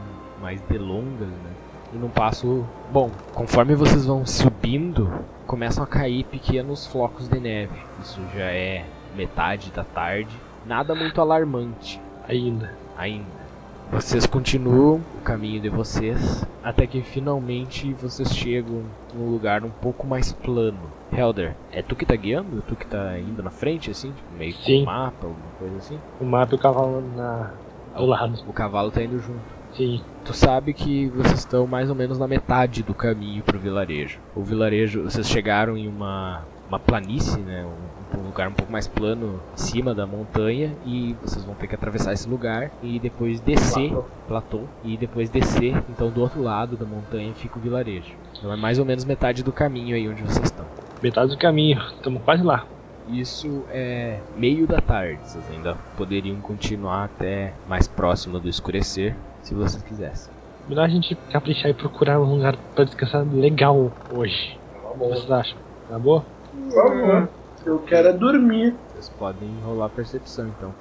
mais 0.41 0.61
delongas, 0.63 1.29
né? 1.29 1.51
E 1.93 1.97
num 1.97 2.09
passo. 2.09 2.67
Bom, 2.91 3.11
conforme 3.35 3.75
vocês 3.75 4.07
vão 4.07 4.27
subindo, 4.27 5.11
começam 5.47 5.85
a 5.85 5.87
cair 5.87 6.25
pequenos 6.25 6.87
flocos 6.87 7.29
de 7.29 7.39
neve. 7.39 7.77
Isso 8.01 8.21
já 8.35 8.47
é 8.51 8.85
metade 9.15 9.71
da 9.71 9.85
tarde. 9.85 10.35
Nada 10.67 10.95
muito 10.95 11.21
alarmante 11.21 12.01
Ainda. 12.27 12.71
ainda. 12.97 13.44
Vocês 13.93 14.27
continuam 14.27 15.01
o 15.19 15.21
caminho 15.23 15.61
de 15.61 15.69
vocês 15.69 16.45
até 16.63 16.87
que 16.87 17.03
finalmente 17.03 17.93
vocês 17.93 18.35
chegam 18.35 18.83
num 19.15 19.31
lugar 19.31 19.63
um 19.63 19.71
pouco 19.71 20.07
mais 20.07 20.33
plano. 20.33 20.81
Helder, 21.13 21.55
é 21.71 21.83
tu 21.83 21.95
que 21.95 22.07
tá 22.07 22.17
guiando? 22.17 22.63
Tu 22.63 22.75
que 22.75 22.87
tá 22.87 23.19
indo 23.19 23.43
na 23.43 23.51
frente, 23.51 23.91
assim? 23.91 24.11
Tipo, 24.11 24.39
meio 24.39 24.55
com 24.55 24.63
Sim. 24.63 24.83
o 24.83 24.87
mapa, 24.87 25.27
alguma 25.27 25.51
coisa 25.59 25.77
assim? 25.77 25.99
O 26.21 26.25
mapa 26.25 26.55
e 26.55 26.57
o 26.57 26.59
cavalo 26.59 27.05
na... 27.15 27.53
ao 27.95 28.07
lado. 28.07 28.43
O 28.49 28.53
cavalo 28.53 28.91
tá 28.91 29.03
indo 29.03 29.19
junto. 29.21 29.55
Sim. 29.75 30.01
Tu 30.25 30.33
sabe 30.33 30.73
que 30.73 31.09
vocês 31.09 31.41
estão 31.41 31.67
mais 31.67 31.91
ou 31.91 31.97
menos 31.97 32.19
na 32.19 32.27
metade 32.27 32.83
do 32.83 32.95
caminho 32.95 33.43
pro 33.43 33.59
vilarejo. 33.59 34.19
O 34.35 34.43
vilarejo, 34.43 35.03
vocês 35.03 35.29
chegaram 35.29 35.77
em 35.77 35.87
uma, 35.87 36.43
uma 36.69 36.79
planície, 36.79 37.41
né? 37.41 37.65
Um, 37.65 37.84
um 38.19 38.27
lugar 38.27 38.49
um 38.49 38.53
pouco 38.53 38.71
mais 38.71 38.87
plano 38.87 39.41
em 39.55 39.57
cima 39.59 39.95
da 39.95 40.07
montanha 40.07 40.73
e 40.85 41.17
vocês 41.23 41.45
vão 41.45 41.55
ter 41.55 41.67
que 41.67 41.75
atravessar 41.75 42.13
esse 42.13 42.29
lugar 42.29 42.71
e 42.83 42.99
depois 42.99 43.41
descer, 43.41 43.93
platô, 44.27 44.61
e 44.83 44.97
depois 44.97 45.31
descer, 45.31 45.77
então 45.89 46.11
do 46.11 46.21
outro 46.21 46.43
lado 46.43 46.77
da 46.77 46.85
montanha 46.85 47.33
fica 47.35 47.59
o 47.59 47.61
vilarejo. 47.63 48.13
Então 48.39 48.53
é 48.53 48.57
mais 48.57 48.79
ou 48.79 48.85
menos 48.85 49.05
metade 49.05 49.43
do 49.43 49.53
caminho 49.53 49.97
aí 49.97 50.09
onde 50.09 50.23
vocês 50.23 50.45
estão. 50.47 50.65
Metade 51.03 51.31
do 51.31 51.39
caminho, 51.39 51.79
estamos 51.97 52.23
quase 52.23 52.43
lá. 52.43 52.65
Isso 53.09 53.65
é 53.69 54.19
meio 54.37 54.67
da 54.67 54.81
tarde, 54.81 55.21
vocês 55.23 55.45
ainda 55.51 55.77
poderiam 55.97 56.41
continuar 56.41 57.05
até 57.05 57.53
mais 57.69 57.87
próximo 57.87 58.41
do 58.41 58.49
escurecer, 58.49 59.15
se 59.43 59.53
vocês 59.55 59.83
quisessem. 59.83 60.33
Melhor 60.67 60.87
a 60.87 60.89
gente 60.89 61.15
caprichar 61.31 61.71
e 61.71 61.75
procurar 61.75 62.19
um 62.19 62.37
lugar 62.37 62.57
pra 62.75 62.85
descansar 62.85 63.27
legal 63.31 63.93
hoje. 64.11 64.59
O 64.83 64.93
que 64.93 64.99
vocês 64.99 65.31
acham? 65.31 65.59
Tá 65.91 65.99
boa? 65.99 66.25
Por 66.55 66.73
favor. 66.73 67.29
Eu 67.65 67.79
quero 67.81 68.09
é 68.09 68.13
dormir. 68.13 68.77
Vocês 68.93 69.09
podem 69.09 69.49
rolar 69.63 69.89
percepção 69.89 70.47
então. 70.49 70.75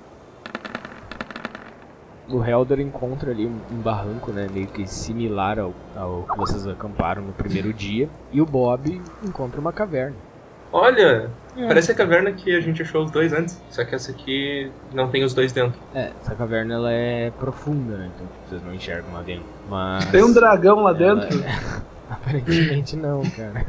O 2.29 2.43
Helder 2.43 2.79
encontra 2.79 3.31
ali 3.31 3.45
um, 3.45 3.81
barranco, 3.81 4.31
né, 4.31 4.47
meio 4.47 4.67
que 4.67 4.87
similar 4.87 5.59
ao, 5.59 5.73
ao 5.95 6.23
que 6.25 6.37
vocês 6.37 6.65
acamparam 6.67 7.21
no 7.21 7.33
primeiro 7.33 7.73
dia. 7.73 8.09
E 8.31 8.41
o 8.41 8.45
Bob 8.45 9.01
encontra 9.21 9.59
uma 9.59 9.73
caverna. 9.73 10.15
Olha, 10.71 11.29
parece 11.53 11.91
a 11.91 11.95
caverna 11.95 12.31
que 12.31 12.55
a 12.55 12.59
gente 12.59 12.81
achou 12.81 13.03
os 13.03 13.11
dois 13.11 13.31
antes, 13.31 13.61
só 13.69 13.85
que 13.85 13.93
essa 13.93 14.11
aqui 14.11 14.71
não 14.91 15.09
tem 15.09 15.23
os 15.23 15.33
dois 15.33 15.51
dentro. 15.51 15.79
É, 15.93 16.11
essa 16.19 16.33
caverna 16.33 16.73
ela 16.73 16.91
é 16.91 17.29
profunda, 17.31 17.97
né, 17.97 18.11
então 18.15 18.27
vocês 18.47 18.63
não 18.63 18.73
enxergam 18.73 19.13
lá 19.13 19.21
dentro. 19.21 19.45
Mas 19.69 20.09
Tem 20.09 20.23
um 20.23 20.33
dragão 20.33 20.81
lá 20.81 20.89
ela 20.91 20.97
dentro. 20.97 21.39
é- 21.43 21.83
Aparentemente 22.09 22.95
não, 22.95 23.21
cara. 23.21 23.65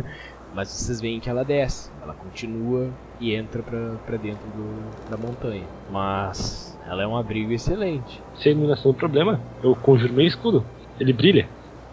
Mas 0.54 0.68
vocês 0.68 1.00
veem 1.00 1.18
que 1.18 1.28
ela 1.28 1.44
desce, 1.44 1.90
ela 2.00 2.14
continua 2.14 2.88
e 3.18 3.34
entra 3.34 3.62
pra, 3.62 3.96
pra 4.06 4.16
dentro 4.16 4.46
do, 4.50 5.10
da 5.10 5.16
montanha. 5.16 5.64
Mas 5.90 6.78
ela 6.86 7.02
é 7.02 7.06
um 7.06 7.16
abrigo 7.16 7.52
excelente. 7.52 8.22
Se 8.36 8.48
a 8.48 8.52
iluminação 8.52 8.92
é 8.92 8.94
o 8.94 8.96
problema, 8.96 9.40
eu 9.62 9.74
conjuro 9.74 10.12
meu 10.12 10.26
escudo. 10.26 10.64
Ele 11.00 11.12
brilha. 11.12 11.48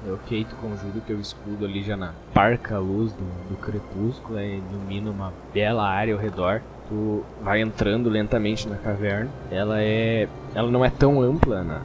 Ok, 0.07 0.45
tu 0.49 0.55
conjura 0.55 0.97
o 0.97 1.01
teu 1.01 1.19
escudo 1.19 1.65
ali 1.65 1.83
já 1.83 1.95
na 1.95 2.13
parca 2.33 2.79
luz 2.79 3.11
do, 3.13 3.23
do 3.49 3.57
crepúsculo, 3.57 4.35
né, 4.35 4.59
ilumina 4.71 5.11
uma 5.11 5.31
bela 5.53 5.87
área 5.87 6.13
ao 6.13 6.19
redor. 6.19 6.61
Tu 6.89 7.23
vai 7.41 7.61
entrando 7.61 8.09
lentamente 8.09 8.67
na 8.67 8.77
caverna. 8.77 9.29
Ela 9.51 9.81
é, 9.81 10.27
ela 10.53 10.69
não 10.69 10.83
é 10.83 10.89
tão 10.89 11.21
ampla 11.21 11.63
na, 11.63 11.81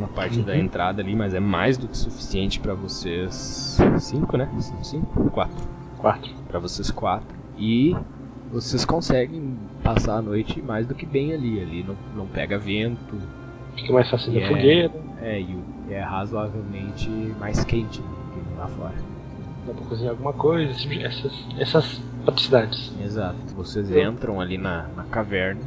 na 0.00 0.06
parte 0.08 0.40
da 0.40 0.56
entrada 0.56 1.02
ali, 1.02 1.14
mas 1.14 1.34
é 1.34 1.40
mais 1.40 1.76
do 1.76 1.88
que 1.88 1.96
suficiente 1.96 2.58
pra 2.58 2.74
vocês 2.74 3.78
cinco, 3.98 4.36
né? 4.36 4.48
Cinco, 4.82 5.30
quatro, 5.30 5.62
Quatro. 5.98 6.30
Pra 6.48 6.58
vocês 6.58 6.90
quatro. 6.90 7.36
E 7.58 7.94
vocês 8.52 8.84
conseguem 8.84 9.56
passar 9.82 10.16
a 10.18 10.22
noite 10.22 10.62
mais 10.62 10.86
do 10.86 10.94
que 10.94 11.04
bem 11.04 11.32
ali. 11.32 11.60
Ali 11.60 11.82
não, 11.86 11.96
não 12.16 12.26
pega 12.26 12.58
vento, 12.58 13.16
Fica 13.76 13.92
mais 13.92 14.10
fácil 14.10 14.32
da 14.32 14.40
É. 14.40 14.48
fogueira. 14.48 14.92
é, 15.20 15.40
e 15.40 15.56
é 15.90 16.00
razoavelmente 16.00 17.08
mais 17.38 17.62
quente 17.64 18.00
do 18.00 18.06
que 18.06 18.58
lá 18.58 18.66
fora. 18.66 18.94
Dá 19.66 19.72
pra 19.74 19.84
cozinhar 19.86 20.10
alguma 20.12 20.32
coisa. 20.32 20.72
Essas, 21.02 21.32
essas 21.58 22.00
praticidades. 22.24 22.92
Exato. 23.00 23.36
Vocês 23.54 23.88
entram 23.90 24.40
ali 24.40 24.58
na, 24.58 24.88
na 24.96 25.04
caverna 25.04 25.60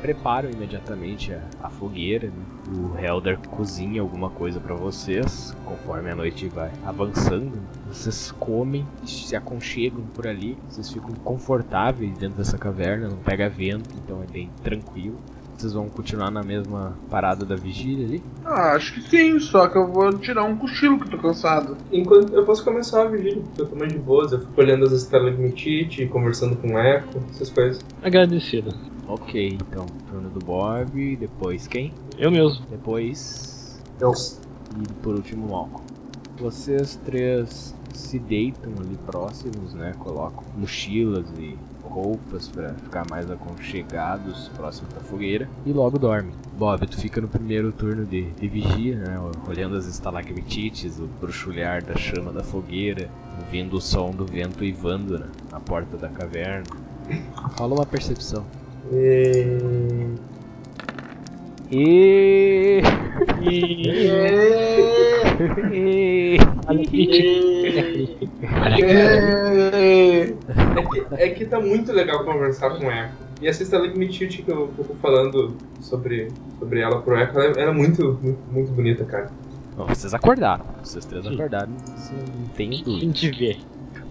preparam 0.00 0.50
imediatamente 0.50 1.32
a, 1.32 1.40
a 1.62 1.70
fogueira. 1.70 2.28
né? 2.28 2.32
O 2.76 2.98
Helder 2.98 3.38
cozinha 3.38 4.00
alguma 4.00 4.30
coisa 4.30 4.60
pra 4.60 4.74
vocês 4.74 5.54
conforme 5.64 6.10
a 6.10 6.14
noite 6.14 6.48
vai 6.48 6.70
avançando. 6.84 7.52
Vocês 7.86 8.30
comem, 8.32 8.86
se 9.04 9.34
aconchegam 9.36 10.02
por 10.14 10.26
ali, 10.26 10.56
vocês 10.68 10.90
ficam 10.90 11.10
confortáveis 11.24 12.16
dentro 12.18 12.38
dessa 12.38 12.56
caverna, 12.58 13.08
não 13.08 13.16
pega 13.16 13.48
vento, 13.48 13.90
então 14.04 14.22
é 14.22 14.32
bem 14.32 14.50
tranquilo. 14.62 15.18
Vocês 15.56 15.74
vão 15.74 15.90
continuar 15.90 16.30
na 16.30 16.42
mesma 16.42 16.94
parada 17.10 17.44
da 17.44 17.54
vigília 17.54 18.06
ali? 18.06 18.22
Ah, 18.46 18.72
acho 18.72 18.94
que 18.94 19.02
sim, 19.02 19.38
só 19.38 19.68
que 19.68 19.76
eu 19.76 19.92
vou 19.92 20.10
tirar 20.14 20.42
um 20.44 20.56
cochilo 20.56 20.98
que 20.98 21.04
eu 21.04 21.10
tô 21.10 21.18
cansado. 21.18 21.76
Enquanto 21.92 22.32
eu 22.32 22.46
posso 22.46 22.64
começar 22.64 23.02
a 23.02 23.08
vigília, 23.08 23.42
porque 23.42 23.60
eu 23.60 23.66
tô 23.66 23.76
mais 23.76 23.92
de 23.92 23.98
boas. 23.98 24.32
Eu 24.32 24.40
fico 24.40 24.58
olhando 24.58 24.86
as 24.86 24.92
estrelas 24.92 25.36
de 25.36 25.42
Mitite, 25.42 26.06
conversando 26.06 26.56
com 26.56 26.68
o 26.68 26.78
Echo, 26.78 27.08
essas 27.30 27.50
coisas. 27.50 27.84
Agradecido. 28.02 28.74
Ok, 29.10 29.58
então, 29.60 29.86
turno 30.08 30.30
do 30.30 30.38
Bob, 30.38 31.16
depois 31.16 31.66
quem? 31.66 31.92
Eu 32.16 32.30
mesmo. 32.30 32.64
Depois 32.70 33.82
Eu. 34.00 34.12
E 34.80 34.92
por 35.02 35.16
último, 35.16 35.48
Malcolm. 35.48 35.84
Vocês 36.38 36.94
três 37.04 37.74
se 37.92 38.20
deitam 38.20 38.72
ali 38.78 38.96
próximos, 39.04 39.74
né? 39.74 39.94
Colocam 39.98 40.44
mochilas 40.56 41.26
e 41.36 41.58
roupas 41.82 42.46
pra 42.46 42.72
ficar 42.74 43.04
mais 43.10 43.28
aconchegados 43.28 44.48
próximos 44.50 44.94
da 44.94 45.00
fogueira 45.00 45.50
e 45.66 45.72
logo 45.72 45.98
dormem. 45.98 46.32
Bob, 46.56 46.86
tu 46.86 46.96
fica 46.96 47.20
no 47.20 47.26
primeiro 47.26 47.72
turno 47.72 48.06
de, 48.06 48.30
de 48.30 48.46
vigia, 48.46 48.96
né? 48.96 49.18
Olhando 49.48 49.74
as 49.74 49.86
estalagmitites, 49.86 51.00
o 51.00 51.08
bruxulhar 51.20 51.82
da 51.82 51.96
chama 51.96 52.32
da 52.32 52.44
fogueira, 52.44 53.10
ouvindo 53.40 53.76
o 53.76 53.80
som 53.80 54.12
do 54.12 54.24
vento 54.24 54.60
uivando 54.60 55.18
né, 55.18 55.26
na 55.50 55.58
porta 55.58 55.96
da 55.96 56.08
caverna. 56.08 56.64
Fala 57.56 57.74
uma 57.74 57.86
percepção. 57.86 58.46
E... 58.92 59.46
E... 61.70 62.82
É, 65.72 66.36
aqui. 66.66 68.18
é, 68.82 70.34
É 71.16 71.28
que, 71.28 71.44
é 71.44 71.46
tá 71.46 71.60
muito 71.60 71.92
legal 71.92 72.24
conversar 72.24 72.70
com 72.70 72.90
Echo. 72.90 73.14
E 73.40 73.46
essa 73.46 73.62
estalagmitite 73.62 74.42
que 74.42 74.50
eu, 74.50 74.68
que 74.68 74.80
eu 74.80 74.84
tô 74.84 74.94
falando 74.94 75.56
sobre, 75.80 76.28
sobre 76.58 76.80
ela 76.80 77.00
pro 77.00 77.16
Echo, 77.16 77.38
ela, 77.38 77.44
ela 77.58 77.70
é 77.70 77.74
muito, 77.74 78.18
muito, 78.20 78.40
muito 78.50 78.72
bonita, 78.72 79.04
cara. 79.04 79.30
Vocês 79.76 80.12
acordaram. 80.12 80.64
Vocês 80.82 81.04
três 81.04 81.26
acordaram, 81.26 81.70
não 81.70 82.48
tem 82.48 82.80
A 82.80 82.84
dúvida. 82.84 83.00
gente 83.00 83.30
vê. 83.30 83.56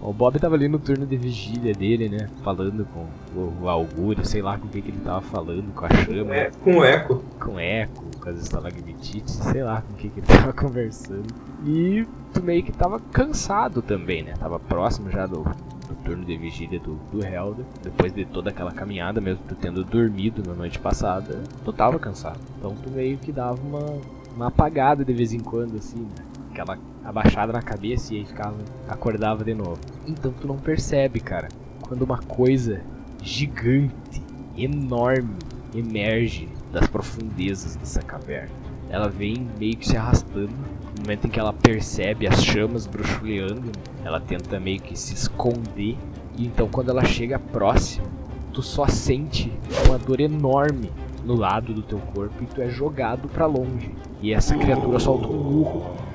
O 0.02 0.14
Bob 0.14 0.38
tava 0.38 0.54
ali 0.54 0.66
no 0.66 0.78
turno 0.78 1.04
de 1.04 1.16
vigília 1.16 1.74
dele, 1.74 2.08
né? 2.08 2.28
Falando 2.42 2.86
com 2.86 3.06
o, 3.38 3.64
o 3.64 3.68
augúrio, 3.68 4.24
sei 4.24 4.40
lá 4.40 4.56
com 4.58 4.66
o 4.66 4.70
que, 4.70 4.80
que 4.80 4.88
ele 4.90 5.00
tava 5.04 5.20
falando, 5.20 5.72
com 5.74 5.84
a 5.84 5.90
chama, 5.90 6.34
É, 6.34 6.50
com 6.64 6.78
o 6.78 6.84
Echo. 6.84 7.22
com 7.38 7.52
o 7.52 7.60
eco, 7.60 8.04
com 8.18 8.28
as 8.30 8.38
estalagmitites, 8.38 9.34
sei 9.34 9.62
lá 9.62 9.82
com 9.82 9.92
o 9.92 9.96
que, 9.96 10.08
que 10.08 10.20
ele 10.20 10.26
tava 10.40 10.52
conversando. 10.54 11.26
E 11.66 12.06
tu 12.32 12.42
meio 12.42 12.62
que 12.62 12.72
tava 12.72 12.98
cansado 13.12 13.82
também, 13.82 14.22
né? 14.22 14.32
Tava 14.38 14.58
próximo 14.58 15.10
já 15.10 15.26
do, 15.26 15.42
do 15.42 15.94
turno 16.02 16.24
de 16.24 16.34
vigília 16.36 16.80
do, 16.80 16.94
do 17.12 17.22
Helder. 17.22 17.66
Depois 17.82 18.10
de 18.14 18.24
toda 18.24 18.48
aquela 18.48 18.72
caminhada, 18.72 19.20
mesmo 19.20 19.42
tu 19.46 19.54
tendo 19.54 19.84
dormido 19.84 20.42
na 20.46 20.54
noite 20.54 20.78
passada, 20.78 21.42
tu 21.62 21.72
tava 21.74 21.98
cansado. 21.98 22.40
Então 22.58 22.74
tu 22.82 22.90
meio 22.90 23.18
que 23.18 23.30
dava 23.30 23.60
uma, 23.62 23.98
uma 24.34 24.46
apagada 24.46 25.04
de 25.04 25.12
vez 25.12 25.34
em 25.34 25.40
quando, 25.40 25.76
assim, 25.76 25.98
né? 26.00 26.24
Aquela 26.50 26.78
abaixada 27.04 27.52
na 27.52 27.62
cabeça 27.62 28.14
e 28.14 28.18
aí 28.18 28.24
ficava, 28.24 28.56
acordava 28.88 29.44
de 29.44 29.54
novo. 29.54 29.78
Então 30.06 30.32
tu 30.32 30.46
não 30.46 30.56
percebe, 30.56 31.20
cara, 31.20 31.48
quando 31.82 32.02
uma 32.02 32.18
coisa 32.18 32.82
gigante, 33.22 34.22
enorme, 34.56 35.36
emerge 35.74 36.48
das 36.72 36.86
profundezas 36.86 37.76
dessa 37.76 38.02
caverna. 38.02 38.50
Ela 38.88 39.08
vem 39.08 39.46
meio 39.58 39.76
que 39.76 39.86
se 39.86 39.96
arrastando. 39.96 40.48
No 40.96 41.02
momento 41.02 41.26
em 41.26 41.30
que 41.30 41.38
ela 41.38 41.52
percebe 41.52 42.26
as 42.26 42.44
chamas 42.44 42.86
bruxuleando, 42.86 43.70
ela 44.04 44.20
tenta 44.20 44.58
meio 44.58 44.80
que 44.80 44.98
se 44.98 45.14
esconder. 45.14 45.96
E 46.36 46.46
então 46.46 46.68
quando 46.68 46.90
ela 46.90 47.04
chega 47.04 47.38
próximo, 47.38 48.06
tu 48.52 48.62
só 48.62 48.86
sente 48.88 49.52
uma 49.86 49.98
dor 49.98 50.20
enorme 50.20 50.90
no 51.24 51.34
lado 51.34 51.72
do 51.72 51.82
teu 51.82 51.98
corpo 51.98 52.42
e 52.42 52.46
tu 52.46 52.60
é 52.60 52.68
jogado 52.68 53.28
pra 53.28 53.46
longe. 53.46 53.94
E 54.20 54.32
essa 54.32 54.56
criatura 54.56 54.98
solta 54.98 55.28
um 55.28 55.60
urro. 55.60 56.09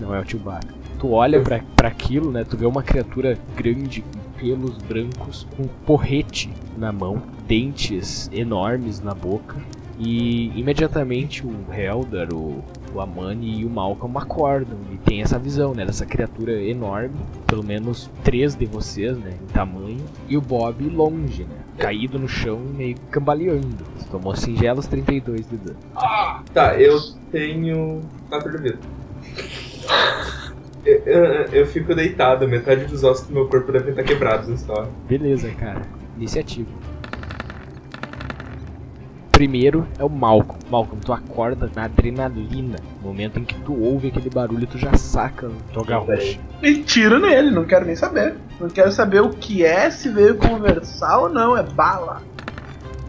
Não 0.00 0.14
é 0.14 0.20
o 0.20 0.28
Chewbacca. 0.28 0.74
Tu 0.98 1.10
olha 1.10 1.42
pra, 1.42 1.60
pra 1.74 1.88
aquilo, 1.88 2.30
né? 2.30 2.44
Tu 2.44 2.56
vê 2.56 2.64
uma 2.64 2.82
criatura 2.82 3.36
grande 3.56 4.02
com 4.02 4.26
pelos 4.38 4.76
brancos, 4.78 5.46
com 5.56 5.64
um 5.64 5.68
porrete 5.84 6.50
na 6.76 6.92
mão, 6.92 7.22
dentes 7.46 8.30
enormes 8.32 9.00
na 9.00 9.14
boca. 9.14 9.56
E 9.98 10.48
imediatamente 10.58 11.46
o 11.46 11.54
Helder, 11.72 12.28
o, 12.34 12.62
o 12.94 13.00
Amani 13.00 13.60
e 13.60 13.64
o 13.64 13.70
Malcolm 13.70 14.18
acordam 14.18 14.76
e 14.92 14.98
tem 14.98 15.22
essa 15.22 15.38
visão, 15.38 15.74
né? 15.74 15.86
Dessa 15.86 16.04
criatura 16.04 16.52
enorme, 16.62 17.16
pelo 17.46 17.64
menos 17.64 18.10
três 18.22 18.54
de 18.54 18.66
vocês, 18.66 19.16
né? 19.16 19.32
Em 19.42 19.46
tamanho. 19.46 20.04
E 20.28 20.36
o 20.36 20.40
Bob 20.40 20.86
longe, 20.90 21.44
né? 21.44 21.56
Caído 21.78 22.18
no 22.18 22.28
chão, 22.28 22.58
meio 22.58 22.96
cambaleando. 23.10 23.84
Tomou 24.10 24.34
singelos 24.36 24.86
32 24.86 25.48
de 25.48 25.56
dano. 25.56 25.76
Tá, 26.54 26.76
eu 26.80 26.98
tenho 27.32 28.00
4 28.28 28.50
de 28.52 28.58
vida. 28.58 28.78
Eu, 30.84 30.98
eu- 31.04 31.44
eu 31.52 31.66
fico 31.66 31.94
deitado, 31.94 32.46
metade 32.48 32.84
dos 32.84 33.02
ossos 33.02 33.26
do 33.26 33.34
meu 33.34 33.48
corpo 33.48 33.72
devem 33.72 33.90
estar 33.90 34.04
quebrados 34.04 34.48
nessa 34.48 34.72
hora. 34.72 34.88
Beleza, 35.08 35.50
cara. 35.50 35.82
Iniciativa. 36.16 36.70
Primeiro 39.32 39.86
é 39.98 40.04
o 40.04 40.08
Malcolm. 40.08 40.58
Malcolm, 40.70 40.98
tu 41.04 41.12
acorda 41.12 41.70
na 41.74 41.84
adrenalina. 41.84 42.78
No 43.02 43.08
momento 43.08 43.38
em 43.38 43.44
que 43.44 43.54
tu 43.60 43.74
ouve 43.78 44.08
aquele 44.08 44.30
barulho, 44.30 44.66
tu 44.66 44.78
já 44.78 44.94
saca 44.96 45.50
tua 45.74 45.84
garrocha. 45.84 46.38
E 46.62 46.82
tiro 46.82 47.18
nele, 47.18 47.50
não 47.50 47.64
quero 47.66 47.84
nem 47.84 47.94
saber. 47.96 48.34
Não 48.58 48.68
quero 48.68 48.90
saber 48.90 49.20
o 49.20 49.28
que 49.30 49.62
é, 49.62 49.90
se 49.90 50.08
veio 50.08 50.36
conversar 50.36 51.18
ou 51.18 51.28
não, 51.28 51.54
é 51.54 51.62
bala. 51.62 52.22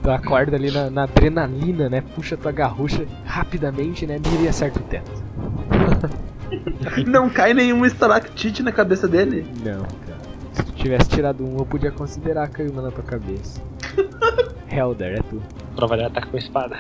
Tu 0.08 0.12
acorda 0.12 0.56
ali 0.56 0.72
na, 0.72 0.90
na 0.90 1.04
adrenalina, 1.04 1.90
né? 1.90 2.00
Puxa 2.16 2.38
tua 2.38 2.54
garrucha 2.54 3.06
rapidamente, 3.26 4.08
né? 4.08 4.18
Mira 4.26 4.44
e 4.44 4.48
acerta 4.48 4.80
o 4.80 4.84
teto. 4.84 5.12
Não 7.06 7.30
cai 7.30 7.54
nenhuma 7.54 7.86
estalactite 7.88 8.64
na 8.64 8.72
cabeça 8.72 9.06
dele. 9.06 9.46
Não, 9.66 9.82
cara. 9.82 10.20
Se 10.54 10.64
tu 10.64 10.72
tivesse 10.72 11.10
tirado 11.10 11.46
um, 11.46 11.58
eu 11.58 11.66
podia 11.66 11.92
considerar 11.92 12.48
cair 12.48 12.72
uma 12.72 12.84
na 12.84 12.90
tua 12.90 13.04
cabeça. 13.04 13.62
Helder, 14.72 15.20
é 15.20 15.22
tu. 15.24 15.44
Pra 15.76 15.88
variar, 15.88 16.10
ataca 16.10 16.28
com 16.28 16.38
a 16.38 16.40
espada. 16.40 16.78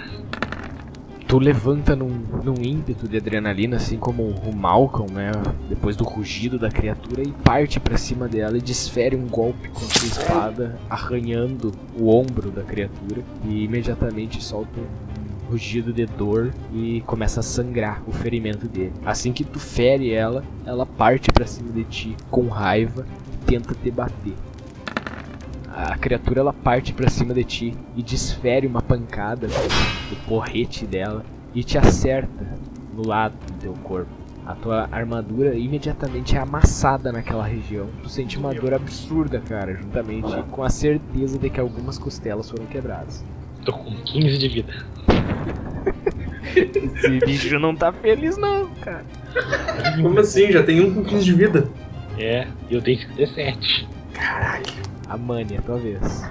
Tu 1.28 1.38
levanta 1.39 1.93
num, 1.93 2.21
num 2.41 2.55
ímpeto 2.63 3.05
de 3.05 3.17
adrenalina, 3.17 3.75
assim 3.75 3.97
como 3.97 4.23
o 4.23 4.55
Malcolm, 4.55 5.11
né? 5.11 5.32
Depois 5.67 5.97
do 5.97 6.05
rugido 6.05 6.57
da 6.57 6.69
criatura, 6.69 7.21
e 7.21 7.34
parte 7.43 7.82
pra 7.82 7.97
cima 7.97 8.30
dela 8.30 8.57
e 8.57 8.61
desfere 8.61 9.13
um 9.13 9.28
golpe 9.28 9.67
com 9.67 9.84
a 9.84 9.89
sua 9.89 10.07
espada, 10.07 10.80
arranhando 10.89 11.73
o 11.99 12.07
ombro 12.07 12.49
da 12.49 12.63
criatura. 12.63 13.21
E 13.43 13.65
imediatamente 13.65 14.41
solta 14.41 14.80
um 14.80 15.51
rugido 15.51 15.91
de 15.91 16.05
dor 16.05 16.53
e 16.73 17.03
começa 17.05 17.41
a 17.41 17.43
sangrar 17.43 18.01
o 18.07 18.11
ferimento 18.13 18.65
dele. 18.65 18.93
Assim 19.05 19.34
que 19.34 19.43
tu 19.43 19.59
fere 19.59 20.13
ela, 20.13 20.45
ela 20.65 20.86
parte 20.86 21.30
pra 21.30 21.45
cima 21.45 21.73
de 21.73 21.84
ti 21.84 22.15
com 22.32 22.47
raiva 22.47 23.05
e 23.34 23.45
tenta 23.45 23.75
te 23.75 23.91
bater. 23.91 24.34
A 25.78 25.95
criatura 25.95 26.39
ela 26.39 26.51
parte 26.51 26.91
pra 26.91 27.07
cima 27.07 27.36
de 27.36 27.43
ti 27.43 27.73
e 27.95 28.01
desfere 28.01 28.65
uma 28.65 28.82
pancada 28.82 29.45
do 29.47 30.15
porrete 30.28 30.88
dela 30.88 31.23
e 31.53 31.63
te 31.63 31.78
acerta 31.78 32.47
no 32.95 33.05
lado 33.05 33.36
do 33.45 33.53
teu 33.59 33.73
corpo. 33.84 34.09
A 34.43 34.55
tua 34.55 34.89
armadura 34.91 35.53
imediatamente 35.53 36.36
é 36.36 36.39
amassada 36.39 37.11
naquela 37.11 37.45
região. 37.45 37.89
Tu 38.01 38.09
sente 38.09 38.39
uma 38.39 38.55
dor 38.55 38.73
absurda, 38.73 39.39
cara, 39.39 39.75
juntamente 39.75 40.36
com 40.49 40.63
a 40.63 40.69
certeza 40.71 41.38
de 41.38 41.47
que 41.47 41.59
algumas 41.59 41.99
costelas 41.99 42.49
foram 42.49 42.65
quebradas. 42.65 43.23
Tô 43.63 43.71
com 43.71 43.91
15 43.91 44.38
de 44.39 44.47
vida. 44.47 44.73
Esse 46.57 47.19
bicho 47.23 47.59
não 47.59 47.75
tá 47.75 47.93
feliz 47.93 48.36
não, 48.36 48.67
cara. 48.82 49.05
Como 50.01 50.19
assim? 50.19 50.51
Já 50.51 50.63
tem 50.63 50.82
um 50.82 50.91
com 50.91 51.03
15 51.03 51.23
de 51.23 51.34
vida. 51.34 51.69
É, 52.17 52.47
eu 52.67 52.82
tenho 52.82 52.99
57. 52.99 53.88
A 54.17 54.39
Mani, 54.39 54.86
a 55.10 55.62
tua 55.62 55.78
vez. 55.78 56.24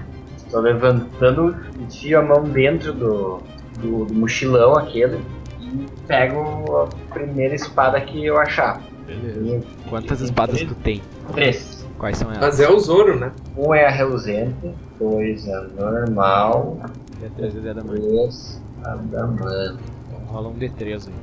Tô 0.49 0.59
levantando, 0.59 1.55
enfio 1.79 2.19
a 2.19 2.21
mão 2.21 2.43
dentro 2.43 2.93
do, 2.93 3.41
do, 3.79 4.05
do 4.05 4.13
mochilão 4.13 4.77
aquele 4.77 5.19
e 5.59 5.85
pego 6.07 6.77
a 6.77 7.13
primeira 7.13 7.55
espada 7.55 7.99
que 7.99 8.25
eu 8.25 8.37
achar. 8.37 8.81
Beleza. 9.05 9.65
Quantas 9.89 10.21
espadas 10.21 10.61
tu 10.61 10.75
tem? 10.75 11.01
Três. 11.33 11.85
Quais 11.97 12.17
são 12.17 12.29
elas? 12.29 12.41
Mas 12.41 12.59
é 12.59 12.69
o 12.69 12.79
Zoro, 12.79 13.19
né? 13.19 13.31
Um 13.57 13.73
é 13.73 13.85
a 13.85 13.89
reluzente, 13.89 14.71
dois 14.99 15.47
a 15.49 15.63
normal, 15.79 16.77
D3 17.21 17.55
e 17.55 17.73
da 17.73 17.83
Mani. 17.83 17.99
três 17.99 18.61
a 18.83 18.95
da 18.95 19.27
mano. 19.27 19.79
Então 20.07 20.19
rola 20.27 20.49
um 20.49 20.53
D3 20.53 21.07
aí. 21.07 21.13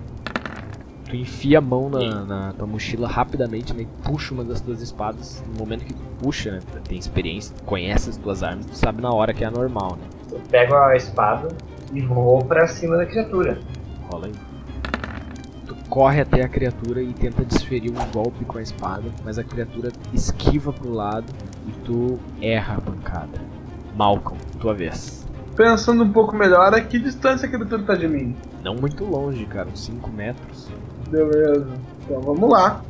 Tu 1.15 1.19
enfia 1.19 1.59
a 1.59 1.61
mão 1.61 1.89
na, 1.89 2.25
na 2.25 2.53
tua 2.55 2.67
mochila 2.67 3.07
rapidamente, 3.07 3.73
né? 3.73 3.83
E 3.83 3.87
puxa 4.03 4.35
uma 4.35 4.43
das 4.43 4.61
tuas 4.61 4.83
espadas. 4.83 5.45
No 5.47 5.61
momento 5.61 5.85
que 5.85 5.95
tu 5.95 6.03
puxa, 6.21 6.51
né? 6.51 6.59
Tu 6.73 6.81
tem 6.89 6.99
experiência, 6.99 7.55
tu 7.55 7.62
conhece 7.62 8.11
as 8.11 8.17
tuas 8.17 8.43
armas, 8.43 8.67
tu 8.67 8.75
sabe 8.75 9.01
na 9.01 9.15
hora 9.15 9.33
que 9.33 9.45
é 9.45 9.49
normal, 9.51 9.97
né? 9.97 10.09
Eu 10.33 10.41
pego 10.51 10.75
a 10.75 10.97
espada 10.97 11.47
e 11.93 12.01
vou 12.01 12.45
pra 12.45 12.67
cima 12.67 12.97
da 12.97 13.07
criatura. 13.07 13.61
Rola 14.11 14.27
aí. 14.27 14.33
Tu 15.65 15.77
corre 15.89 16.21
até 16.21 16.43
a 16.43 16.49
criatura 16.49 17.01
e 17.01 17.12
tenta 17.12 17.45
desferir 17.45 17.93
um 17.93 18.11
golpe 18.11 18.45
com 18.45 18.59
a 18.59 18.62
espada, 18.62 19.05
mas 19.25 19.39
a 19.39 19.45
criatura 19.45 19.93
esquiva 20.12 20.73
pro 20.73 20.93
lado 20.93 21.33
e 21.69 21.71
tu 21.85 22.19
erra 22.43 22.79
a 22.79 22.81
pancada. 22.81 23.41
Malcolm, 23.95 24.41
tua 24.59 24.75
vez. 24.75 25.25
Pensando 25.55 26.03
um 26.03 26.11
pouco 26.11 26.35
melhor, 26.35 26.75
a 26.75 26.81
que 26.81 26.99
distância 26.99 27.47
a 27.47 27.49
criatura 27.49 27.85
tá 27.85 27.95
de 27.95 28.09
mim? 28.09 28.35
Não 28.65 28.75
muito 28.75 29.05
longe, 29.05 29.47
cara, 29.47 29.69
uns 29.69 29.85
5 29.85 30.11
metros. 30.11 30.69
Beleza. 31.11 31.69
Então 32.05 32.21
vamos 32.21 32.51
lá. 32.51 32.83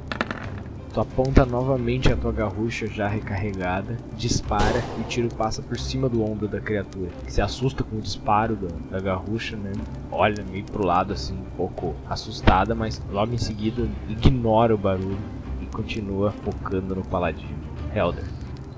Tu 0.95 1.01
aponta 1.01 1.45
novamente 1.45 2.13
a 2.13 2.17
tua 2.17 2.31
garrucha 2.31 2.87
já 2.87 3.09
recarregada, 3.09 3.97
dispara 4.17 4.81
e 4.97 5.01
o 5.01 5.05
tiro 5.05 5.29
passa 5.35 5.61
por 5.61 5.77
cima 5.77 6.09
do 6.09 6.23
ombro 6.23 6.47
da 6.47 6.61
criatura. 6.61 7.11
Que 7.25 7.33
se 7.33 7.43
assusta 7.43 7.83
com 7.83 7.97
o 7.97 8.01
disparo 8.01 8.55
da, 8.55 8.69
da 8.93 9.01
garrucha, 9.01 9.57
né? 9.57 9.73
Olha 10.13 10.45
meio 10.49 10.65
pro 10.65 10.87
lado 10.87 11.13
assim, 11.13 11.35
um 11.35 11.57
pouco 11.57 11.97
assustada, 12.09 12.77
mas 12.77 13.03
logo 13.11 13.35
em 13.35 13.39
seguida 13.39 13.89
ignora 14.09 14.73
o 14.73 14.79
barulho 14.79 15.19
e 15.61 15.67
continua 15.67 16.31
focando 16.31 16.95
no 16.95 17.03
paladino. 17.03 17.59
Helder. 17.93 18.25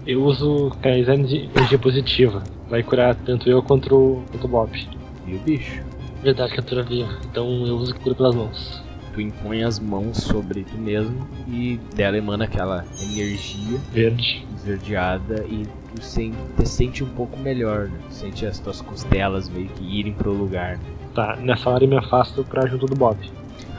Eu 0.06 0.22
uso 0.22 0.70
Kaizen 0.80 1.22
de 1.24 1.50
energia 1.54 1.78
positiva. 1.78 2.42
Vai 2.70 2.82
curar 2.82 3.14
tanto 3.14 3.50
eu 3.50 3.62
quanto 3.62 3.94
o, 3.94 4.22
quanto 4.30 4.44
o 4.44 4.48
Bob. 4.48 4.88
E 5.26 5.34
o 5.34 5.38
bicho? 5.40 5.82
Verdade, 6.22 6.52
criatura 6.52 6.82
viva. 6.82 7.10
Então 7.30 7.46
eu 7.66 7.76
uso 7.76 7.94
cura 7.96 8.14
pelas 8.14 8.34
mãos. 8.34 8.85
Tu 9.16 9.22
impõe 9.22 9.62
as 9.64 9.80
mãos 9.80 10.18
sobre 10.18 10.62
tu 10.62 10.76
mesmo 10.76 11.26
e 11.48 11.80
dela 11.94 12.18
emana 12.18 12.44
aquela 12.44 12.84
energia 13.02 13.78
Verde. 13.90 14.46
esverdeada 14.54 15.42
e 15.48 15.66
tu 15.94 16.02
sen- 16.04 16.34
te 16.58 16.68
sente 16.68 17.02
um 17.02 17.08
pouco 17.08 17.34
melhor, 17.40 17.88
né? 17.88 17.98
Tu 18.10 18.14
sente 18.14 18.44
as 18.44 18.58
tuas 18.58 18.82
costelas 18.82 19.48
meio 19.48 19.68
que 19.68 19.82
irem 20.00 20.12
pro 20.12 20.32
lugar. 20.34 20.76
né? 20.76 20.82
Tá, 21.14 21.34
nessa 21.36 21.70
hora 21.70 21.82
eu 21.84 21.88
me 21.88 21.96
afasto 21.96 22.44
pra 22.44 22.66
junto 22.66 22.84
do 22.84 22.94
Bob. 22.94 23.16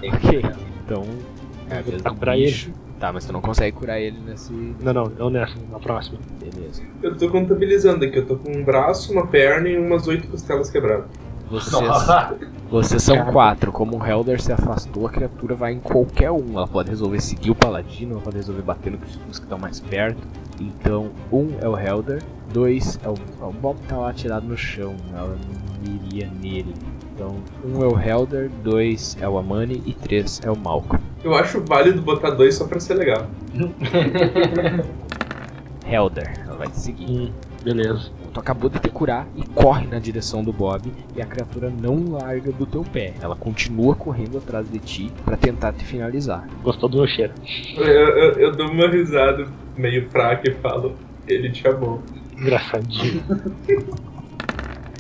Ok, 0.04 0.42
então 0.84 1.06
é 1.70 1.78
a 1.78 1.82
vez 1.84 2.02
Pra 2.02 2.12
do 2.12 2.18
curar 2.18 2.36
bicho. 2.36 2.72
Tá, 3.00 3.14
mas 3.14 3.24
tu 3.28 3.32
não 3.32 3.42
consegue 3.42 3.78
curar 3.78 4.00
ele 4.02 4.18
nesse. 4.26 4.52
Não, 4.82 4.92
não, 4.92 5.04
não 5.06 5.30
nessa, 5.30 5.54
na 5.72 5.78
próxima. 5.78 6.18
Beleza. 6.44 6.82
Eu 7.04 7.16
tô 7.16 7.30
contabilizando 7.30 8.04
aqui. 8.04 8.18
Eu 8.18 8.26
tô 8.26 8.38
com 8.38 8.52
um 8.58 8.64
braço, 8.64 9.14
uma 9.14 9.28
perna 9.28 9.70
e 9.70 9.78
umas 9.78 10.08
oito 10.08 10.28
costelas 10.30 10.72
quebradas. 10.72 11.06
Vocês, 11.50 11.92
vocês 12.70 13.04
são 13.04 13.26
quatro. 13.32 13.72
Como 13.72 13.98
o 13.98 14.06
Helder 14.06 14.42
se 14.42 14.52
afastou, 14.52 15.08
a 15.08 15.10
criatura 15.10 15.56
vai 15.56 15.74
em 15.74 15.80
qualquer 15.80 16.32
um. 16.32 16.54
Ela 16.54 16.68
pode 16.68 16.90
resolver 16.90 17.22
seguir 17.22 17.52
o 17.52 17.56
paladino, 17.56 18.14
ela 18.14 18.22
pode 18.22 18.38
resolver 18.38 18.62
bater 18.62 18.92
nos 18.92 19.16
que 19.16 19.30
estão 19.32 19.58
mais 19.58 19.80
perto. 19.80 20.22
Então, 20.60 21.12
um 21.32 21.54
é 21.62 21.68
o 21.68 21.78
Helder, 21.78 22.22
dois 22.52 23.00
é 23.04 23.10
o, 23.10 23.16
o 23.46 23.52
Bob 23.54 23.78
tá 23.88 23.98
lá 23.98 24.12
tirado 24.12 24.48
no 24.48 24.58
chão, 24.58 24.96
ela 25.16 25.38
não 25.84 25.94
iria 25.94 26.30
nele. 26.42 26.74
Então, 27.14 27.36
um 27.64 27.84
é 27.84 27.88
o 27.88 28.00
Helder, 28.00 28.50
dois 28.64 29.18
é 29.22 29.28
o 29.28 29.38
Amani 29.38 29.82
e 29.86 29.94
três 29.94 30.42
é 30.44 30.52
o 30.52 30.58
Malcolm. 30.58 31.02
Eu 31.24 31.36
acho 31.36 31.64
válido 31.64 32.02
botar 32.02 32.32
dois 32.32 32.56
só 32.56 32.66
pra 32.66 32.80
ser 32.80 32.96
legal. 32.96 33.28
Helder, 35.90 36.44
ela 36.46 36.58
vai 36.58 36.68
te 36.68 36.80
seguir. 36.80 37.10
Hum, 37.10 37.32
beleza. 37.64 38.12
Tu 38.38 38.42
acabou 38.42 38.70
de 38.70 38.78
te 38.78 38.90
curar 38.92 39.28
e 39.36 39.42
corre 39.48 39.88
na 39.88 39.98
direção 39.98 40.44
do 40.44 40.54
Bob 40.54 40.94
e 41.16 41.20
a 41.22 41.26
criatura 41.26 41.72
não 41.72 42.12
larga 42.12 42.52
do 42.52 42.68
teu 42.68 42.84
pé. 42.84 43.16
Ela 43.20 43.36
continua 43.36 43.96
correndo 43.96 44.38
atrás 44.38 44.70
de 44.70 44.78
ti 44.78 45.12
pra 45.26 45.36
tentar 45.36 45.74
te 45.74 45.84
finalizar. 45.84 46.48
Gostou 46.62 46.88
do 46.88 46.98
meu 46.98 47.08
cheiro. 47.08 47.34
Eu, 47.76 47.84
eu- 47.84 48.34
eu 48.34 48.52
dou 48.56 48.70
uma 48.70 48.88
risada 48.88 49.48
meio 49.76 50.08
fraca 50.12 50.48
e 50.52 50.54
falo, 50.54 50.94
ele 51.28 51.50
te 51.50 51.68
amou. 51.68 52.00
Engraçadinho. 52.38 53.24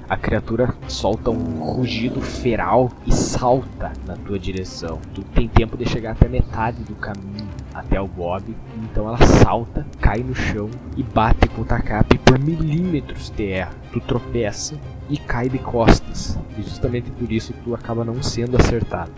A 0.09 0.15
criatura 0.15 0.73
solta 0.87 1.29
um 1.29 1.61
rugido 1.63 2.21
feral 2.21 2.89
e 3.05 3.13
salta 3.13 3.91
na 4.05 4.15
tua 4.15 4.39
direção. 4.39 5.01
Tu 5.13 5.21
tem 5.21 5.49
tempo 5.49 5.75
de 5.75 5.85
chegar 5.85 6.11
até 6.11 6.29
metade 6.29 6.81
do 6.83 6.95
caminho 6.95 7.45
até 7.73 7.99
o 7.99 8.07
Bob, 8.07 8.55
então 8.83 9.07
ela 9.07 9.17
salta, 9.17 9.85
cai 9.99 10.19
no 10.19 10.33
chão 10.33 10.69
e 10.95 11.03
bate 11.03 11.49
com 11.49 11.61
o 11.61 11.65
tacape 11.65 12.17
por 12.19 12.39
milímetros 12.39 13.29
de 13.31 13.51
erra. 13.51 13.73
Tu 13.91 13.99
tropeça 13.99 14.79
e 15.09 15.17
cai 15.17 15.49
de 15.49 15.59
costas, 15.59 16.39
e 16.57 16.63
justamente 16.63 17.11
por 17.11 17.29
isso 17.29 17.53
tu 17.65 17.75
acaba 17.75 18.05
não 18.05 18.23
sendo 18.23 18.55
acertado. 18.55 19.11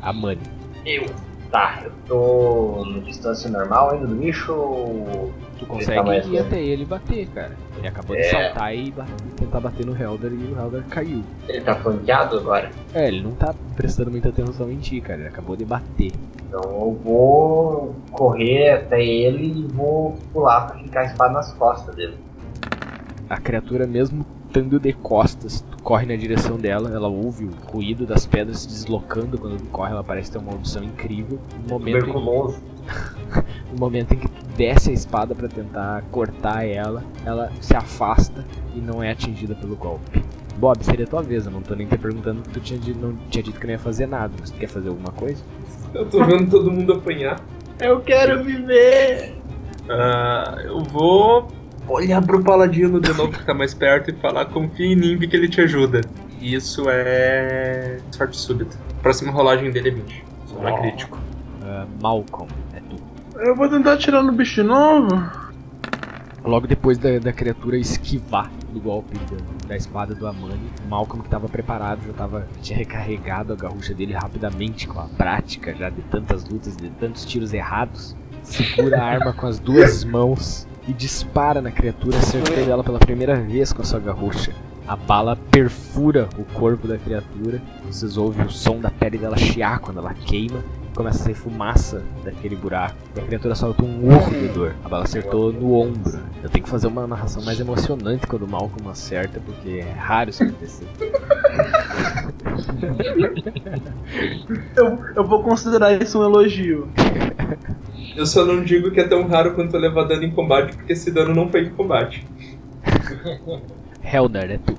A 0.00 0.12
Mani. 0.12 0.40
Eu. 0.86 1.06
Tá, 1.50 1.80
eu 1.84 1.90
tô 2.06 2.84
na 2.86 3.00
distância 3.00 3.50
normal 3.50 3.90
ainda 3.90 4.06
do 4.06 4.14
bicho 4.14 4.52
ou. 4.52 5.32
Tu 5.58 5.66
consegue 5.66 6.10
ir 6.28 6.38
até 6.38 6.62
ele 6.62 6.84
bater, 6.84 7.26
cara. 7.28 7.56
Ele 7.76 7.88
acabou 7.88 8.14
de 8.16 8.22
É. 8.22 8.30
saltar 8.30 8.74
e 8.74 8.90
ba- 8.92 9.04
tentar 9.36 9.58
bater 9.60 9.84
no 9.84 10.00
Helder 10.00 10.30
e 10.32 10.52
o 10.52 10.56
Helder 10.58 10.84
caiu. 10.88 11.22
Ele 11.48 11.60
tá 11.60 11.74
flanqueado 11.74 12.38
agora? 12.38 12.70
É, 12.94 13.08
ele 13.08 13.20
não 13.22 13.32
tá 13.32 13.52
prestando 13.74 14.10
muita 14.12 14.28
atenção 14.28 14.70
em 14.70 14.78
ti, 14.78 15.00
cara. 15.00 15.18
Ele 15.18 15.28
acabou 15.28 15.56
de 15.56 15.64
bater. 15.64 16.12
Então 16.48 16.62
eu 16.62 16.98
vou 17.04 17.96
correr 18.12 18.70
até 18.70 19.04
ele 19.04 19.60
e 19.60 19.66
vou 19.74 20.16
pular 20.32 20.68
pra 20.68 20.78
ficar 20.78 21.00
a 21.00 21.04
espada 21.04 21.32
nas 21.34 21.52
costas 21.54 21.94
dele. 21.96 22.16
A 23.28 23.36
criatura, 23.38 23.86
mesmo 23.88 24.24
estando 24.50 24.80
de 24.80 24.92
costas, 24.92 25.60
tu 25.60 25.82
corre 25.82 26.06
na 26.06 26.16
direção 26.16 26.56
dela, 26.56 26.90
ela 26.92 27.06
ouve 27.06 27.44
o 27.44 27.50
ruído 27.72 28.04
das 28.04 28.26
pedras 28.26 28.60
se 28.60 28.68
deslocando 28.68 29.38
quando 29.38 29.56
tu 29.56 29.66
corre, 29.66 29.92
ela 29.92 30.02
parece 30.02 30.32
ter 30.32 30.38
uma 30.38 30.52
audição 30.52 30.82
incrível. 30.82 31.38
No 31.62 31.78
momento, 31.78 32.06
em, 32.06 32.12
no 32.12 33.78
momento 33.78 34.14
em 34.14 34.18
que 34.18 34.28
tu 34.28 34.44
desce 34.58 34.90
a 34.90 34.92
espada 34.92 35.34
pra 35.34 35.46
tentar 35.46 36.02
cortar 36.10 36.66
ela, 36.66 37.04
ela 37.24 37.50
se 37.60 37.76
afasta 37.76 38.44
e 38.74 38.80
não 38.80 39.00
é 39.00 39.12
atingida 39.12 39.54
pelo 39.54 39.76
golpe. 39.76 40.22
Bob, 40.56 40.84
seria 40.84 41.06
tua 41.06 41.22
vez, 41.22 41.46
eu 41.46 41.52
não 41.52 41.62
tô 41.62 41.74
nem 41.74 41.86
te 41.86 41.96
perguntando 41.96 42.42
porque 42.42 42.58
tu 42.58 42.62
tinha 42.62 42.78
dito, 42.78 42.98
não 42.98 43.16
tinha 43.30 43.42
dito 43.42 43.58
que 43.58 43.66
não 43.66 43.72
ia 43.72 43.78
fazer 43.78 44.06
nada, 44.06 44.34
mas 44.38 44.50
tu 44.50 44.58
quer 44.58 44.68
fazer 44.68 44.88
alguma 44.88 45.12
coisa? 45.12 45.42
Eu 45.94 46.06
tô 46.06 46.24
vendo 46.24 46.50
todo 46.50 46.70
mundo 46.70 46.94
apanhar. 46.94 47.40
Eu 47.80 48.00
quero 48.00 48.42
viver! 48.42 49.36
Ah, 49.88 50.56
eu 50.64 50.80
vou 50.80 51.48
olhar 51.88 52.24
pro 52.24 52.42
paladino 52.42 53.00
de 53.00 53.12
novo 53.12 53.32
que 53.32 53.44
tá 53.44 53.54
mais 53.54 53.74
perto 53.74 54.10
e 54.10 54.14
falar 54.14 54.46
confia 54.46 54.86
em 54.86 54.94
Nimbi 54.94 55.28
que 55.28 55.36
ele 55.36 55.48
te 55.48 55.60
ajuda. 55.60 56.00
Isso 56.40 56.84
é 56.88 57.98
sorte 58.12 58.36
súbita. 58.36 58.76
Próxima 59.02 59.30
rolagem 59.30 59.70
dele 59.70 59.88
é 59.88 59.92
20. 59.92 60.24
Só 60.46 60.54
não 60.56 60.68
é 60.68 60.80
crítico. 60.80 61.18
Ah, 61.62 61.86
Malcolm, 62.00 62.48
é 62.72 62.80
tu. 62.80 62.96
Eu 63.38 63.54
vou 63.54 63.68
tentar 63.68 63.94
atirar 63.94 64.22
no 64.22 64.32
bicho 64.32 64.62
de 64.62 64.68
novo. 64.68 65.08
Logo 66.42 66.66
depois 66.66 66.96
da, 66.96 67.18
da 67.18 67.32
criatura 67.32 67.76
esquivar 67.76 68.50
do 68.72 68.80
golpe 68.80 69.18
da, 69.18 69.68
da 69.68 69.76
espada 69.76 70.14
do 70.14 70.26
Amani, 70.26 70.70
o 70.84 70.88
Malcolm 70.88 71.20
que 71.20 71.26
estava 71.26 71.48
preparado 71.48 72.00
já 72.06 72.12
tava, 72.14 72.48
tinha 72.62 72.78
recarregado 72.78 73.52
a 73.52 73.56
garrucha 73.56 73.92
dele 73.92 74.14
rapidamente 74.14 74.88
com 74.88 75.00
a 75.00 75.04
prática 75.04 75.74
já 75.74 75.90
de 75.90 76.00
tantas 76.02 76.48
lutas, 76.48 76.76
de 76.76 76.88
tantos 76.90 77.26
tiros 77.26 77.52
errados. 77.52 78.16
Segura 78.42 78.98
a 78.98 79.04
arma 79.04 79.32
com 79.34 79.46
as 79.46 79.58
duas 79.58 80.02
mãos 80.04 80.66
e 80.86 80.92
dispara 80.92 81.60
na 81.60 81.70
criatura, 81.70 82.18
acertando 82.18 82.70
ela 82.70 82.84
pela 82.84 82.98
primeira 82.98 83.34
vez 83.36 83.72
com 83.72 83.82
a 83.82 83.84
sua 83.84 84.00
garrucha. 84.00 84.52
A 84.86 84.96
bala 84.96 85.36
perfura 85.36 86.28
o 86.36 86.44
corpo 86.44 86.88
da 86.88 86.98
criatura, 86.98 87.62
vocês 87.84 88.16
ouvem 88.16 88.44
o 88.44 88.50
som 88.50 88.80
da 88.80 88.90
pele 88.90 89.18
dela 89.18 89.36
chiar 89.36 89.78
quando 89.78 89.98
ela 89.98 90.12
queima 90.14 90.64
começa 90.94 91.22
a 91.22 91.24
sair 91.24 91.34
fumaça 91.34 92.02
daquele 92.24 92.56
buraco. 92.56 92.96
E 93.16 93.20
a 93.20 93.22
criatura 93.22 93.54
solta 93.54 93.82
um 93.82 94.06
urro 94.06 94.30
de 94.30 94.48
dor. 94.48 94.74
A 94.84 94.88
bala 94.88 95.04
acertou 95.04 95.52
no 95.52 95.72
ombro. 95.72 96.20
Eu 96.42 96.50
tenho 96.50 96.64
que 96.64 96.70
fazer 96.70 96.88
uma 96.88 97.06
narração 97.06 97.42
mais 97.42 97.58
emocionante 97.58 98.26
quando 98.26 98.42
o 98.42 98.48
Malcolm 98.48 98.88
acerta, 98.90 99.40
porque 99.40 99.82
é 99.82 99.92
raro 99.92 100.30
isso 100.30 100.42
acontecer. 100.42 100.86
Eu, 104.76 104.98
eu 105.14 105.24
vou 105.24 105.42
considerar 105.42 105.92
isso 106.00 106.18
um 106.18 106.24
elogio. 106.24 106.88
Eu 108.16 108.26
só 108.26 108.44
não 108.44 108.62
digo 108.62 108.90
que 108.90 109.00
é 109.00 109.04
tão 109.06 109.26
raro 109.26 109.54
quanto 109.54 109.76
levar 109.76 110.04
dano 110.04 110.24
em 110.24 110.30
combate, 110.30 110.76
porque 110.76 110.92
esse 110.92 111.10
dano 111.10 111.34
não 111.34 111.48
foi 111.48 111.62
em 111.62 111.70
combate. 111.70 112.26
Helder, 114.02 114.50
é 114.50 114.58
tu. 114.58 114.74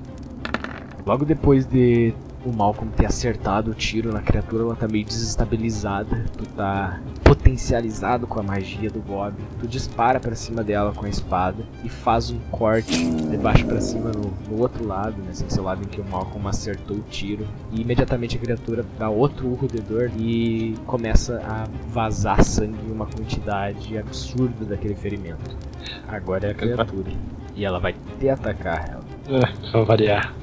Logo 1.06 1.24
depois 1.24 1.66
de 1.66 2.14
o 2.44 2.52
Malcolm 2.52 2.90
ter 2.92 3.06
acertado 3.06 3.70
o 3.70 3.74
tiro 3.74 4.12
na 4.12 4.20
criatura, 4.20 4.64
ela 4.64 4.76
tá 4.76 4.88
meio 4.88 5.04
desestabilizada. 5.04 6.24
Tu 6.36 6.46
tá 6.50 7.00
potencializado 7.24 8.26
com 8.26 8.40
a 8.40 8.42
magia 8.42 8.90
do 8.90 9.00
Bob. 9.00 9.34
Tu 9.60 9.66
dispara 9.66 10.20
pra 10.20 10.34
cima 10.34 10.62
dela 10.62 10.92
com 10.92 11.06
a 11.06 11.08
espada 11.08 11.64
e 11.84 11.88
faz 11.88 12.30
um 12.30 12.38
corte 12.50 13.04
de 13.04 13.36
baixo 13.36 13.64
pra 13.66 13.80
cima 13.80 14.10
no, 14.12 14.32
no 14.48 14.60
outro 14.60 14.86
lado, 14.86 15.16
né? 15.22 15.30
Assim, 15.30 15.48
seu 15.48 15.62
lado 15.62 15.82
em 15.82 15.86
que 15.86 16.00
o 16.00 16.04
Malcolm 16.04 16.48
acertou 16.48 16.96
o 16.96 17.02
tiro. 17.10 17.46
E 17.72 17.80
imediatamente 17.80 18.36
a 18.36 18.40
criatura 18.40 18.84
dá 18.98 19.08
outro 19.08 19.48
urro 19.48 19.68
de 19.68 19.80
dor 19.80 20.10
e 20.16 20.74
começa 20.86 21.42
a 21.44 21.66
vazar 21.88 22.42
sangue 22.44 22.78
em 22.86 22.92
uma 22.92 23.06
quantidade 23.06 23.96
absurda 23.96 24.64
daquele 24.64 24.94
ferimento. 24.94 25.56
Agora 26.08 26.48
é 26.48 26.50
a 26.50 26.54
criatura. 26.54 27.10
E 27.54 27.64
ela 27.64 27.78
vai 27.78 27.94
te 28.18 28.28
atacar, 28.28 28.88
ela. 28.88 29.02
É, 29.28 29.70
pra 29.70 29.82
variar. 29.82 30.41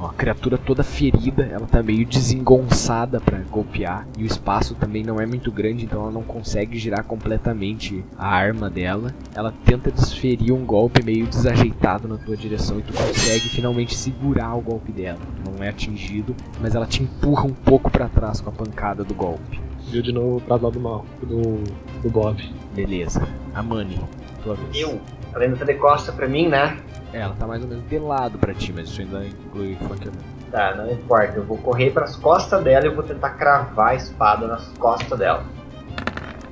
Ó, 0.00 0.06
a 0.06 0.12
criatura 0.14 0.56
toda 0.56 0.82
ferida, 0.82 1.44
ela 1.44 1.66
tá 1.66 1.82
meio 1.82 2.06
desengonçada 2.06 3.20
pra 3.20 3.38
golpear. 3.50 4.06
E 4.16 4.22
o 4.22 4.26
espaço 4.26 4.74
também 4.74 5.04
não 5.04 5.20
é 5.20 5.26
muito 5.26 5.52
grande, 5.52 5.84
então 5.84 6.00
ela 6.00 6.10
não 6.10 6.22
consegue 6.22 6.78
girar 6.78 7.04
completamente 7.04 8.02
a 8.16 8.26
arma 8.26 8.70
dela. 8.70 9.14
Ela 9.34 9.52
tenta 9.64 9.90
desferir 9.90 10.52
um 10.52 10.64
golpe 10.64 11.04
meio 11.04 11.26
desajeitado 11.26 12.08
na 12.08 12.16
tua 12.16 12.36
direção 12.36 12.78
e 12.78 12.82
tu 12.82 12.94
consegue 12.94 13.48
finalmente 13.50 13.94
segurar 13.94 14.54
o 14.54 14.62
golpe 14.62 14.90
dela. 14.90 15.20
Não 15.44 15.62
é 15.62 15.68
atingido, 15.68 16.34
mas 16.60 16.74
ela 16.74 16.86
te 16.86 17.02
empurra 17.02 17.44
um 17.44 17.52
pouco 17.52 17.90
pra 17.90 18.08
trás 18.08 18.40
com 18.40 18.48
a 18.48 18.52
pancada 18.52 19.04
do 19.04 19.14
golpe. 19.14 19.60
Viu 19.90 20.02
de 20.02 20.12
novo 20.12 20.40
pra 20.40 20.56
lado 20.56 20.70
do 20.70 20.80
mal, 20.80 21.04
do, 21.20 21.62
do 22.02 22.10
Bob. 22.10 22.42
Beleza. 22.74 23.26
A 23.54 23.62
Mani, 23.62 24.00
tua 24.42 24.54
vez. 24.54 24.76
Eu, 24.76 25.00
ela 25.34 25.44
ainda 25.44 25.56
tá 25.56 25.64
de 25.64 25.74
costa 25.74 26.12
pra 26.12 26.26
mim, 26.26 26.48
né? 26.48 26.78
É, 27.12 27.20
ela 27.20 27.34
tá 27.38 27.46
mais 27.46 27.62
ou 27.62 27.68
menos 27.68 27.88
de 27.88 27.98
lado 27.98 28.38
pra 28.38 28.54
ti, 28.54 28.72
mas 28.72 28.88
isso 28.88 29.00
ainda 29.00 29.24
inclui 29.26 29.74
flanqueamento. 29.76 30.24
Tá, 30.50 30.74
não 30.76 30.90
importa. 30.90 31.36
Eu 31.36 31.44
vou 31.44 31.58
correr 31.58 31.90
pras 31.90 32.16
costas 32.16 32.62
dela 32.62 32.86
e 32.86 32.90
vou 32.90 33.02
tentar 33.02 33.30
cravar 33.30 33.88
a 33.90 33.94
espada 33.94 34.46
nas 34.46 34.66
costas 34.78 35.18
dela. 35.18 35.44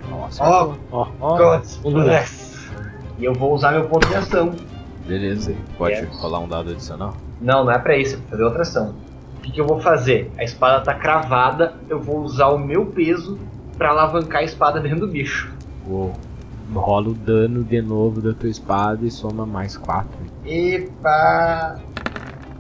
Nossa, 0.09 0.43
Ó, 0.43 0.75
Ó, 0.91 1.09
ó. 1.21 1.61
E 3.19 3.25
eu 3.25 3.35
vou 3.35 3.53
usar 3.55 3.73
meu 3.73 3.85
ponto 3.89 4.07
de 4.09 4.15
ação. 4.15 4.55
beleza. 5.07 5.55
Pode 5.77 5.95
Yes. 5.95 6.09
rolar 6.21 6.41
um 6.41 6.49
dado 6.49 6.71
adicional? 6.71 7.15
Não, 7.41 7.65
não 7.65 7.73
é 7.73 7.79
pra 7.79 7.97
isso, 7.97 8.15
é 8.15 8.19
pra 8.19 8.29
fazer 8.31 8.43
outra 8.45 8.63
ação. 8.63 8.95
O 9.39 9.41
que, 9.43 9.53
que 9.53 9.61
eu 9.61 9.67
vou 9.67 9.81
fazer? 9.81 10.31
A 10.39 10.45
espada 10.45 10.83
tá 10.85 10.95
cravada, 10.95 11.75
eu 11.89 12.01
vou 12.01 12.19
usar 12.21 12.49
o 12.49 12.59
meu 12.59 12.87
peso 12.87 13.39
pra 13.77 13.91
alavancar 13.91 14.41
a 14.41 14.45
espada 14.45 14.81
dentro 14.81 15.01
do 15.01 15.09
bicho. 15.09 15.53
Uou. 15.87 16.13
Rola 16.75 17.09
o 17.09 17.15
dano 17.15 17.65
de 17.65 17.81
novo 17.81 18.21
da 18.21 18.33
tua 18.35 18.49
espada 18.49 19.05
e 19.07 19.11
soma 19.11 19.47
mais 19.47 19.77
4. 19.77 20.09
Epa! 20.45 21.81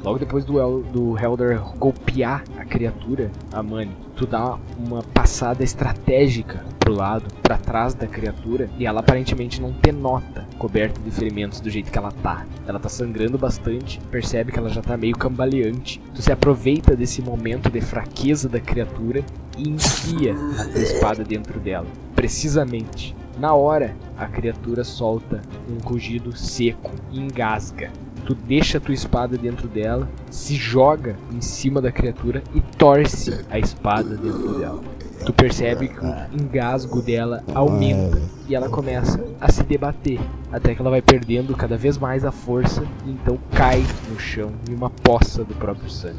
Logo 0.04 0.18
depois 0.20 0.44
do, 0.44 0.60
El- 0.60 0.82
do 0.92 1.18
Helder 1.18 1.60
golpear 1.76 2.44
a 2.56 2.64
criatura, 2.64 3.30
a 3.52 3.62
Mani, 3.62 3.90
tu 4.14 4.26
dá 4.26 4.56
uma 4.78 5.02
passada 5.02 5.64
estratégica 5.64 6.64
pro 6.78 6.94
lado, 6.94 7.24
pra 7.42 7.58
trás 7.58 7.94
da 7.94 8.06
criatura, 8.06 8.70
e 8.78 8.86
ela 8.86 9.00
aparentemente 9.00 9.60
não 9.60 9.72
te 9.72 9.90
nota 9.90 10.46
coberta 10.56 11.00
de 11.00 11.10
ferimentos 11.10 11.58
do 11.60 11.68
jeito 11.68 11.90
que 11.90 11.98
ela 11.98 12.12
tá. 12.22 12.46
Ela 12.66 12.78
tá 12.78 12.88
sangrando 12.88 13.36
bastante, 13.36 14.00
percebe 14.10 14.52
que 14.52 14.58
ela 14.58 14.68
já 14.70 14.80
tá 14.80 14.96
meio 14.96 15.16
cambaleante. 15.16 16.00
Tu 16.14 16.22
se 16.22 16.30
aproveita 16.30 16.94
desse 16.94 17.20
momento 17.20 17.68
de 17.68 17.80
fraqueza 17.80 18.48
da 18.48 18.60
criatura 18.60 19.24
e 19.58 19.68
enfia 19.68 20.32
a 20.60 20.64
tua 20.64 20.80
espada 20.80 21.24
dentro 21.24 21.58
dela. 21.58 21.86
Precisamente. 22.14 23.16
Na 23.38 23.54
hora, 23.54 23.94
a 24.16 24.26
criatura 24.26 24.82
solta 24.82 25.40
um 25.70 25.78
rugido 25.86 26.36
seco 26.36 26.90
e 27.12 27.20
engasga. 27.20 27.88
Tu 28.26 28.34
deixa 28.34 28.78
a 28.78 28.80
tua 28.80 28.94
espada 28.94 29.38
dentro 29.38 29.68
dela, 29.68 30.08
se 30.28 30.56
joga 30.56 31.14
em 31.32 31.40
cima 31.40 31.80
da 31.80 31.92
criatura 31.92 32.42
e 32.52 32.60
torce 32.76 33.44
a 33.48 33.58
espada 33.58 34.16
dentro 34.16 34.58
dela. 34.58 34.82
Tu 35.24 35.32
percebe 35.32 35.88
que 35.88 36.04
o 36.04 36.42
engasgo 36.42 37.00
dela 37.00 37.44
aumenta 37.54 38.20
e 38.48 38.56
ela 38.56 38.68
começa 38.68 39.24
a 39.40 39.50
se 39.52 39.62
debater, 39.62 40.18
até 40.50 40.74
que 40.74 40.80
ela 40.80 40.90
vai 40.90 41.02
perdendo 41.02 41.56
cada 41.56 41.76
vez 41.76 41.96
mais 41.96 42.24
a 42.24 42.32
força 42.32 42.84
e 43.06 43.10
então 43.10 43.38
cai 43.52 43.84
no 44.10 44.18
chão 44.18 44.50
em 44.68 44.74
uma 44.74 44.90
poça 44.90 45.44
do 45.44 45.54
próprio 45.54 45.88
sangue. 45.88 46.18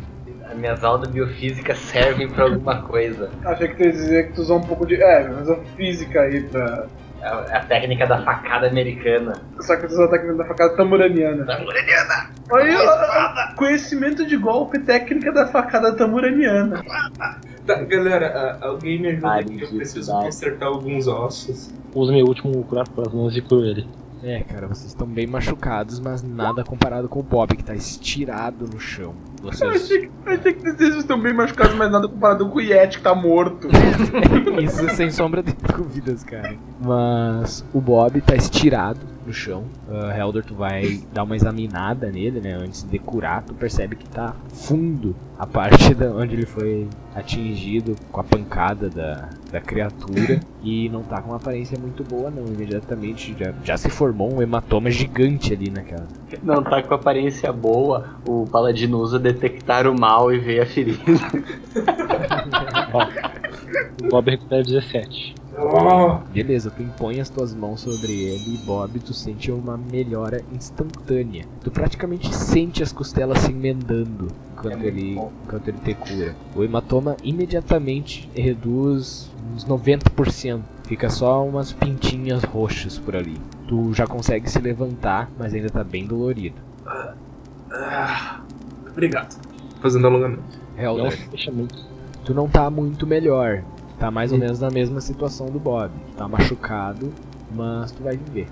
As 0.50 0.58
minhas 0.58 0.84
aulas 0.84 1.08
de 1.08 1.14
biofísica 1.14 1.76
servem 1.76 2.28
pra 2.28 2.46
alguma 2.46 2.82
coisa. 2.82 3.30
Achei 3.46 3.68
que 3.68 3.76
tu 3.76 3.84
ia 3.84 3.92
dizer 3.92 4.28
que 4.28 4.34
tu 4.34 4.42
usou 4.42 4.58
um 4.58 4.64
pouco 4.64 4.86
de. 4.86 4.96
É, 4.96 5.28
mas 5.28 5.48
a 5.50 5.56
física 5.76 6.22
aí 6.22 6.42
pra. 6.44 6.88
É 7.22 7.28
a 7.28 7.46
é 7.50 7.58
a 7.58 7.66
técnica 7.66 8.06
da 8.08 8.22
facada 8.22 8.68
americana. 8.68 9.34
Só 9.60 9.76
que 9.76 9.86
usou 9.86 10.06
a 10.06 10.08
técnica 10.10 10.36
da 10.36 10.46
facada 10.46 10.76
tamuraniana. 10.76 11.46
Tamuraniana! 11.46 12.30
Aí, 12.52 12.76
ó, 12.76 13.56
conhecimento 13.56 14.26
de 14.26 14.38
golpe, 14.38 14.80
técnica 14.80 15.32
da 15.32 15.48
facada 15.48 15.94
tamuraniana. 15.94 16.84
Tá, 17.66 17.76
galera, 17.84 18.58
alguém 18.62 19.00
me 19.00 19.10
ajuda 19.10 19.30
Ai, 19.30 19.42
aqui, 19.42 19.62
eu 19.62 19.68
preciso 19.70 20.12
consertar 20.12 20.68
alguns 20.68 21.08
ossos. 21.08 21.70
Usa 21.94 22.12
meu 22.12 22.26
último 22.26 22.64
curar 22.64 22.88
com 22.88 23.02
as 23.02 23.14
mãos 23.14 23.38
e 23.38 23.42
curo 23.42 23.66
ele. 23.66 23.88
É, 24.22 24.44
cara, 24.44 24.68
vocês 24.68 24.88
estão 24.88 25.08
bem 25.08 25.26
machucados, 25.26 26.00
mas 26.00 26.22
nada 26.22 26.62
comparado 26.64 27.08
com 27.08 27.20
o 27.22 27.24
Bob, 27.24 27.56
que 27.56 27.64
tá 27.64 27.74
estirado 27.74 28.68
no 28.68 28.78
chão. 28.80 29.14
Eu 29.42 29.52
Vocês. 29.52 29.84
achei, 29.84 30.00
que- 30.02 30.12
eu 30.26 30.34
achei 30.34 30.54
que 30.54 30.62
vocês 30.72 30.96
estão 30.98 31.18
bem 31.22 31.34
machucados, 31.34 31.74
mas 31.76 31.90
nada 31.90 32.08
comparado 32.10 32.50
com 32.50 32.58
o 32.58 32.62
Yeti 32.62 32.98
que 32.98 33.04
tá 33.04 33.16
morto. 33.16 33.70
Isso 34.62 34.90
sem 34.96 35.10
sombra 35.10 35.42
de 35.42 35.54
dúvidas, 35.54 36.24
cara. 36.26 36.54
Mas 36.82 37.64
o 37.74 37.80
Bob 37.80 38.20
tá 38.22 38.36
estirado 38.36 39.00
no 39.30 39.34
chão. 39.34 39.66
Uh, 39.88 40.12
Helder, 40.12 40.44
tu 40.44 40.56
vai 40.56 41.00
dar 41.14 41.24
uma 41.24 41.36
examinada 41.36 42.12
nele, 42.12 42.42
né? 42.42 42.54
Antes 42.54 42.82
de 42.84 42.98
curar, 42.98 43.44
tu 43.44 43.54
percebe 43.54 43.96
que 43.96 44.10
tá 44.10 44.36
fundo 44.52 45.16
a 45.38 45.46
parte 45.46 45.94
da 45.94 46.08
onde 46.08 46.36
ele 46.36 46.48
foi 46.48 46.88
atingido 47.16 47.96
com 48.12 48.20
a 48.20 48.24
pancada 48.24 48.90
da, 48.90 49.30
da 49.52 49.62
criatura. 49.62 50.40
E 50.62 50.90
não 50.90 51.04
tá 51.04 51.22
com 51.22 51.30
uma 51.30 51.38
aparência 51.38 51.80
muito 51.80 52.04
boa, 52.04 52.30
não. 52.30 52.46
Imediatamente 52.46 53.34
já, 53.40 53.54
já 53.64 53.78
se 53.78 53.90
formou 53.90 54.34
um 54.34 54.42
hematoma 54.42 54.92
gigante 54.92 55.54
ali 55.54 55.70
naquela. 55.70 56.06
Não 56.44 56.62
tá 56.62 56.84
com 56.84 56.94
aparência 56.94 57.54
boa, 57.54 58.18
o 58.28 58.46
paladino 58.46 59.00
usa 59.00 59.18
detectar 59.18 59.88
o 59.88 59.98
mal 59.98 60.34
e 60.34 60.38
vê 60.38 60.60
a 60.60 60.66
ferida. 60.66 61.00
O 64.04 64.08
Bob 64.10 64.30
recupera 64.30 64.64
17. 64.64 65.36
Oh, 65.62 66.20
Beleza, 66.32 66.72
tu 66.72 66.82
impõe 66.82 67.20
as 67.20 67.30
tuas 67.30 67.54
mãos 67.54 67.82
sobre 67.82 68.14
ele 68.14 68.56
e 68.56 68.58
Bob, 68.66 68.98
tu 69.00 69.14
sente 69.14 69.52
uma 69.52 69.78
melhora 69.78 70.42
instantânea. 70.54 71.46
Tu 71.62 71.70
praticamente 71.70 72.34
sente 72.34 72.82
as 72.82 72.94
costelas 72.94 73.40
se 73.40 73.52
emendando 73.52 74.28
enquanto, 74.54 74.84
ele, 74.84 75.16
enquanto 75.16 75.68
ele 75.68 75.78
te 75.80 75.94
cura. 75.96 76.36
O 76.56 76.64
hematoma 76.64 77.18
imediatamente 77.24 78.30
reduz 78.34 79.30
uns 79.54 79.66
90%. 79.66 80.62
Fica 80.86 81.10
só 81.10 81.46
umas 81.46 81.74
pintinhas 81.74 82.44
roxas 82.44 82.98
por 82.98 83.16
ali. 83.16 83.38
Tu 83.68 83.94
já 83.94 84.08
consegue 84.08 84.50
se 84.50 84.60
levantar, 84.60 85.30
mas 85.38 85.54
ainda 85.54 85.70
tá 85.70 85.84
bem 85.84 86.08
dolorido. 86.08 86.56
obrigado. 88.90 89.40
Fazendo 89.82 90.08
alongamento. 90.08 90.42
Não 90.76 90.84
Helder, 90.84 91.12
fecha 91.30 91.52
muito. 91.52 91.99
Tu 92.24 92.34
não 92.34 92.48
tá 92.48 92.70
muito 92.70 93.06
melhor. 93.08 93.64
Tá 94.00 94.10
mais 94.10 94.32
ou 94.32 94.38
menos 94.38 94.60
na 94.60 94.70
mesma 94.70 95.02
situação 95.02 95.48
do 95.48 95.60
Bob. 95.60 95.92
Tá 96.16 96.28
machucado, 96.28 97.12
mas 97.54 97.92
tu 97.92 98.02
vai 98.02 98.16
viver. 98.16 98.48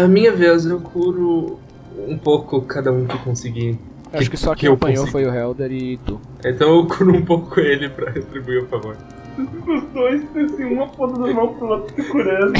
A 0.00 0.06
minha 0.06 0.30
vez, 0.32 0.64
eu 0.64 0.80
curo 0.80 1.58
um 2.06 2.16
pouco 2.16 2.62
cada 2.62 2.92
um 2.92 3.04
que 3.06 3.18
conseguir. 3.18 3.78
Acho 4.12 4.30
que 4.30 4.36
só 4.36 4.54
que 4.54 4.60
quem 4.60 4.68
eu 4.68 4.74
apanhou 4.74 5.06
consigo. 5.06 5.12
foi 5.12 5.24
o 5.24 5.34
Helder 5.34 5.72
e 5.72 5.96
tu. 5.98 6.20
Então 6.44 6.76
eu 6.76 6.86
curo 6.86 7.16
um 7.16 7.24
pouco 7.24 7.58
ele 7.58 7.88
pra 7.88 8.10
retribuir 8.10 8.62
o 8.62 8.66
favor. 8.68 8.96
Os 9.38 9.84
dois, 9.94 10.22
assim, 10.36 10.64
uma 10.64 10.86
ponta 10.88 11.18
da 11.18 11.32
mão 11.32 11.54
pro 11.54 11.66
outro 11.68 11.94
se 11.94 12.08
curando. 12.10 12.52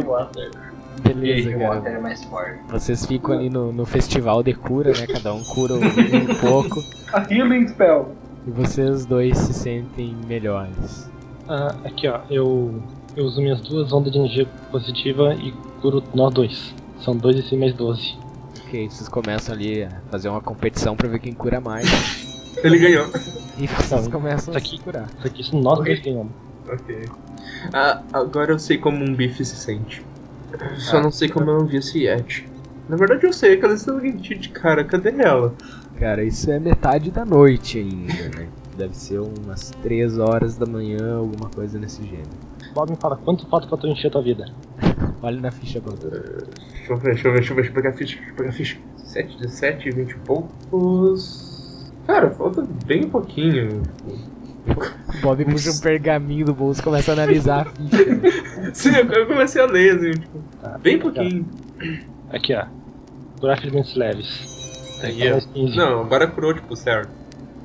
o 0.00 0.06
Water. 0.06 0.50
Beleza, 1.02 1.50
o 1.50 1.58
cara. 1.58 1.74
Water 1.74 1.92
é 1.92 2.00
mais 2.00 2.24
forte. 2.24 2.60
Vocês 2.70 3.04
ficam 3.04 3.34
ali 3.34 3.50
no, 3.50 3.72
no 3.72 3.84
festival 3.84 4.42
de 4.42 4.54
cura, 4.54 4.90
né? 4.92 5.06
Cada 5.06 5.34
um 5.34 5.44
cura 5.44 5.74
um, 5.74 5.78
um 5.78 6.34
pouco. 6.40 6.82
A 7.12 7.20
Healing 7.30 7.68
Spell. 7.68 8.08
E 8.46 8.50
vocês 8.50 9.06
dois 9.06 9.36
se 9.38 9.52
sentem 9.54 10.16
melhores. 10.26 11.10
Ah, 11.48 11.74
aqui 11.84 12.08
ó, 12.08 12.20
eu, 12.30 12.82
eu 13.16 13.24
uso 13.24 13.40
minhas 13.40 13.60
duas 13.60 13.92
ondas 13.92 14.12
de 14.12 14.18
energia 14.18 14.46
positiva 14.70 15.34
e 15.34 15.52
curo 15.80 16.02
nós 16.14 16.32
dois. 16.34 16.74
São 17.00 17.16
2 17.16 17.36
e 17.38 17.42
6 17.42 17.60
mais 17.60 17.74
12. 17.74 18.16
Ok, 18.64 18.88
vocês 18.88 19.08
começam 19.08 19.54
ali 19.54 19.82
a 19.82 19.90
fazer 20.10 20.28
uma 20.28 20.40
competição 20.40 20.94
pra 20.96 21.08
ver 21.08 21.18
quem 21.18 21.32
cura 21.32 21.60
mais. 21.60 21.84
Ele 22.62 22.78
ganhou. 22.78 23.06
E 23.58 23.66
vocês 23.66 24.04
Não, 24.04 24.10
começam 24.10 24.54
a 24.54 24.58
isso 24.58 24.66
aqui- 24.68 24.76
se 24.76 24.82
curar. 24.82 25.08
Isso 25.18 25.26
aqui 25.26 25.56
nós 25.56 25.78
dois 25.84 26.00
ganhamos. 26.00 26.32
Ok. 26.68 27.08
Ah, 27.72 28.02
agora 28.12 28.52
eu 28.52 28.58
sei 28.58 28.78
como 28.78 29.04
um 29.04 29.14
bife 29.14 29.44
se 29.44 29.56
sente. 29.56 30.04
Só 30.76 30.98
Ah. 30.98 31.02
não 31.02 31.10
sei 31.10 31.28
como 31.28 31.50
eu 31.50 31.66
vi 31.66 31.78
esse 31.78 32.04
Yeti. 32.04 32.46
Na 32.88 32.96
verdade 32.96 33.24
eu 33.26 33.32
sei, 33.32 33.54
aquela 33.54 33.74
Stalagantite, 33.74 34.50
cara, 34.50 34.84
cadê 34.84 35.10
ela? 35.18 35.54
Cara, 35.98 36.24
isso 36.24 36.50
é 36.50 36.58
metade 36.58 37.10
da 37.10 37.24
noite 37.24 37.78
ainda, 37.78 38.38
né? 38.38 38.48
Deve 38.76 38.96
ser 38.96 39.20
umas 39.20 39.70
3 39.82 40.18
horas 40.18 40.56
da 40.56 40.66
manhã, 40.66 41.16
alguma 41.16 41.48
coisa 41.50 41.78
nesse 41.78 42.02
gênero. 42.02 42.30
Bob 42.74 42.90
me 42.90 42.96
fala, 42.96 43.16
quanto 43.16 43.46
falta 43.48 43.66
pra 43.66 43.76
tu 43.76 43.86
encher 43.86 44.08
a 44.08 44.10
tua 44.10 44.22
vida? 44.22 44.46
Olha 45.22 45.40
na 45.40 45.50
ficha 45.50 45.80
Bob. 45.80 45.98
Deixa 45.98 46.92
eu 46.92 46.96
ver, 46.96 47.14
deixa 47.14 47.28
eu 47.28 47.32
ver, 47.32 47.38
deixa 47.38 47.52
eu 47.52 47.56
ver, 47.56 47.62
deixa 47.62 47.70
eu 47.70 47.74
pegar 47.74 47.90
a 47.90 47.92
ficha, 47.92 48.16
deixa 48.16 48.30
eu 48.30 48.36
pegar 48.36 48.48
a 48.48 48.52
ficha. 48.52 48.78
7, 48.96 49.38
17, 49.38 49.90
20 49.90 50.10
e 50.10 50.14
poucos. 50.20 51.92
Cara, 52.06 52.30
falta 52.30 52.66
bem 52.86 53.08
pouquinho. 53.08 53.82
Bob 55.20 55.44
puxa 55.44 55.70
um 55.70 55.78
pergaminho 55.82 56.46
do 56.46 56.54
bolso 56.54 56.80
e 56.80 56.84
começa 56.84 57.12
a 57.12 57.14
analisar 57.14 57.66
a 57.66 57.70
ficha. 57.70 58.72
Sim, 58.74 58.90
eu 58.96 59.26
comecei 59.26 59.60
a 59.60 59.66
ler, 59.66 59.96
assim, 59.96 60.20
tipo, 60.20 60.42
bem 60.80 60.98
pouquinho. 60.98 61.46
Aqui, 62.30 62.54
ó. 62.54 62.66
Ferimentos 63.56 63.94
leves. 63.96 64.61
Aí, 65.06 65.28
ó. 65.28 65.32
Mais 65.32 65.46
15. 65.46 65.76
Não, 65.76 66.00
agora 66.00 66.26
curou, 66.26 66.54
tipo, 66.54 66.74
certo. 66.76 67.10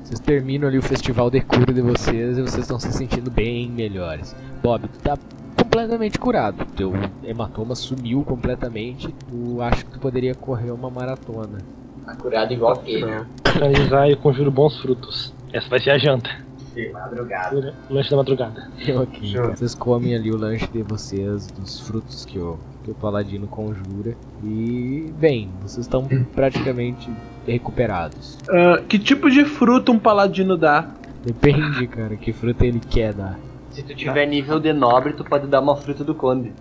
Vocês 0.02 0.20
terminam 0.20 0.68
ali 0.68 0.78
o 0.78 0.82
festival 0.82 1.30
de 1.30 1.40
cura 1.42 1.72
de 1.72 1.82
vocês 1.82 2.38
e 2.38 2.42
vocês 2.42 2.62
estão 2.62 2.78
se 2.78 2.90
sentindo 2.92 3.30
bem 3.30 3.70
melhores. 3.70 4.34
Bob, 4.62 4.88
tu 4.88 4.98
tá 5.00 5.18
completamente 5.54 6.18
curado. 6.18 6.64
Teu 6.76 6.92
hematoma 7.22 7.74
sumiu 7.74 8.22
completamente. 8.24 9.14
Tu 9.28 9.60
acha 9.60 9.84
que 9.84 9.90
tu 9.90 9.98
poderia 9.98 10.34
correr 10.34 10.70
uma 10.70 10.88
maratona. 10.88 11.58
Tá 12.06 12.16
curado 12.16 12.52
igual 12.52 12.76
que 12.78 12.92
ele. 12.92 13.06
Não. 13.06 13.26
Finalizar, 13.52 14.08
eu 14.08 14.16
conjuro 14.16 14.50
bons 14.50 14.80
frutos. 14.80 15.34
Essa 15.52 15.68
vai 15.68 15.78
ser 15.78 15.90
a 15.90 15.98
janta. 15.98 16.30
De 16.74 16.90
madrugada. 16.90 17.74
O 17.90 17.94
lanche 17.94 18.10
da 18.10 18.16
madrugada. 18.16 18.70
ok. 18.96 19.28
Show. 19.28 19.50
Vocês 19.50 19.74
comem 19.74 20.14
ali 20.14 20.30
o 20.30 20.38
lanche 20.38 20.66
de 20.68 20.82
vocês, 20.82 21.48
dos 21.48 21.80
frutos 21.80 22.24
que 22.24 22.38
o, 22.38 22.58
que 22.88 22.92
o 22.92 22.94
paladino 22.94 23.46
conjura. 23.46 24.16
E, 24.42 25.12
bem, 25.18 25.50
vocês 25.60 25.86
estão 25.86 26.06
praticamente 26.34 27.10
recuperados. 27.46 28.38
Ah, 28.48 28.82
que 28.88 28.98
tipo 28.98 29.30
de 29.30 29.44
fruta 29.44 29.92
um 29.92 29.98
paladino 29.98 30.56
dá? 30.56 30.90
Depende, 31.24 31.86
cara, 31.86 32.16
que 32.16 32.32
fruta 32.32 32.64
ele 32.64 32.80
quer 32.80 33.12
dar. 33.12 33.38
Se 33.70 33.82
tu 33.82 33.94
tiver 33.94 34.26
nível 34.26 34.58
de 34.58 34.72
nobre, 34.72 35.12
tu 35.12 35.22
pode 35.24 35.46
dar 35.46 35.60
uma 35.60 35.76
fruta 35.76 36.02
do 36.02 36.14
conde. 36.14 36.52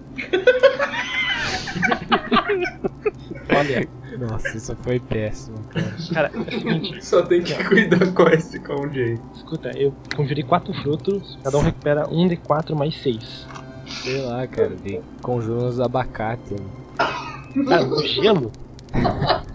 Olha. 3.56 3.88
Nossa, 4.18 4.58
isso 4.58 4.76
foi 4.82 5.00
péssimo, 5.00 5.60
cara. 5.70 5.96
Cara, 6.14 6.32
Só 7.02 7.22
tem 7.22 7.44
que 7.44 7.54
cuidar 7.66 8.12
com 8.14 8.28
esse 8.30 8.60
com 8.60 8.74
o 8.74 8.92
Jay. 8.92 9.20
escuta, 9.36 9.70
eu 9.78 9.94
conjurei 10.16 10.44
quatro 10.44 10.74
frutos, 10.74 11.38
cada 11.44 11.56
um 11.58 11.62
recupera 11.62 12.08
um 12.10 12.28
de 12.28 12.36
quatro 12.36 12.76
mais 12.76 12.96
seis. 13.00 13.48
Sei 14.04 14.22
lá, 14.22 14.48
cara, 14.48 14.76
de 14.76 15.02
conjura 15.22 15.66
uns 15.66 15.80
abacate. 15.80 16.54
ali. 16.54 17.66
Cara, 17.66 17.86
o 17.86 18.00
gelo? 18.06 18.52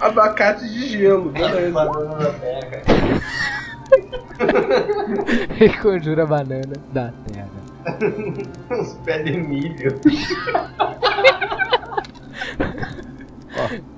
Abacate 0.00 0.68
de 0.68 0.88
gelo, 0.90 1.30
beleza. 1.30 1.72
Banana 1.72 2.16
na 2.18 2.30
terra. 2.30 2.82
E 5.60 5.68
conjura 5.82 6.24
banana 6.24 6.72
da 6.92 7.12
terra. 7.26 7.48
Uns 8.70 8.94
pés 9.04 9.24
de 9.24 9.32
milho. 9.38 10.00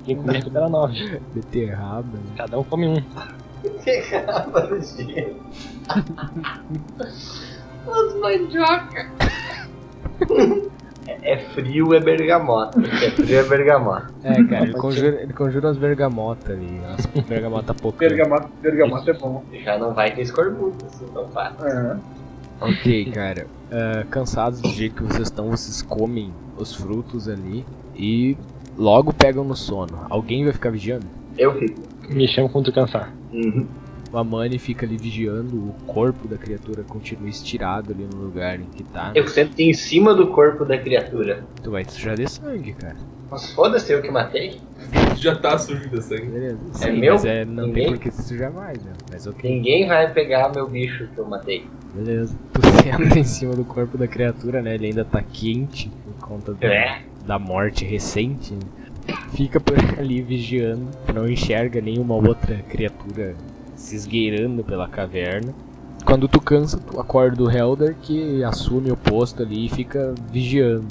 Quem 0.04 0.16
comer 0.16 0.36
recupera 0.38 0.68
nove. 0.70 1.20
Beterraba. 1.34 2.02
né? 2.16 2.34
Cada 2.36 2.58
um 2.58 2.64
come 2.64 2.86
um. 2.86 3.02
Pegava 3.84 4.66
no 4.68 4.80
gelo. 4.82 5.36
As 7.86 8.14
mandioca. 8.14 9.10
É, 11.22 11.38
frio, 11.38 11.92
é 11.92 12.00
bergamota. 12.00 12.80
É 12.80 13.10
frio, 13.10 13.40
é 13.40 13.42
bergamota. 13.42 14.06
É, 14.22 14.44
cara, 14.44 14.64
ele 14.64 14.74
conjura, 14.74 15.22
ele 15.22 15.32
conjura 15.32 15.66
umas 15.66 15.76
bergamotas 15.76 16.50
ali. 16.50 16.80
Umas 16.86 17.26
bergamota 17.26 17.74
pouco. 17.74 17.98
Bergamota, 17.98 18.48
bergamota 18.62 19.10
é 19.10 19.14
bom. 19.14 19.44
Já 19.64 19.76
não 19.76 19.92
vai 19.92 20.14
ter 20.14 20.22
escorbuto, 20.22 20.84
assim, 20.86 21.06
tão 21.12 21.28
fácil. 21.28 21.66
É. 21.66 21.96
Ok, 22.60 23.10
cara. 23.12 23.46
Ah, 23.70 24.04
cansados 24.10 24.60
do 24.60 24.68
jeito 24.68 24.96
que 24.96 25.02
vocês 25.04 25.28
estão, 25.28 25.50
vocês 25.50 25.82
comem 25.82 26.32
os 26.56 26.74
frutos 26.74 27.28
ali 27.28 27.64
e 27.94 28.36
logo 28.76 29.12
pegam 29.12 29.44
no 29.44 29.56
sono. 29.56 30.06
Alguém 30.10 30.44
vai 30.44 30.52
ficar 30.52 30.70
vigiando? 30.70 31.06
Eu 31.38 31.54
fico. 31.58 31.80
Me 32.08 32.26
chama 32.26 32.48
quando 32.48 32.72
cansar. 32.72 33.12
Uhum. 33.32 33.66
O 34.12 34.18
Amani 34.18 34.58
fica 34.58 34.84
ali 34.84 34.96
vigiando, 34.96 35.56
o 35.56 35.72
corpo 35.86 36.26
da 36.26 36.36
criatura 36.36 36.82
continua 36.82 37.28
estirado 37.28 37.92
ali 37.92 38.06
no 38.12 38.22
lugar 38.22 38.58
em 38.58 38.64
que 38.64 38.82
tá. 38.82 39.12
Eu 39.14 39.28
sento 39.28 39.58
em 39.60 39.72
cima 39.72 40.12
do 40.14 40.28
corpo 40.28 40.64
da 40.64 40.76
criatura. 40.76 41.44
Tu 41.62 41.70
vai 41.70 41.84
sujar 41.84 42.16
de 42.16 42.28
sangue, 42.28 42.72
cara. 42.72 42.96
Mas 43.30 43.52
foda-se, 43.52 43.92
eu 43.92 44.02
que 44.02 44.10
matei. 44.10 44.60
Já 45.16 45.36
tá 45.36 45.56
sujo 45.56 45.88
de 45.88 46.02
sangue. 46.02 46.26
Beleza. 46.26 46.58
É 46.74 46.76
Sim, 46.78 46.92
meu? 46.98 47.12
Mas 47.12 47.24
é, 47.24 47.44
não 47.44 47.66
Ninguém? 47.68 47.84
tem 47.84 47.92
por 47.94 48.00
que 48.02 48.10
se 48.10 48.22
sujar 48.24 48.52
mais, 48.52 48.82
né? 48.82 48.92
Mas 49.12 49.26
ok. 49.28 49.48
Ninguém 49.48 49.86
vai 49.86 50.12
pegar 50.12 50.50
meu 50.52 50.68
bicho 50.68 51.06
que 51.14 51.18
eu 51.18 51.26
matei. 51.26 51.64
Beleza. 51.94 52.34
Tu 52.52 52.60
senta 52.82 53.18
em 53.18 53.22
cima 53.24 53.54
do 53.54 53.64
corpo 53.64 53.96
da 53.96 54.08
criatura, 54.08 54.60
né? 54.60 54.74
Ele 54.74 54.86
ainda 54.86 55.04
tá 55.04 55.22
quente 55.22 55.88
por 56.04 56.26
conta 56.26 56.52
da, 56.54 56.66
É. 56.66 57.02
da 57.24 57.38
morte 57.38 57.84
recente. 57.84 58.54
né? 58.54 58.60
Fica 59.34 59.60
por 59.60 59.76
ali 59.98 60.20
vigiando, 60.20 60.88
não 61.14 61.28
enxerga 61.28 61.80
nenhuma 61.80 62.14
outra 62.16 62.56
criatura 62.68 63.34
se 63.90 63.96
esgueirando 63.96 64.62
pela 64.62 64.88
caverna. 64.88 65.52
Quando 66.04 66.28
tu 66.28 66.40
cansa, 66.40 66.78
tu 66.78 66.98
acorda 66.98 67.42
o 67.42 67.50
Helder 67.50 67.94
que 68.00 68.42
assume 68.42 68.90
o 68.90 68.96
posto 68.96 69.42
ali 69.42 69.66
e 69.66 69.68
fica 69.68 70.14
vigiando. 70.32 70.86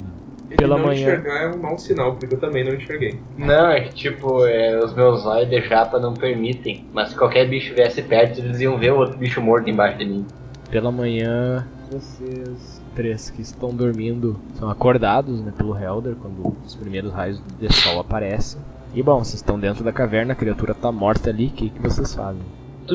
Pela 0.56 0.74
Ele 0.74 0.80
não 0.80 0.88
manhã. 0.88 1.00
enxergar 1.02 1.42
é 1.42 1.48
um 1.48 1.58
mau 1.58 1.78
sinal, 1.78 2.16
porque 2.16 2.34
eu 2.34 2.40
também 2.40 2.64
não 2.64 2.74
enxerguei. 2.74 3.18
Não, 3.38 3.70
é 3.70 3.82
que 3.82 3.94
tipo, 3.94 4.44
é, 4.46 4.84
os 4.84 4.94
meus 4.94 5.24
olhos 5.24 5.48
de 5.48 5.60
japa 5.62 5.98
não 5.98 6.12
permitem. 6.14 6.84
Mas 6.92 7.10
se 7.10 7.16
qualquer 7.16 7.48
bicho 7.48 7.74
viesse 7.74 8.02
perto, 8.02 8.40
eles 8.40 8.60
iam 8.60 8.76
ver 8.76 8.92
o 8.92 8.98
outro 8.98 9.16
bicho 9.16 9.40
morto 9.40 9.70
embaixo 9.70 9.98
de 9.98 10.06
mim. 10.06 10.26
Pela 10.70 10.90
manhã, 10.90 11.66
vocês 11.90 12.80
três 12.94 13.30
que 13.30 13.40
estão 13.40 13.70
dormindo 13.74 14.36
são 14.54 14.68
acordados 14.68 15.40
né, 15.40 15.52
pelo 15.56 15.76
Helder 15.76 16.16
quando 16.16 16.54
os 16.64 16.74
primeiros 16.74 17.12
raios 17.12 17.40
de 17.58 17.72
sol 17.72 18.00
aparecem. 18.00 18.60
E 18.92 19.02
bom, 19.02 19.22
vocês 19.22 19.36
estão 19.36 19.58
dentro 19.58 19.84
da 19.84 19.92
caverna, 19.92 20.32
a 20.32 20.36
criatura 20.36 20.74
tá 20.74 20.90
morta 20.90 21.30
ali, 21.30 21.46
o 21.46 21.50
que, 21.50 21.70
que 21.70 21.80
vocês 21.80 22.12
fazem? 22.14 22.42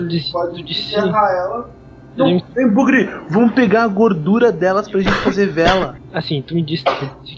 Tu 0.02 0.08
disse, 0.08 0.32
Pode 0.32 0.56
tu 0.56 0.64
disse 0.64 0.96
enterrar 0.96 1.32
ela. 1.32 1.70
Não, 2.16 2.42
vem, 2.56 2.70
Bugre, 2.74 3.10
vamos 3.30 3.54
pegar 3.54 3.84
a 3.84 3.88
gordura 3.88 4.50
delas 4.52 4.88
pra 4.88 5.02
gente 5.02 5.14
fazer 5.16 5.48
vela. 5.48 5.98
assim, 6.14 6.42
tu 6.42 6.56
me 6.56 6.62
disse 6.62 6.84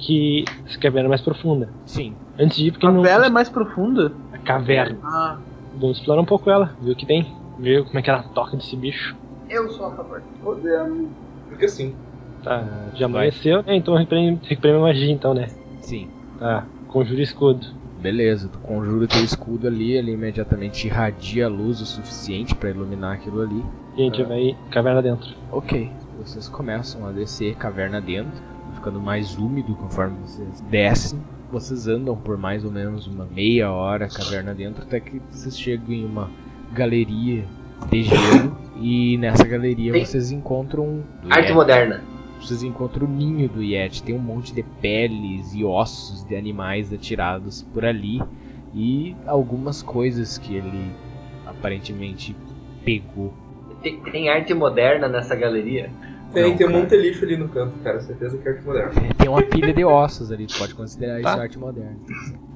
que, 0.05 0.45
essa 0.67 0.79
caverna 0.79 1.07
é 1.07 1.09
mais 1.09 1.21
profunda. 1.21 1.73
Sim. 1.85 2.13
Antes 2.37 2.57
de 2.57 2.67
ir, 2.67 2.71
porque 2.71 2.85
A 2.85 2.91
não. 2.91 3.01
vela 3.01 3.25
é 3.25 3.29
mais 3.29 3.49
profunda? 3.49 4.13
A 4.31 4.37
caverna. 4.37 4.99
Ah, 5.03 5.37
Vamos 5.73 5.97
explorar 5.97 6.21
um 6.21 6.25
pouco 6.25 6.49
ela, 6.49 6.75
ver 6.79 6.91
o 6.91 6.95
que 6.95 7.05
tem. 7.07 7.25
Ver 7.57 7.83
como 7.85 7.97
é 7.97 8.01
que 8.03 8.09
ela 8.09 8.21
toca 8.35 8.55
desse 8.55 8.75
bicho. 8.75 9.15
eu 9.49 9.67
sou 9.71 9.87
a 9.87 9.95
favor. 9.95 10.21
Podemos. 10.43 11.09
Porque 11.49 11.65
assim, 11.65 11.95
Tá, 12.43 12.63
já 12.95 13.07
amanheceu. 13.07 13.63
É, 13.65 13.75
então 13.75 13.95
eu 13.95 13.97
recuperei, 13.97 14.39
recuperei 14.47 14.77
minha 14.77 14.87
magia 14.87 15.11
então, 15.11 15.33
né? 15.33 15.47
Sim. 15.81 16.07
Tá, 16.37 16.67
conjuro 16.87 17.19
escudo. 17.19 17.65
Beleza, 18.01 18.47
tu 18.47 18.59
conjura 18.59 19.05
o 19.05 19.07
teu 19.07 19.23
escudo 19.23 19.67
ali, 19.67 19.93
ele 19.93 20.11
imediatamente 20.11 20.87
irradia 20.87 21.45
a 21.45 21.49
luz 21.49 21.81
o 21.81 21.85
suficiente 21.85 22.53
pra 22.55 22.69
iluminar 22.69 23.13
aquilo 23.15 23.41
ali. 23.41 23.63
E 23.95 24.01
a 24.01 24.05
gente 24.05 24.23
vai 24.23 24.55
caverna 24.69 25.01
dentro. 25.01 25.33
Ok, 25.51 25.89
vocês 26.19 26.47
começam 26.47 27.07
a 27.07 27.11
descer 27.11 27.55
caverna 27.55 27.99
dentro, 27.99 28.39
ficando 28.75 28.99
mais 28.99 29.35
úmido 29.37 29.73
conforme 29.75 30.15
vocês 30.25 30.61
descem. 30.69 31.19
Vocês 31.51 31.87
andam 31.87 32.15
por 32.15 32.37
mais 32.37 32.63
ou 32.65 32.71
menos 32.71 33.07
uma 33.07 33.25
meia 33.25 33.71
hora 33.71 34.07
caverna 34.07 34.53
dentro, 34.53 34.83
até 34.83 34.99
que 34.99 35.21
vocês 35.31 35.57
chegam 35.59 35.91
em 35.93 36.05
uma 36.05 36.29
galeria 36.73 37.45
de 37.89 38.03
gelo. 38.03 38.57
e 38.79 39.17
nessa 39.17 39.47
galeria 39.47 39.91
Tem- 39.91 40.05
vocês 40.05 40.31
encontram. 40.31 41.03
Arte 41.29 41.45
Yeti. 41.45 41.53
moderna. 41.53 42.01
Vocês 42.39 42.63
encontram 42.63 43.07
o 43.07 43.09
ninho 43.09 43.49
do 43.49 43.61
Yeti. 43.63 44.03
Tem 44.03 44.15
um 44.15 44.19
monte 44.19 44.53
de 44.53 44.63
peles 44.63 45.53
e 45.53 45.63
ossos 45.63 46.23
de 46.23 46.35
animais 46.35 46.93
atirados 46.93 47.63
por 47.73 47.83
ali. 47.85 48.21
E 48.73 49.15
algumas 49.25 49.81
coisas 49.81 50.37
que 50.37 50.55
ele 50.55 50.91
aparentemente 51.45 52.35
pegou. 52.83 53.33
Tem, 53.81 53.99
tem 54.01 54.29
arte 54.29 54.53
moderna 54.53 55.07
nessa 55.07 55.35
galeria? 55.35 55.91
tem, 56.33 56.49
Não, 56.49 56.57
tem 56.57 56.67
um 56.67 56.71
monte 56.71 56.89
de 56.89 56.97
lixo 56.97 57.25
ali 57.25 57.37
no 57.37 57.49
canto, 57.49 57.77
cara. 57.79 57.99
Certeza 58.01 58.37
que 58.37 58.47
é 58.47 58.51
arte 58.51 58.65
moderna. 58.65 58.91
Tem 59.17 59.29
uma 59.29 59.41
pilha 59.43 59.73
de 59.73 59.83
ossos 59.83 60.31
ali, 60.31 60.45
tu 60.47 60.57
pode 60.57 60.75
considerar 60.75 61.15
isso 61.19 61.23
Tá. 61.23 61.41
arte 61.41 61.57
moderna. 61.57 61.97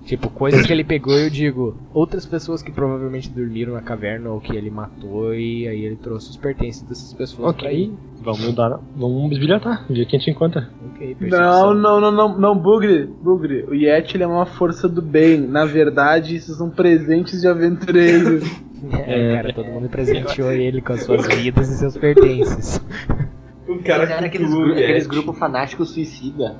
Tipo, 0.05 0.29
coisas 0.29 0.65
que 0.65 0.73
ele 0.73 0.83
pegou, 0.83 1.13
eu 1.17 1.29
digo, 1.29 1.77
outras 1.93 2.25
pessoas 2.25 2.61
que 2.63 2.71
provavelmente 2.71 3.29
dormiram 3.29 3.73
na 3.73 3.81
caverna 3.81 4.31
ou 4.31 4.41
que 4.41 4.55
ele 4.55 4.69
matou 4.71 5.33
e 5.33 5.67
aí 5.67 5.85
ele 5.85 5.95
trouxe 5.95 6.31
os 6.31 6.37
pertences 6.37 6.81
dessas 6.81 7.13
pessoas 7.13 7.55
pra 7.55 7.67
Ok. 7.67 7.67
aí. 7.69 7.93
Vamos 8.19 8.53
dar. 8.55 8.79
Vamos 8.95 9.29
bisbilhotar, 9.29 9.85
ver 9.89 10.05
quem 10.07 10.17
a 10.17 10.19
gente 10.19 10.31
encontra. 10.31 10.69
Ok, 10.93 11.07
Não, 11.07 11.17
percepção. 11.29 11.73
não, 11.75 12.01
não, 12.01 12.11
não, 12.11 12.37
não, 12.39 12.57
Bugre, 12.57 13.05
Bugre. 13.05 13.63
O 13.69 13.75
Yeti 13.75 14.17
ele 14.17 14.23
é 14.23 14.27
uma 14.27 14.45
força 14.45 14.89
do 14.89 15.01
bem. 15.01 15.39
Na 15.39 15.65
verdade, 15.65 16.35
isso 16.35 16.53
são 16.55 16.69
presentes 16.69 17.41
de 17.41 17.47
aventureiros. 17.47 18.43
É, 19.05 19.35
cara, 19.35 19.53
todo 19.53 19.67
mundo 19.67 19.87
presenteou 19.89 20.51
ele 20.51 20.81
com 20.81 20.93
as 20.93 21.03
suas 21.03 21.27
vidas 21.27 21.69
e 21.69 21.77
seus 21.77 21.95
pertences. 21.95 22.81
O 23.69 23.77
cara 23.83 24.03
Era 24.03 24.17
que 24.17 24.25
aqueles, 24.25 24.51
o 24.51 24.59
gru- 24.59 24.73
aqueles 24.73 25.05
grupos 25.07 25.37
fanáticos 25.37 25.91
suicida. 25.91 26.55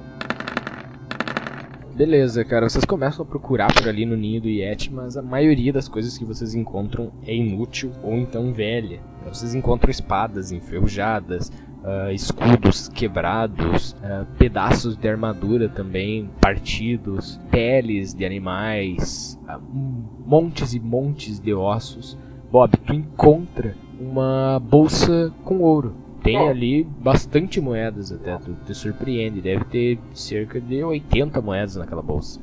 Beleza, 1.96 2.46
cara, 2.46 2.70
vocês 2.70 2.86
começam 2.86 3.24
a 3.24 3.28
procurar 3.28 3.74
por 3.74 3.88
ali 3.88 4.06
no 4.06 4.16
ninho 4.16 4.42
do 4.42 4.48
Yeti, 4.48 4.92
mas 4.92 5.18
a 5.18 5.22
maioria 5.22 5.74
das 5.74 5.90
coisas 5.90 6.18
que 6.18 6.24
vocês 6.24 6.56
encontram 6.56 7.12
é 7.28 7.36
inútil 7.36 7.92
ou 8.02 8.16
então 8.16 8.54
velha. 8.54 9.02
Vocês 9.26 9.54
encontram 9.54 9.92
espadas 9.92 10.54
enferrujadas, 10.54 11.52
ah, 11.84 12.12
escudos 12.14 12.88
quebrados, 12.88 13.96
ah, 14.02 14.26
pedaços 14.38 14.96
de 14.96 15.08
armadura 15.08 15.68
também 15.68 16.30
partidos, 16.40 17.40
peles 17.52 18.14
de 18.14 18.26
animais, 18.26 19.38
ah, 19.46 19.60
montes 19.60 20.74
e 20.74 20.80
montes 20.80 21.42
de 21.42 21.54
ossos. 21.54 22.18
Bob, 22.50 22.72
tu 22.78 22.94
encontra 22.94 23.76
uma 24.00 24.60
bolsa 24.60 25.32
com 25.44 25.60
ouro. 25.60 26.01
Tem 26.24 26.38
ali 26.50 26.84
bastante 26.84 27.60
moedas 27.60 28.12
até, 28.12 28.38
tu 28.38 28.56
te 28.66 28.74
surpreende. 28.74 29.42
Deve 29.42 29.66
ter 29.66 30.00
cerca 30.14 30.62
de 30.62 30.84
80 30.84 31.42
moedas 31.42 31.76
naquela 31.76 32.02
bolsa. 32.02 32.40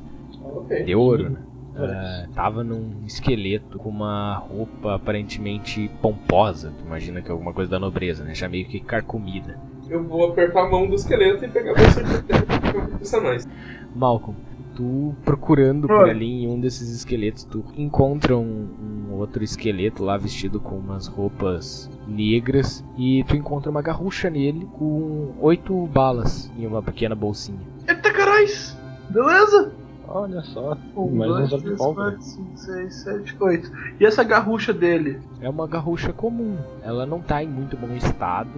De 0.85 0.95
ouro, 0.95 1.29
né? 1.29 1.39
Ah, 1.75 2.27
tava 2.33 2.63
num 2.63 3.05
esqueleto 3.05 3.77
com 3.77 3.89
uma 3.89 4.35
roupa 4.35 4.95
aparentemente 4.95 5.89
pomposa. 6.01 6.73
Tu 6.77 6.85
imagina 6.85 7.21
que 7.21 7.29
é 7.29 7.31
alguma 7.31 7.53
coisa 7.53 7.71
da 7.71 7.79
nobreza, 7.79 8.23
né? 8.23 8.35
Já 8.35 8.49
meio 8.49 8.67
que 8.67 8.79
carcomida. 8.79 9.57
Eu 9.87 10.03
vou 10.03 10.29
apertar 10.29 10.65
a 10.65 10.69
mão 10.69 10.87
do 10.87 10.95
esqueleto 10.95 11.45
e 11.45 11.47
pegar 11.47 11.71
a 11.71 11.75
bolsa 11.75 12.03
de 12.03 12.97
pensar 12.97 13.21
mais. 13.21 13.47
Malcolm, 13.95 14.37
tu 14.79 15.13
procurando 15.25 15.87
por 15.87 16.09
ali 16.09 16.45
em 16.45 16.47
um 16.47 16.57
desses 16.57 16.89
esqueletos, 16.95 17.43
tu 17.43 17.65
encontra 17.75 18.37
um, 18.37 18.69
um 19.09 19.13
outro 19.15 19.43
esqueleto 19.43 20.05
lá 20.05 20.15
vestido 20.15 20.57
com 20.57 20.75
umas 20.77 21.05
roupas 21.05 21.89
negras 22.07 22.81
e 22.97 23.25
tu 23.25 23.35
encontra 23.35 23.69
uma 23.69 23.81
garrucha 23.81 24.29
nele 24.29 24.65
com 24.77 25.33
oito 25.41 25.85
balas 25.87 26.49
em 26.57 26.65
uma 26.65 26.81
pequena 26.81 27.13
bolsinha. 27.13 27.59
Eita 27.89 28.09
carais! 28.13 28.77
Beleza? 29.09 29.73
Olha 30.07 30.41
só, 30.43 30.77
Um, 30.95 31.17
mais 31.17 31.29
dois, 31.29 31.53
um 31.53 31.59
três, 31.59 31.77
quatro, 31.77 32.21
cinco, 32.21 32.57
seis, 32.57 32.95
sete, 33.03 33.35
oito. 33.41 33.71
E 33.99 34.05
essa 34.05 34.23
garrucha 34.23 34.71
dele? 34.73 35.19
É 35.41 35.49
uma 35.49 35.67
garrucha 35.67 36.13
comum. 36.13 36.55
Ela 36.81 37.05
não 37.05 37.19
tá 37.19 37.43
em 37.43 37.47
muito 37.49 37.75
bom 37.75 37.93
estado, 37.95 38.49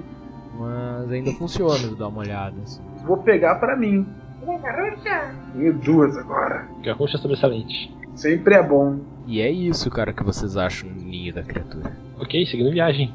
mas 0.59 1.11
ainda 1.11 1.31
funciona, 1.31 1.95
dá 1.97 2.07
uma 2.07 2.19
olhada. 2.19 2.55
assim. 2.63 2.79
Vou 3.07 3.17
pegar 3.17 3.55
pra 3.55 3.75
mim. 3.75 4.05
Tenho 5.53 5.73
duas 5.73 6.17
agora. 6.17 6.67
Garrucha 6.83 7.17
sobressalente. 7.17 7.93
Sempre 8.15 8.55
é 8.55 8.63
bom. 8.63 8.99
E 9.27 9.39
é 9.41 9.49
isso, 9.49 9.89
cara, 9.89 10.13
que 10.13 10.23
vocês 10.23 10.57
acham 10.57 10.89
no 10.89 11.01
ninho 11.01 11.33
da 11.33 11.43
criatura. 11.43 11.91
Ok, 12.19 12.45
seguindo 12.45 12.71
viagem. 12.71 13.13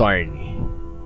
Thorne, 0.00 0.56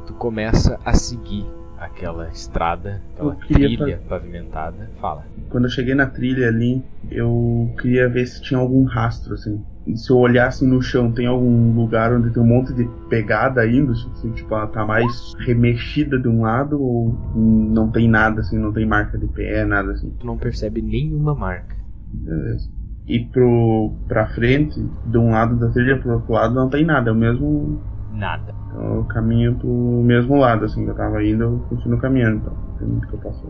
tu 0.07 0.15
começa 0.15 0.79
a 0.85 0.93
seguir 0.93 1.45
aquela 1.81 2.29
estrada, 2.29 3.03
aquela 3.13 3.35
trilha 3.35 4.01
pavimentada. 4.09 4.89
Fala. 5.01 5.25
Quando 5.51 5.65
eu 5.65 5.71
cheguei 5.71 5.97
na 5.97 6.07
trilha 6.07 6.47
ali, 6.47 6.81
eu 7.11 7.75
queria 7.81 8.09
ver 8.09 8.25
se 8.25 8.41
tinha 8.41 8.61
algum 8.61 8.85
rastro, 8.85 9.35
assim. 9.35 9.61
E 9.85 9.97
se 9.97 10.13
eu 10.13 10.19
olhasse 10.19 10.65
no 10.65 10.81
chão, 10.81 11.11
tem 11.11 11.27
algum 11.27 11.75
lugar 11.75 12.13
onde 12.13 12.31
tem 12.31 12.41
um 12.41 12.47
monte 12.47 12.73
de 12.73 12.89
pegada 13.09 13.67
indo, 13.67 13.97
se 13.97 14.31
tipo, 14.31 14.55
ela 14.55 14.69
tá 14.69 14.87
mais 14.87 15.35
remexida 15.41 16.17
de 16.17 16.29
um 16.29 16.43
lado 16.43 16.81
ou 16.81 17.19
não 17.35 17.91
tem 17.91 18.09
nada, 18.09 18.43
assim, 18.43 18.57
não 18.57 18.73
tem 18.73 18.87
marca 18.87 19.19
de 19.19 19.27
pé, 19.27 19.65
nada 19.65 19.91
assim. 19.91 20.11
Tu 20.21 20.25
não 20.25 20.39
percebe 20.39 20.81
nenhuma 20.81 21.35
marca. 21.35 21.75
Beleza. 22.13 22.71
E 23.09 23.25
pro, 23.25 23.93
pra 24.07 24.29
frente, 24.29 24.81
de 25.05 25.19
um 25.19 25.33
lado 25.33 25.57
da 25.57 25.69
trilha 25.71 25.99
pro 25.99 26.13
outro 26.13 26.33
lado, 26.33 26.55
não 26.55 26.71
tem 26.71 26.85
nada, 26.85 27.11
é 27.11 27.13
o 27.13 27.17
mesmo. 27.17 27.83
Nada. 28.13 28.55
Então 28.75 28.97
eu 28.97 29.05
caminho 29.05 29.55
pro 29.55 30.03
mesmo 30.03 30.37
lado, 30.37 30.65
assim, 30.65 30.85
que 30.85 30.91
eu 30.91 30.97
tava 30.97 31.23
indo, 31.25 31.45
eu 31.45 31.59
continuo 31.69 31.99
caminhando, 32.01 32.39
então. 32.39 32.53
Tem 32.77 32.89
muito 32.89 33.07
que 33.07 33.15
eu 33.15 33.21
posso. 33.21 33.47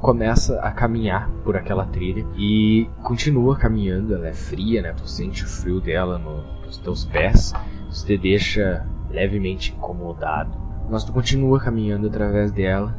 Começa 0.00 0.58
a 0.60 0.72
caminhar 0.72 1.30
por 1.44 1.56
aquela 1.56 1.84
trilha 1.86 2.26
e 2.36 2.88
continua 3.02 3.56
caminhando. 3.56 4.14
Ela 4.14 4.28
é 4.28 4.32
fria, 4.32 4.80
né? 4.80 4.92
Tu 4.94 5.06
sente 5.08 5.44
o 5.44 5.46
frio 5.46 5.78
dela 5.80 6.18
no- 6.18 6.42
nos 6.64 6.78
teus 6.78 7.04
pés. 7.04 7.52
Isso 7.90 8.06
te 8.06 8.16
deixa 8.16 8.84
levemente 9.10 9.74
incomodado. 9.74 10.58
Mas 10.90 11.04
tu 11.04 11.12
continua 11.12 11.60
caminhando 11.60 12.08
através 12.08 12.50
dela 12.50 12.98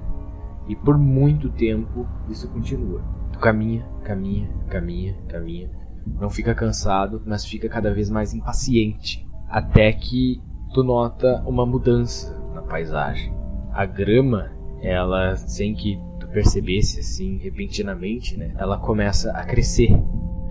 e 0.68 0.76
por 0.76 0.98
muito 0.98 1.50
tempo 1.50 2.08
isso 2.30 2.48
continua. 2.50 3.02
Tu 3.34 3.40
caminha, 3.40 3.86
caminha, 4.04 4.48
caminha, 4.70 5.16
caminha. 5.28 5.70
Não 6.06 6.30
fica 6.30 6.54
cansado, 6.56 7.22
mas 7.26 7.44
fica 7.44 7.68
cada 7.68 7.94
vez 7.94 8.10
mais 8.10 8.34
impaciente. 8.34 9.28
Até 9.50 9.92
que 9.92 10.42
tu 10.74 10.84
nota 10.84 11.44
uma 11.46 11.66
mudança 11.66 12.36
na 12.54 12.62
paisagem. 12.62 13.34
A 13.72 13.86
grama, 13.86 14.52
ela, 14.82 15.36
sem 15.36 15.74
que 15.74 16.00
tu 16.20 16.28
percebesse 16.28 17.00
assim 17.00 17.38
repentinamente, 17.38 18.38
né? 18.38 18.54
Ela 18.58 18.78
começa 18.78 19.32
a 19.32 19.44
crescer. 19.46 19.90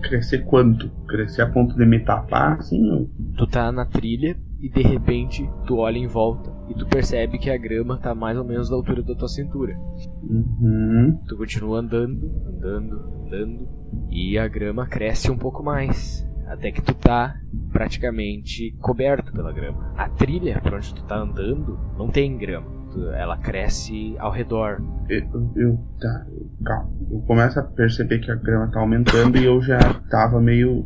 Crescer 0.01 0.39
quanto? 0.45 0.89
Crescer 1.07 1.43
a 1.43 1.49
ponto 1.49 1.75
de 1.75 1.85
me 1.85 1.99
tapar, 1.99 2.57
assim? 2.59 2.89
ou- 2.89 3.09
Tu 3.37 3.47
tá 3.47 3.71
na 3.71 3.85
trilha 3.85 4.35
e 4.59 4.69
de 4.69 4.81
repente 4.81 5.49
tu 5.65 5.77
olha 5.77 5.97
em 5.97 6.07
volta 6.07 6.51
e 6.69 6.73
tu 6.73 6.85
percebe 6.87 7.37
que 7.37 7.49
a 7.49 7.57
grama 7.57 7.97
tá 7.97 8.13
mais 8.13 8.37
ou 8.37 8.43
menos 8.43 8.69
da 8.69 8.75
altura 8.75 9.01
da 9.01 9.15
tua 9.15 9.27
cintura. 9.29 9.75
Uhum. 10.23 11.17
Tu 11.27 11.37
continua 11.37 11.79
andando, 11.79 12.29
andando, 12.47 12.95
andando 13.25 13.67
e 14.09 14.37
a 14.37 14.47
grama 14.47 14.87
cresce 14.87 15.31
um 15.31 15.37
pouco 15.37 15.63
mais. 15.63 16.27
Até 16.53 16.71
que 16.71 16.83
tu 16.83 16.93
tá 16.93 17.35
praticamente 17.71 18.77
coberto 18.79 19.33
pela 19.33 19.51
grama. 19.51 19.91
A 19.97 20.07
trilha 20.07 20.61
por 20.61 20.75
onde 20.75 20.93
tu 20.93 21.03
tá 21.03 21.17
andando 21.17 21.79
não 21.97 22.09
tem 22.09 22.37
grama. 22.37 22.67
Ela 23.15 23.35
cresce 23.37 24.15
ao 24.19 24.31
redor. 24.31 24.79
Eu, 25.09 25.51
eu, 25.55 25.79
tá, 25.99 26.27
calma. 26.63 26.91
Eu 27.09 27.21
começo 27.21 27.59
a 27.59 27.63
perceber 27.63 28.19
que 28.19 28.29
a 28.29 28.35
grama 28.35 28.69
tá 28.71 28.79
aumentando 28.79 29.35
e 29.35 29.45
eu 29.45 29.59
já 29.63 29.79
tava 30.11 30.39
meio 30.39 30.85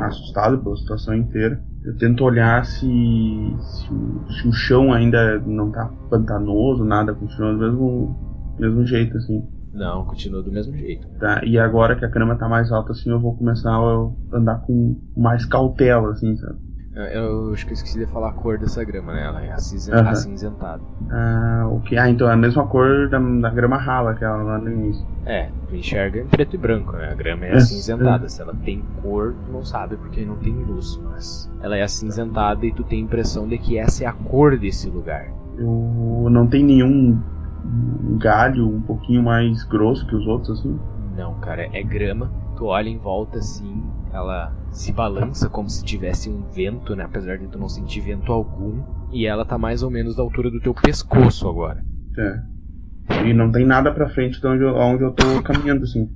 assustado 0.00 0.58
pela 0.58 0.76
situação 0.76 1.14
inteira. 1.14 1.62
Eu 1.84 1.96
tento 1.96 2.24
olhar 2.24 2.64
se, 2.64 2.80
se, 2.80 3.92
o, 3.92 4.26
se 4.28 4.48
o 4.48 4.52
chão 4.52 4.92
ainda 4.92 5.38
não 5.38 5.70
tá 5.70 5.88
pantanoso, 6.10 6.84
nada, 6.84 7.14
continua 7.14 7.52
do 7.52 7.58
mesmo, 7.60 8.56
mesmo 8.58 8.84
jeito, 8.84 9.16
assim. 9.16 9.40
Não, 9.76 10.04
continua 10.04 10.42
do 10.42 10.50
mesmo 10.50 10.74
jeito. 10.76 11.06
Tá? 11.20 11.44
E 11.44 11.58
agora 11.58 11.94
que 11.96 12.04
a 12.04 12.08
grama 12.08 12.36
tá 12.36 12.48
mais 12.48 12.72
alta, 12.72 12.92
assim, 12.92 13.10
eu 13.10 13.20
vou 13.20 13.36
começar 13.36 13.70
a 13.70 14.10
andar 14.32 14.60
com 14.62 14.96
mais 15.16 15.44
cautela, 15.44 16.12
assim, 16.12 16.34
sabe? 16.36 16.58
Eu, 16.94 17.02
eu 17.04 17.52
acho 17.52 17.66
que 17.66 17.72
eu 17.72 17.74
esqueci 17.74 17.98
de 17.98 18.06
falar 18.06 18.30
a 18.30 18.32
cor 18.32 18.58
dessa 18.58 18.82
grama, 18.82 19.12
né? 19.12 19.22
Ela 19.26 19.44
é 19.44 19.52
acinzen- 19.52 19.92
Aham. 19.94 20.10
acinzentada. 20.12 20.82
Ah, 21.10 21.68
ok. 21.70 21.98
Ah, 21.98 22.08
então 22.08 22.26
é 22.26 22.32
a 22.32 22.36
mesma 22.38 22.66
cor 22.66 23.10
da, 23.10 23.18
da 23.18 23.50
grama 23.50 23.76
rala 23.76 24.14
que 24.14 24.24
ela 24.24 24.42
lá 24.42 24.58
no 24.58 24.70
início. 24.72 25.04
É, 25.26 25.50
tu 25.68 25.76
enxerga 25.76 26.20
em 26.20 26.26
preto 26.26 26.54
e 26.54 26.58
branco, 26.58 26.96
né? 26.96 27.10
A 27.12 27.14
grama 27.14 27.44
é 27.44 27.50
É, 27.50 27.56
acinzentada. 27.56 28.28
Se 28.30 28.40
ela 28.40 28.54
tem 28.64 28.80
cor, 29.02 29.34
tu 29.44 29.52
não 29.52 29.62
sabe 29.62 29.96
porque 29.98 30.24
não 30.24 30.36
tem 30.36 30.64
luz, 30.64 30.86
mas 31.04 31.50
ela 31.60 31.76
é 31.76 31.82
acinzentada 31.82 32.64
e 32.64 32.72
tu 32.72 32.82
tem 32.82 33.00
a 33.00 33.04
impressão 33.04 33.46
de 33.46 33.58
que 33.58 33.76
essa 33.76 34.04
é 34.04 34.06
a 34.06 34.12
cor 34.14 34.58
desse 34.58 34.88
lugar. 34.88 35.26
Eu 35.58 36.28
não 36.30 36.46
tem 36.46 36.64
nenhum 36.64 37.20
um 37.66 38.18
galho 38.18 38.68
um 38.68 38.80
pouquinho 38.82 39.22
mais 39.22 39.64
grosso 39.64 40.06
que 40.06 40.14
os 40.14 40.26
outros, 40.26 40.58
assim. 40.60 40.78
Não, 41.16 41.34
cara, 41.40 41.68
é 41.72 41.82
grama. 41.82 42.30
Tu 42.56 42.64
olha 42.64 42.88
em 42.88 42.98
volta 42.98 43.38
assim, 43.38 43.82
ela 44.12 44.52
se 44.70 44.92
balança 44.92 45.48
como 45.48 45.68
se 45.68 45.84
tivesse 45.84 46.30
um 46.30 46.42
vento, 46.54 46.94
né? 46.96 47.04
Apesar 47.04 47.36
de 47.36 47.46
tu 47.48 47.58
não 47.58 47.68
sentir 47.68 48.00
vento 48.00 48.32
algum. 48.32 48.82
E 49.12 49.26
ela 49.26 49.44
tá 49.44 49.58
mais 49.58 49.82
ou 49.82 49.90
menos 49.90 50.16
da 50.16 50.22
altura 50.22 50.50
do 50.50 50.60
teu 50.60 50.72
pescoço 50.74 51.48
agora. 51.48 51.82
É. 52.18 53.26
E 53.28 53.32
não 53.34 53.52
tem 53.52 53.64
nada 53.66 53.92
pra 53.92 54.08
frente 54.08 54.40
de 54.40 54.46
onde 54.46 54.62
eu, 54.62 54.74
onde 54.74 55.02
eu 55.04 55.12
tô 55.12 55.42
caminhando, 55.42 55.84
assim. 55.84 56.08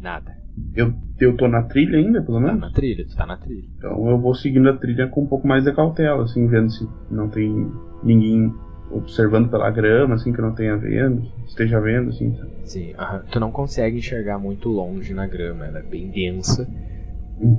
Nada. 0.00 0.32
Eu, 0.74 0.92
eu 1.20 1.36
tô 1.36 1.46
na 1.48 1.62
trilha 1.64 1.98
ainda, 1.98 2.22
pelo 2.22 2.38
Tá 2.40 2.46
menos? 2.46 2.60
na 2.60 2.70
trilha, 2.72 3.06
tu 3.06 3.16
tá 3.16 3.26
na 3.26 3.36
trilha. 3.36 3.64
Então 3.76 4.08
eu 4.08 4.18
vou 4.20 4.34
seguindo 4.34 4.68
a 4.68 4.76
trilha 4.76 5.06
com 5.08 5.22
um 5.22 5.26
pouco 5.26 5.46
mais 5.46 5.64
de 5.64 5.72
cautela, 5.72 6.24
assim, 6.24 6.46
vendo 6.48 6.70
se 6.70 6.88
não 7.10 7.28
tem 7.28 7.70
ninguém 8.02 8.52
observando 8.90 9.50
pela 9.50 9.70
grama, 9.70 10.14
assim, 10.14 10.32
que 10.32 10.40
eu 10.40 10.44
não 10.44 10.54
tenha 10.54 10.76
vendo, 10.76 11.22
esteja 11.46 11.80
vendo, 11.80 12.10
assim? 12.10 12.34
Sim, 12.64 12.94
aham. 12.98 13.22
tu 13.30 13.40
não 13.40 13.50
consegue 13.50 13.98
enxergar 13.98 14.38
muito 14.38 14.68
longe 14.68 15.14
na 15.14 15.26
grama, 15.26 15.66
ela 15.66 15.78
é 15.78 15.82
bem 15.82 16.10
densa. 16.10 16.68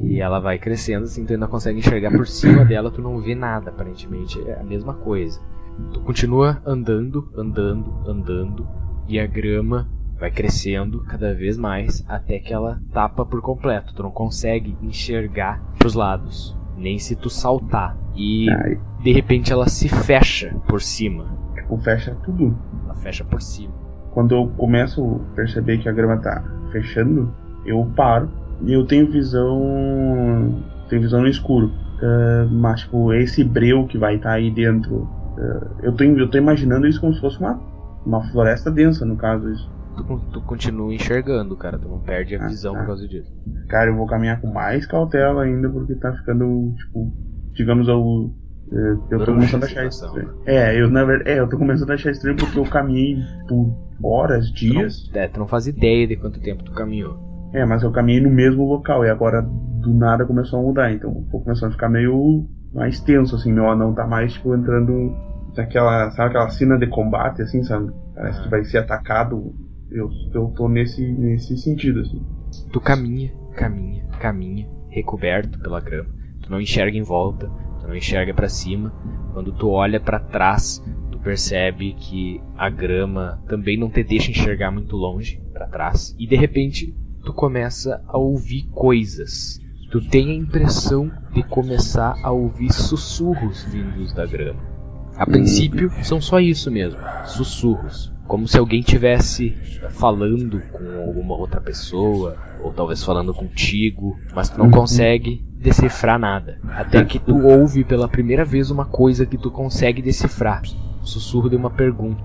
E 0.03 0.19
ela 0.19 0.39
vai 0.39 0.57
crescendo, 0.57 1.03
assim, 1.03 1.23
tu 1.25 1.34
ainda 1.34 1.47
consegue 1.47 1.80
enxergar 1.80 2.11
por 2.11 2.25
cima 2.28 2.65
dela, 2.65 2.89
tu 2.89 3.01
não 3.01 3.19
vê 3.19 3.36
nada, 3.36 3.69
aparentemente 3.69 4.39
é 4.47 4.59
a 4.59 4.63
mesma 4.63 4.95
coisa. 4.95 5.39
Tu 5.93 6.01
continua 6.01 6.61
andando, 6.65 7.30
andando, 7.36 7.93
andando, 8.07 8.67
e 9.07 9.19
a 9.19 9.28
grama 9.28 9.88
vai 10.19 10.32
crescendo 10.32 11.03
cada 11.03 11.34
vez 11.34 11.57
mais 11.57 12.03
até 12.07 12.39
que 12.39 12.51
ela 12.51 12.82
tapa 12.91 13.23
por 13.23 13.41
completo. 13.41 13.93
Tu 13.93 14.01
não 14.01 14.11
consegue 14.11 14.75
enxergar 14.82 15.61
pros 15.78 15.93
lados, 15.93 16.57
nem 16.75 16.97
se 16.97 17.15
tu 17.15 17.30
saltar. 17.30 17.95
E 18.18 18.49
Ai, 18.49 18.80
de 19.03 19.13
repente 19.13 19.53
ela 19.53 19.70
se 19.70 19.88
fecha 19.88 20.53
por 20.68 20.82
cima. 20.82 21.26
tipo, 21.55 21.78
fecha 21.78 22.15
tudo. 22.24 22.57
Ela 22.84 22.95
fecha 22.95 23.24
por 23.24 23.41
cima. 23.41 23.74
Quando 24.11 24.34
eu 24.34 24.47
começo 24.57 25.22
a 25.32 25.36
perceber 25.36 25.78
que 25.78 25.88
a 25.88 25.91
grama 25.91 26.18
tá 26.18 26.43
fechando, 26.72 27.32
eu 27.65 27.86
paro 27.95 28.30
e 28.61 28.74
eu 28.74 28.86
tenho 28.86 29.09
visão. 29.11 30.63
tenho 30.89 31.01
visão 31.01 31.22
no 31.22 31.28
escuro. 31.28 31.68
Uh, 31.68 32.47
mas, 32.51 32.82
tipo, 32.82 33.13
esse 33.13 33.43
breu 33.43 33.86
que 33.88 33.97
vai 33.97 34.15
estar 34.15 34.30
tá 34.30 34.36
aí 34.36 34.49
dentro. 34.51 34.95
Uh, 35.38 35.84
eu, 35.84 35.95
tô, 35.95 36.03
eu 36.03 36.30
tô 36.30 36.38
imaginando 36.38 36.88
isso 36.88 36.99
como 36.99 37.13
se 37.13 37.22
fosse 37.22 37.39
uma, 37.39 37.59
uma 38.05 38.24
floresta 38.32 38.72
densa, 38.72 39.05
no 39.05 39.15
caso. 39.15 39.49
Isso. 39.51 39.70
Tu, 39.95 40.20
tu 40.32 40.41
continua 40.41 40.93
enxergando, 40.93 41.55
cara. 41.57 41.78
Tu 41.80 41.88
não 41.88 41.99
perde 41.99 42.36
a 42.36 42.43
Ah, 42.43 42.47
visão 42.47 42.74
tá. 42.74 42.80
por 42.80 42.88
causa 42.88 43.07
disso. 43.07 43.32
Cara, 43.68 43.89
eu 43.89 43.95
vou 43.95 44.05
caminhar 44.05 44.39
com 44.39 44.47
mais 44.51 44.86
cautela 44.86 45.43
ainda, 45.43 45.70
porque 45.70 45.95
tá 45.95 46.13
ficando, 46.13 46.74
tipo, 46.76 47.11
digamos, 47.58 47.88
eu. 47.88 48.32
eh, 48.72 48.97
Eu 49.12 49.20
tô 49.20 49.34
começando 49.34 49.64
a 49.64 49.66
achar 49.66 49.86
estranho. 49.86 50.34
É, 50.45 50.80
eu 50.80 50.89
na 50.89 51.03
verdade. 51.03 51.30
É, 51.32 51.39
eu 51.39 51.49
tô 51.49 51.58
começando 51.58 51.89
a 51.91 51.93
achar 51.95 52.12
estranho 52.12 52.38
porque 52.38 52.58
eu 52.60 52.64
caminhei 52.66 53.18
por 53.47 53.76
horas, 54.03 54.49
Tu 54.51 54.66
não, 54.66 54.82
dias. 54.82 55.10
é, 55.14 55.28
tu 55.28 55.39
não 55.39 55.47
faz 55.47 55.68
ideia 55.68 56.08
de 56.08 56.16
quanto 56.16 56.39
tempo 56.39 56.64
tu 56.64 56.72
caminhou. 56.72 57.18
É, 57.53 57.66
mas 57.66 57.82
eu 57.84 57.91
caminhei 57.91 58.22
no 58.22 58.30
mesmo 58.30 58.66
local 58.68 59.03
e 59.05 59.10
agora 59.10 59.41
do 59.41 59.93
nada 59.93 60.26
começou 60.26 60.60
a 60.60 60.64
mudar. 60.64 60.91
Então 60.91 61.10
eu 61.12 61.26
tô 61.32 61.39
começando 61.39 61.70
a 61.70 61.74
ficar 61.74 61.89
meio 61.89 62.45
mais 62.74 62.99
tenso, 62.99 63.36
assim. 63.36 63.51
Meu 63.51 63.70
anão 63.70 63.93
tá 63.93 64.05
mais, 64.05 64.34
tipo, 64.34 64.55
entrando 64.55 65.16
naquela. 65.55 66.12
Sabe 66.12 66.30
aquela 66.30 66.49
cena 66.49 66.78
de 66.78 66.88
combate, 66.88 67.41
assim, 67.41 67.64
sabe? 67.64 67.91
Parece 68.14 68.41
que 68.43 68.49
vai 68.49 68.64
ser 68.66 68.80
atacado. 68.80 69.53
Eu, 69.89 70.10
eu 70.34 70.47
tô 70.49 70.68
nesse, 70.68 71.01
nesse 71.14 71.58
sentido, 71.58 72.01
assim. 72.01 72.22
Tu 72.74 72.82
caminha, 72.82 73.32
caminha, 73.55 74.03
caminha, 74.20 74.68
recoberto 74.89 75.58
pela 75.60 75.80
grama. 75.80 76.10
Tu 76.48 76.52
não 76.52 76.62
enxerga 76.62 76.98
em 76.98 77.04
volta, 77.04 77.52
tu 77.82 77.88
não 77.88 77.95
enxerga 77.95 78.34
pra 78.34 78.48
cima. 78.48 78.93
Quando 79.34 79.52
tu 79.52 79.68
olha 79.70 80.00
pra 80.00 80.18
trás, 80.18 80.82
tu 81.12 81.20
percebe 81.20 81.93
que 81.93 82.41
a 82.58 82.70
grama 82.70 83.43
também 83.50 83.78
não 83.78 83.89
te 83.89 84.02
deixa 84.02 84.32
enxergar 84.32 84.72
muito 84.72 84.95
longe 84.95 85.41
pra 85.52 85.68
trás. 85.68 86.16
E 86.18 86.26
de 86.26 86.38
repente, 86.38 86.95
tu 87.26 87.34
começa 87.34 88.02
a 88.08 88.18
ouvir 88.18 88.66
coisas. 88.72 89.60
Tu 89.91 90.00
tem 90.08 90.32
a 90.32 90.36
impressão 90.36 91.12
de 91.34 91.43
começar 91.43 92.16
a 92.24 92.32
ouvir 92.32 92.72
sussurros 92.72 93.66
vindos 93.66 94.14
da 94.14 94.26
grama. 94.26 94.62
A 95.18 95.26
princípio, 95.26 95.91
são 96.02 96.22
só 96.22 96.39
isso 96.39 96.72
mesmo, 96.72 97.00
sussurros. 97.26 98.14
Como 98.26 98.48
se 98.48 98.58
alguém 98.58 98.82
tivesse 98.82 99.50
falando 99.89 100.62
com 100.72 101.02
alguma 101.02 101.36
outra 101.36 101.60
pessoa, 101.60 102.38
ou 102.64 102.72
talvez 102.72 103.04
falando 103.04 103.34
contigo, 103.34 104.18
mas 104.34 104.50
tu 104.50 104.58
não 104.58 104.72
consegue 104.72 105.47
decifrar 105.60 106.20
nada. 106.20 106.60
Até 106.70 107.03
que 107.03 107.20
tu 107.20 107.45
ouve 107.45 107.84
pela 107.84 108.08
primeira 108.08 108.45
vez 108.45 108.70
uma 108.70 108.86
coisa 108.86 109.26
que 109.26 109.38
tu 109.38 109.49
consegue 109.51 110.01
decifrar. 110.01 110.62
O 111.01 111.05
sussurro 111.05 111.49
de 111.49 111.55
uma 111.55 111.70
pergunta. 111.70 112.24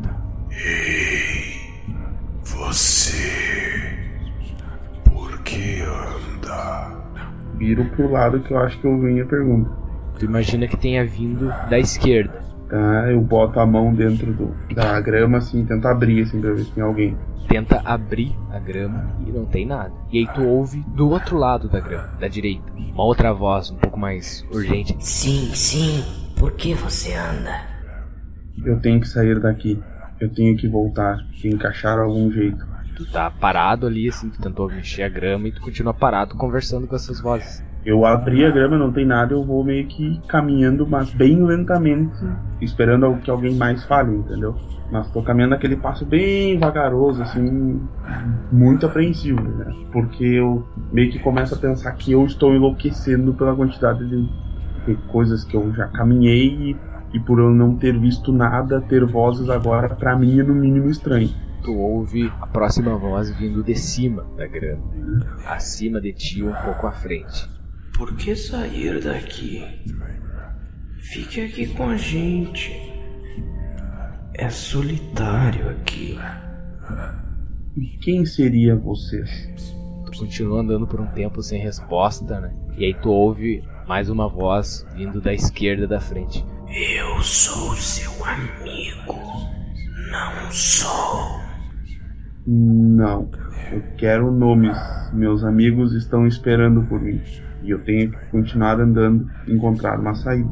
Você. 2.44 3.18
Por 5.04 5.42
que 5.42 5.82
anda? 5.82 6.96
Viro 7.56 7.84
pro 7.86 8.10
lado 8.10 8.40
que 8.40 8.52
eu 8.52 8.58
acho 8.58 8.78
que 8.80 8.86
eu 8.86 9.00
vim 9.00 9.20
a 9.20 9.26
pergunta. 9.26 9.70
Tu 10.18 10.24
imagina 10.26 10.68
que 10.68 10.76
tenha 10.76 11.04
vindo 11.04 11.48
da 11.68 11.78
esquerda. 11.78 12.51
Tá, 12.72 13.12
eu 13.12 13.20
boto 13.20 13.60
a 13.60 13.66
mão 13.66 13.92
dentro 13.92 14.32
do, 14.32 14.56
da 14.74 14.98
grama, 14.98 15.36
assim, 15.36 15.62
tento 15.62 15.86
abrir, 15.86 16.22
assim, 16.22 16.40
pra 16.40 16.54
ver 16.54 16.64
se 16.64 16.72
tem 16.72 16.82
alguém. 16.82 17.18
Tenta 17.46 17.82
abrir 17.84 18.34
a 18.50 18.58
grama 18.58 19.14
e 19.26 19.30
não 19.30 19.44
tem 19.44 19.66
nada. 19.66 19.92
E 20.10 20.20
aí 20.20 20.26
tu 20.34 20.42
ouve 20.42 20.82
do 20.96 21.10
outro 21.10 21.36
lado 21.36 21.68
da 21.68 21.80
grama, 21.80 22.08
da 22.18 22.28
direita, 22.28 22.72
uma 22.72 23.04
outra 23.04 23.30
voz 23.30 23.70
um 23.70 23.76
pouco 23.76 24.00
mais 24.00 24.42
urgente. 24.50 24.96
Sim, 25.00 25.54
sim. 25.54 26.02
Por 26.38 26.52
que 26.52 26.72
você 26.72 27.12
anda? 27.12 27.60
Eu 28.64 28.80
tenho 28.80 29.00
que 29.00 29.08
sair 29.08 29.38
daqui. 29.38 29.78
Eu 30.18 30.32
tenho 30.32 30.56
que 30.56 30.66
voltar. 30.66 31.18
Tenho 31.42 31.58
que 31.58 31.66
achar 31.66 31.98
algum 31.98 32.32
jeito. 32.32 32.66
Tu 32.96 33.04
tá 33.12 33.30
parado 33.30 33.86
ali, 33.86 34.08
assim, 34.08 34.30
tu 34.30 34.40
tentou 34.40 34.66
mexer 34.66 35.02
a 35.02 35.10
grama 35.10 35.46
e 35.46 35.52
tu 35.52 35.60
continua 35.60 35.92
parado 35.92 36.36
conversando 36.36 36.86
com 36.86 36.96
essas 36.96 37.20
vozes. 37.20 37.62
Eu 37.84 38.06
abri 38.06 38.44
a 38.44 38.50
grama, 38.50 38.78
não 38.78 38.92
tem 38.92 39.04
nada, 39.04 39.34
eu 39.34 39.42
vou 39.42 39.64
meio 39.64 39.86
que 39.86 40.20
caminhando, 40.28 40.86
mas 40.86 41.12
bem 41.12 41.44
lentamente, 41.44 42.14
esperando 42.60 43.12
que 43.16 43.30
alguém 43.30 43.56
mais 43.56 43.84
fale, 43.84 44.14
entendeu? 44.14 44.54
Mas 44.90 45.10
tô 45.10 45.20
caminhando 45.20 45.54
aquele 45.54 45.74
passo 45.74 46.06
bem 46.06 46.58
vagaroso, 46.58 47.22
assim, 47.22 47.80
muito 48.52 48.86
apreensivo, 48.86 49.42
né? 49.42 49.74
Porque 49.90 50.24
eu 50.24 50.64
meio 50.92 51.10
que 51.10 51.18
começo 51.18 51.54
a 51.54 51.58
pensar 51.58 51.90
que 51.92 52.12
eu 52.12 52.24
estou 52.24 52.54
enlouquecendo 52.54 53.34
pela 53.34 53.56
quantidade 53.56 54.06
de, 54.06 54.28
coisas 55.08 55.42
que 55.44 55.56
eu 55.56 55.72
já 55.74 55.86
caminhei 55.88 56.46
e, 56.48 56.76
e 57.14 57.20
por 57.20 57.40
eu 57.40 57.50
não 57.50 57.74
ter 57.74 57.98
visto 57.98 58.32
nada, 58.32 58.80
ter 58.80 59.04
vozes 59.04 59.48
agora, 59.50 59.88
pra 59.88 60.16
mim 60.16 60.38
é 60.38 60.42
no 60.42 60.54
mínimo 60.54 60.88
estranho. 60.88 61.30
Tu 61.64 61.72
ouve 61.72 62.30
a 62.40 62.46
próxima 62.46 62.96
voz 62.96 63.30
vindo 63.36 63.62
de 63.62 63.74
cima 63.74 64.24
da 64.36 64.46
grama, 64.46 64.82
acima 65.46 66.00
de 66.00 66.12
ti, 66.12 66.44
um 66.44 66.52
pouco 66.52 66.86
à 66.86 66.92
frente. 66.92 67.48
Por 68.02 68.16
que 68.16 68.34
sair 68.34 69.00
daqui? 69.00 69.62
Fique 70.98 71.40
aqui 71.40 71.68
com 71.68 71.88
a 71.88 71.96
gente. 71.96 72.72
É 74.34 74.50
solitário 74.50 75.70
aqui. 75.70 76.18
E 77.76 77.86
quem 77.98 78.26
seria 78.26 78.74
vocês? 78.74 79.48
Tu 80.04 80.18
continua 80.18 80.62
andando 80.62 80.84
por 80.84 81.00
um 81.00 81.06
tempo 81.12 81.40
sem 81.44 81.62
resposta, 81.62 82.40
né? 82.40 82.52
E 82.76 82.86
aí 82.86 82.94
tu 82.94 83.08
ouve 83.08 83.62
mais 83.86 84.10
uma 84.10 84.28
voz 84.28 84.84
vindo 84.96 85.20
da 85.20 85.32
esquerda 85.32 85.86
da 85.86 86.00
frente. 86.00 86.44
Eu 86.68 87.22
sou 87.22 87.72
seu 87.76 88.10
amigo. 88.24 89.14
Não 90.10 90.50
sou. 90.50 91.40
Não. 92.48 93.30
Eu 93.70 93.80
quero 93.96 94.32
nomes. 94.32 94.76
Meus 95.12 95.44
amigos 95.44 95.94
estão 95.94 96.26
esperando 96.26 96.82
por 96.88 97.00
mim. 97.00 97.22
E 97.62 97.70
eu 97.70 97.82
tenho 97.84 98.10
que 98.10 98.26
continuar 98.30 98.80
andando, 98.80 99.28
encontrar 99.48 99.98
uma 100.00 100.14
saída. 100.14 100.50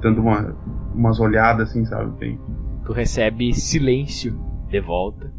Dando 0.00 0.20
uma, 0.20 0.56
umas 0.94 1.20
olhadas 1.20 1.70
assim, 1.70 1.84
sabe? 1.84 2.10
Bem. 2.18 2.40
Tu 2.84 2.92
recebe 2.92 3.54
silêncio 3.54 4.38
de 4.68 4.80
volta 4.80 5.32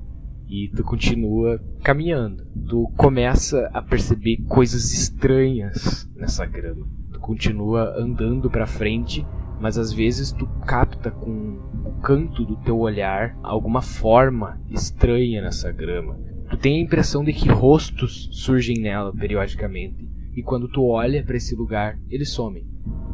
e 0.47 0.69
tu 0.75 0.83
continua 0.83 1.59
caminhando. 1.83 2.45
Tu 2.67 2.91
começa 2.95 3.69
a 3.73 3.81
perceber 3.81 4.37
coisas 4.47 4.91
estranhas 4.93 6.09
nessa 6.15 6.45
grama. 6.45 6.87
Tu 7.11 7.19
continua 7.19 7.93
andando 7.97 8.49
pra 8.49 8.65
frente, 8.65 9.25
mas 9.59 9.77
às 9.77 9.91
vezes 9.91 10.31
tu 10.31 10.47
capta 10.65 11.11
com 11.11 11.59
o 11.85 11.99
canto 12.01 12.45
do 12.45 12.55
teu 12.57 12.79
olhar 12.79 13.37
alguma 13.43 13.81
forma 13.81 14.59
estranha 14.69 15.41
nessa 15.41 15.71
grama. 15.71 16.17
Tu 16.49 16.57
tem 16.57 16.77
a 16.79 16.83
impressão 16.83 17.23
de 17.23 17.33
que 17.33 17.49
rostos 17.49 18.29
surgem 18.31 18.77
nela 18.79 19.11
periodicamente. 19.11 20.07
E 20.35 20.43
quando 20.43 20.67
tu 20.67 20.85
olha 20.87 21.23
pra 21.23 21.37
esse 21.37 21.55
lugar, 21.55 21.97
eles 22.09 22.29
somem. 22.29 22.67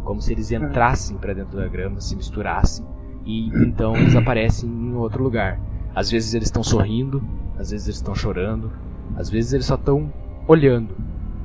Como 0.03 0.22
se 0.22 0.32
eles 0.32 0.51
entrassem 0.51 1.17
pra 1.17 1.34
dentro 1.34 1.57
da 1.57 1.67
grama, 1.67 2.01
se 2.01 2.15
misturassem 2.15 2.86
e 3.26 3.47
então 3.49 3.95
eles 3.95 4.15
aparecem 4.15 4.69
em 4.69 4.93
outro 4.95 5.24
lugar. 5.24 5.59
Às 5.93 6.09
vezes 6.09 6.34
eles 6.34 6.47
estão 6.47 6.63
sorrindo, 6.63 7.22
às 7.57 7.72
vezes 7.72 7.88
eles 7.88 7.97
estão 7.97 8.15
chorando, 8.15 8.72
às 9.15 9.30
vezes 9.30 9.53
eles 9.53 9.65
só 9.65 9.76
estão 9.76 10.11
olhando. 10.47 10.95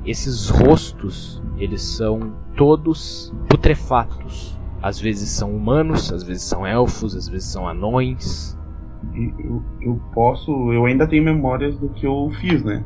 Esses 0.05 0.49
rostos, 0.49 1.41
eles 1.57 1.81
são 1.81 2.33
todos 2.55 3.33
putrefatos. 3.49 4.57
Às 4.81 4.99
vezes 4.99 5.29
são 5.29 5.55
humanos, 5.55 6.13
às 6.13 6.23
vezes 6.23 6.43
são 6.43 6.65
elfos, 6.65 7.15
às 7.15 7.27
vezes 7.27 7.47
são 7.47 7.67
anões. 7.67 8.57
Eu, 9.13 9.63
eu 9.81 10.01
posso. 10.13 10.51
Eu 10.71 10.85
ainda 10.85 11.07
tenho 11.07 11.23
memórias 11.23 11.77
do 11.77 11.89
que 11.89 12.05
eu 12.05 12.29
fiz, 12.39 12.63
né? 12.63 12.83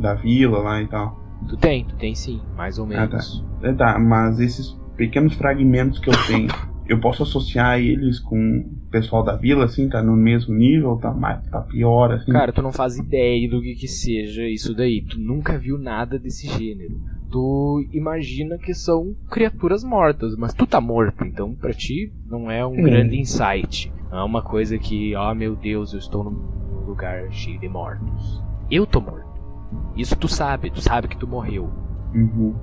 Da 0.00 0.14
vila 0.14 0.58
lá 0.60 0.80
e 0.80 0.86
tal. 0.88 1.21
Tu 1.48 1.56
tem, 1.56 1.84
tu 1.84 1.96
tem 1.96 2.14
sim, 2.14 2.40
mais 2.54 2.78
ou 2.78 2.86
Ah, 2.86 3.06
tá. 3.06 3.16
menos. 3.16 3.44
É, 3.62 3.72
tá, 3.72 3.98
mas 3.98 4.38
esses 4.40 4.66
pequenos 4.96 5.34
fragmentos 5.34 5.98
que 5.98 6.08
eu 6.08 6.14
tenho, 6.26 6.48
eu 6.86 7.00
posso 7.00 7.22
associar 7.22 7.78
eles 7.80 8.18
com 8.20 8.36
o 8.36 8.90
pessoal 8.90 9.22
da 9.22 9.36
vila, 9.36 9.64
assim, 9.64 9.88
tá 9.88 10.02
no 10.02 10.16
mesmo 10.16 10.54
nível, 10.54 10.96
tá, 10.96 11.12
mais, 11.12 11.42
tá 11.50 11.60
pior, 11.60 12.12
assim. 12.12 12.32
Cara, 12.32 12.52
tu 12.52 12.62
não 12.62 12.72
faz 12.72 12.96
ideia 12.96 13.48
do 13.48 13.60
que, 13.62 13.74
que 13.74 13.88
seja 13.88 14.46
isso 14.48 14.74
daí. 14.74 15.02
Tu 15.04 15.18
nunca 15.18 15.58
viu 15.58 15.78
nada 15.78 16.18
desse 16.18 16.46
gênero. 16.48 16.94
Tu 17.30 17.88
imagina 17.92 18.58
que 18.58 18.74
são 18.74 19.14
criaturas 19.30 19.82
mortas, 19.82 20.36
mas 20.36 20.52
tu 20.52 20.66
tá 20.66 20.80
morto, 20.82 21.24
então 21.24 21.54
pra 21.54 21.72
ti 21.72 22.12
não 22.26 22.50
é 22.50 22.64
um 22.66 22.72
Hum. 22.78 22.82
grande 22.82 23.18
insight. 23.18 23.90
Não 24.10 24.18
é 24.18 24.24
uma 24.24 24.42
coisa 24.42 24.78
que, 24.78 25.16
oh 25.16 25.34
meu 25.34 25.56
Deus, 25.56 25.92
eu 25.94 25.98
estou 25.98 26.24
num 26.24 26.84
lugar 26.86 27.22
cheio 27.30 27.58
de 27.58 27.68
mortos. 27.70 28.42
Eu 28.70 28.86
tô 28.86 29.00
morto. 29.00 29.31
Isso 29.96 30.16
tu 30.16 30.28
sabe, 30.28 30.70
tu 30.70 30.80
sabe 30.80 31.08
que 31.08 31.16
tu 31.16 31.26
morreu. 31.26 31.68
Uhum. 32.14 32.54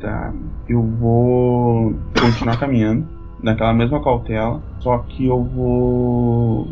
Tá. 0.00 0.32
Eu 0.68 0.82
vou 0.82 1.94
continuar 2.20 2.58
caminhando 2.58 3.08
naquela 3.42 3.74
mesma 3.74 4.02
cautela, 4.02 4.62
só 4.80 4.98
que 4.98 5.26
eu 5.26 5.42
vou 5.44 6.68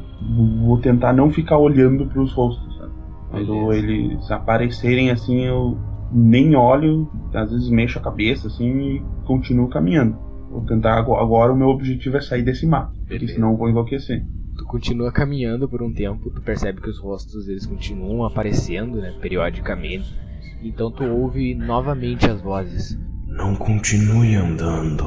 vou 0.64 0.78
tentar 0.78 1.12
não 1.12 1.30
ficar 1.30 1.59
olhando 1.59 2.07
pros 2.07 2.32
rostos, 2.32 2.76
sabe? 2.76 2.93
Quando 3.30 3.68
Beleza. 3.68 3.86
eles 3.86 4.30
aparecerem 4.30 5.11
assim, 5.11 5.45
eu 5.45 5.76
nem 6.11 6.55
olho, 6.57 7.09
às 7.34 7.51
vezes 7.51 7.70
mexo 7.70 7.99
a 7.99 8.03
cabeça 8.03 8.49
assim 8.49 8.97
e 8.97 9.03
continuo 9.24 9.68
caminhando. 9.68 10.16
Vou 10.51 10.62
tentar 10.62 10.99
agora, 10.99 11.22
agora 11.22 11.53
o 11.53 11.57
meu 11.57 11.68
objetivo 11.68 12.16
é 12.16 12.20
sair 12.20 12.43
desse 12.43 12.66
mapa, 12.66 12.93
porque 13.07 13.28
senão 13.28 13.53
eu 13.53 13.57
vou 13.57 13.68
enlouquecer. 13.68 14.24
Tu 14.62 14.66
continua 14.66 15.10
caminhando 15.10 15.68
por 15.68 15.82
um 15.82 15.92
tempo, 15.92 16.30
tu 16.30 16.40
percebe 16.40 16.80
que 16.80 16.88
os 16.88 16.98
rostos 16.98 17.48
eles 17.48 17.66
continuam 17.66 18.24
aparecendo, 18.24 18.98
né, 18.98 19.12
periodicamente. 19.20 20.16
Então 20.62 20.90
tu 20.90 21.04
ouve 21.04 21.54
novamente 21.54 22.30
as 22.30 22.40
vozes. 22.40 22.96
Não 23.26 23.56
continue 23.56 24.36
andando. 24.36 25.04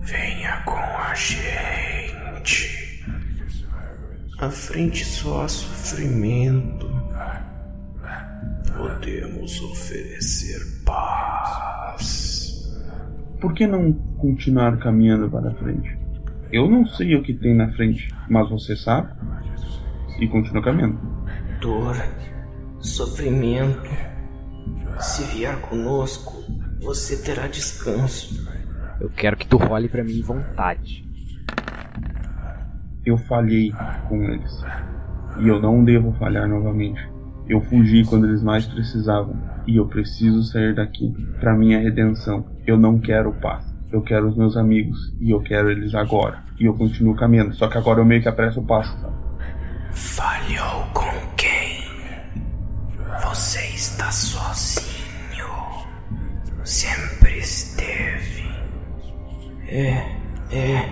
Venha 0.00 0.62
com 0.64 0.76
a 0.76 1.14
gente. 1.14 3.04
À 4.40 4.50
frente 4.50 5.04
só 5.04 5.44
há 5.44 5.48
sofrimento. 5.48 6.90
Podemos 8.76 9.62
oferecer 9.62 10.82
paz. 10.84 12.68
Por 13.40 13.54
que 13.54 13.66
não 13.66 13.92
continuar 14.18 14.76
caminhando 14.78 15.30
para 15.30 15.54
frente? 15.54 15.99
Eu 16.52 16.68
não 16.68 16.84
sei 16.84 17.14
o 17.14 17.22
que 17.22 17.32
tem 17.32 17.54
na 17.54 17.70
frente, 17.72 18.12
mas 18.28 18.48
você 18.50 18.74
sabe? 18.74 19.12
E 20.18 20.26
continua 20.26 20.62
caminhando. 20.62 20.98
Dor, 21.60 21.96
sofrimento. 22.80 23.90
Se 24.98 25.22
vier 25.32 25.56
conosco, 25.60 26.44
você 26.80 27.22
terá 27.22 27.46
descanso. 27.46 28.48
Eu 29.00 29.08
quero 29.10 29.36
que 29.36 29.46
tu 29.46 29.56
role 29.56 29.88
pra 29.88 30.02
mim 30.02 30.20
vontade. 30.22 31.08
Eu 33.06 33.16
falhei 33.16 33.72
com 34.08 34.24
eles. 34.24 34.64
E 35.38 35.48
eu 35.48 35.60
não 35.60 35.84
devo 35.84 36.12
falhar 36.14 36.48
novamente. 36.48 37.00
Eu 37.48 37.60
fugi 37.60 38.04
quando 38.04 38.26
eles 38.26 38.42
mais 38.42 38.66
precisavam. 38.66 39.36
E 39.66 39.76
eu 39.76 39.86
preciso 39.86 40.42
sair 40.42 40.74
daqui 40.74 41.14
para 41.38 41.56
minha 41.56 41.78
redenção. 41.78 42.44
Eu 42.66 42.76
não 42.76 42.98
quero 42.98 43.32
paz. 43.34 43.69
Eu 43.92 44.02
quero 44.02 44.28
os 44.28 44.36
meus 44.36 44.56
amigos. 44.56 45.12
E 45.20 45.30
eu 45.30 45.40
quero 45.40 45.70
eles 45.70 45.94
agora. 45.94 46.42
E 46.58 46.64
eu 46.64 46.74
continuo 46.74 47.16
caminhando. 47.16 47.54
Só 47.54 47.68
que 47.68 47.76
agora 47.76 48.00
eu 48.00 48.04
meio 48.04 48.22
que 48.22 48.28
apresso 48.28 48.60
o 48.60 48.64
passo. 48.64 48.96
Sabe? 49.00 49.14
Falhou 49.92 50.86
com 50.94 51.10
quem? 51.36 51.82
Você 53.24 53.60
está 53.74 54.10
sozinho. 54.12 55.46
Sempre 56.64 57.38
esteve. 57.38 58.48
É, 59.66 60.06
é. 60.52 60.88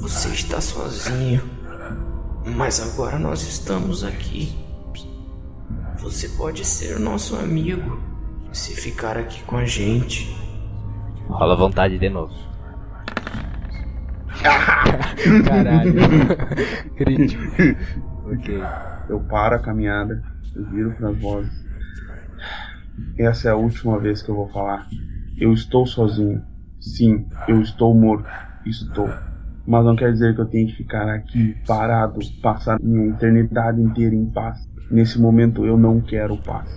Você 0.00 0.28
está 0.28 0.60
sozinho. 0.60 1.42
Mas 2.56 2.80
agora 2.80 3.18
nós 3.18 3.42
estamos 3.42 4.04
aqui. 4.04 4.56
Você 5.98 6.28
pode 6.28 6.64
ser 6.64 7.00
nosso 7.00 7.34
amigo 7.36 7.98
se 8.52 8.74
ficar 8.74 9.16
aqui 9.16 9.42
com 9.44 9.56
a 9.56 9.64
gente. 9.64 10.43
Rola 11.28 11.56
vontade 11.56 11.98
de 11.98 12.08
novo. 12.08 12.32
Caralho. 15.46 15.94
Crítico. 16.96 17.42
Ok. 18.26 18.62
Eu 19.08 19.20
paro 19.20 19.56
a 19.56 19.58
caminhada, 19.58 20.22
eu 20.54 20.64
viro 20.70 20.92
para 20.92 21.10
vozes. 21.10 21.64
Essa 23.18 23.48
é 23.48 23.52
a 23.52 23.56
última 23.56 23.98
vez 23.98 24.22
que 24.22 24.30
eu 24.30 24.34
vou 24.34 24.48
falar. 24.48 24.86
Eu 25.38 25.52
estou 25.52 25.86
sozinho. 25.86 26.42
Sim, 26.80 27.26
eu 27.48 27.60
estou 27.60 27.94
morto. 27.94 28.28
Estou. 28.66 29.08
Mas 29.66 29.84
não 29.84 29.96
quer 29.96 30.12
dizer 30.12 30.34
que 30.34 30.40
eu 30.40 30.46
tenho 30.46 30.68
que 30.68 30.76
ficar 30.76 31.08
aqui 31.08 31.56
parado, 31.66 32.20
passar 32.42 32.78
minha 32.80 33.08
eternidade 33.08 33.80
inteira 33.80 34.14
em 34.14 34.26
paz. 34.26 34.68
Nesse 34.90 35.18
momento 35.20 35.64
eu 35.64 35.76
não 35.76 36.00
quero 36.00 36.36
paz. 36.36 36.68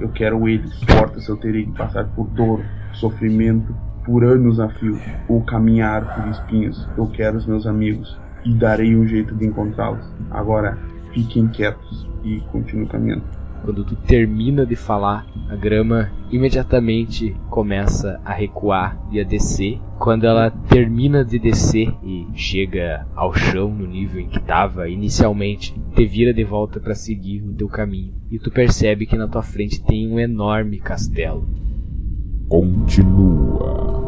Eu 0.00 0.10
quero 0.10 0.48
eles. 0.48 0.82
Importa 0.82 1.20
se 1.20 1.28
eu 1.28 1.36
terei 1.36 1.66
que 1.66 1.72
passar 1.72 2.04
por 2.14 2.28
dor, 2.28 2.62
sofrimento, 2.92 3.74
por 4.08 4.24
anos 4.24 4.58
a 4.58 4.70
fio, 4.70 4.98
ou 5.28 5.42
caminhar 5.42 6.14
por 6.14 6.30
espinhos. 6.30 6.88
Eu 6.96 7.06
quero 7.08 7.36
os 7.36 7.44
meus 7.44 7.66
amigos 7.66 8.18
e 8.42 8.54
darei 8.54 8.96
um 8.96 9.06
jeito 9.06 9.34
de 9.34 9.44
encontrá-los. 9.44 10.02
Agora, 10.30 10.78
fiquem 11.12 11.46
quietos 11.48 12.08
e 12.24 12.40
continuem 12.50 12.88
caminhando. 12.88 13.24
Quando 13.62 13.84
tu 13.84 13.94
termina 13.96 14.64
de 14.64 14.76
falar, 14.76 15.26
a 15.50 15.56
grama 15.56 16.10
imediatamente 16.30 17.36
começa 17.50 18.18
a 18.24 18.32
recuar 18.32 18.98
e 19.10 19.20
a 19.20 19.24
descer. 19.24 19.78
Quando 19.98 20.24
ela 20.24 20.50
termina 20.50 21.22
de 21.22 21.38
descer 21.38 21.92
e 22.02 22.26
chega 22.32 23.06
ao 23.14 23.34
chão 23.34 23.68
no 23.68 23.86
nível 23.86 24.22
em 24.22 24.28
que 24.28 24.38
estava 24.38 24.88
inicialmente, 24.88 25.78
te 25.94 26.06
vira 26.06 26.32
de 26.32 26.44
volta 26.44 26.80
para 26.80 26.94
seguir 26.94 27.42
o 27.42 27.52
teu 27.52 27.68
caminho. 27.68 28.14
E 28.30 28.38
tu 28.38 28.50
percebe 28.50 29.04
que 29.04 29.18
na 29.18 29.28
tua 29.28 29.42
frente 29.42 29.84
tem 29.84 30.10
um 30.10 30.18
enorme 30.18 30.78
castelo. 30.78 31.46
Continua. 32.48 34.07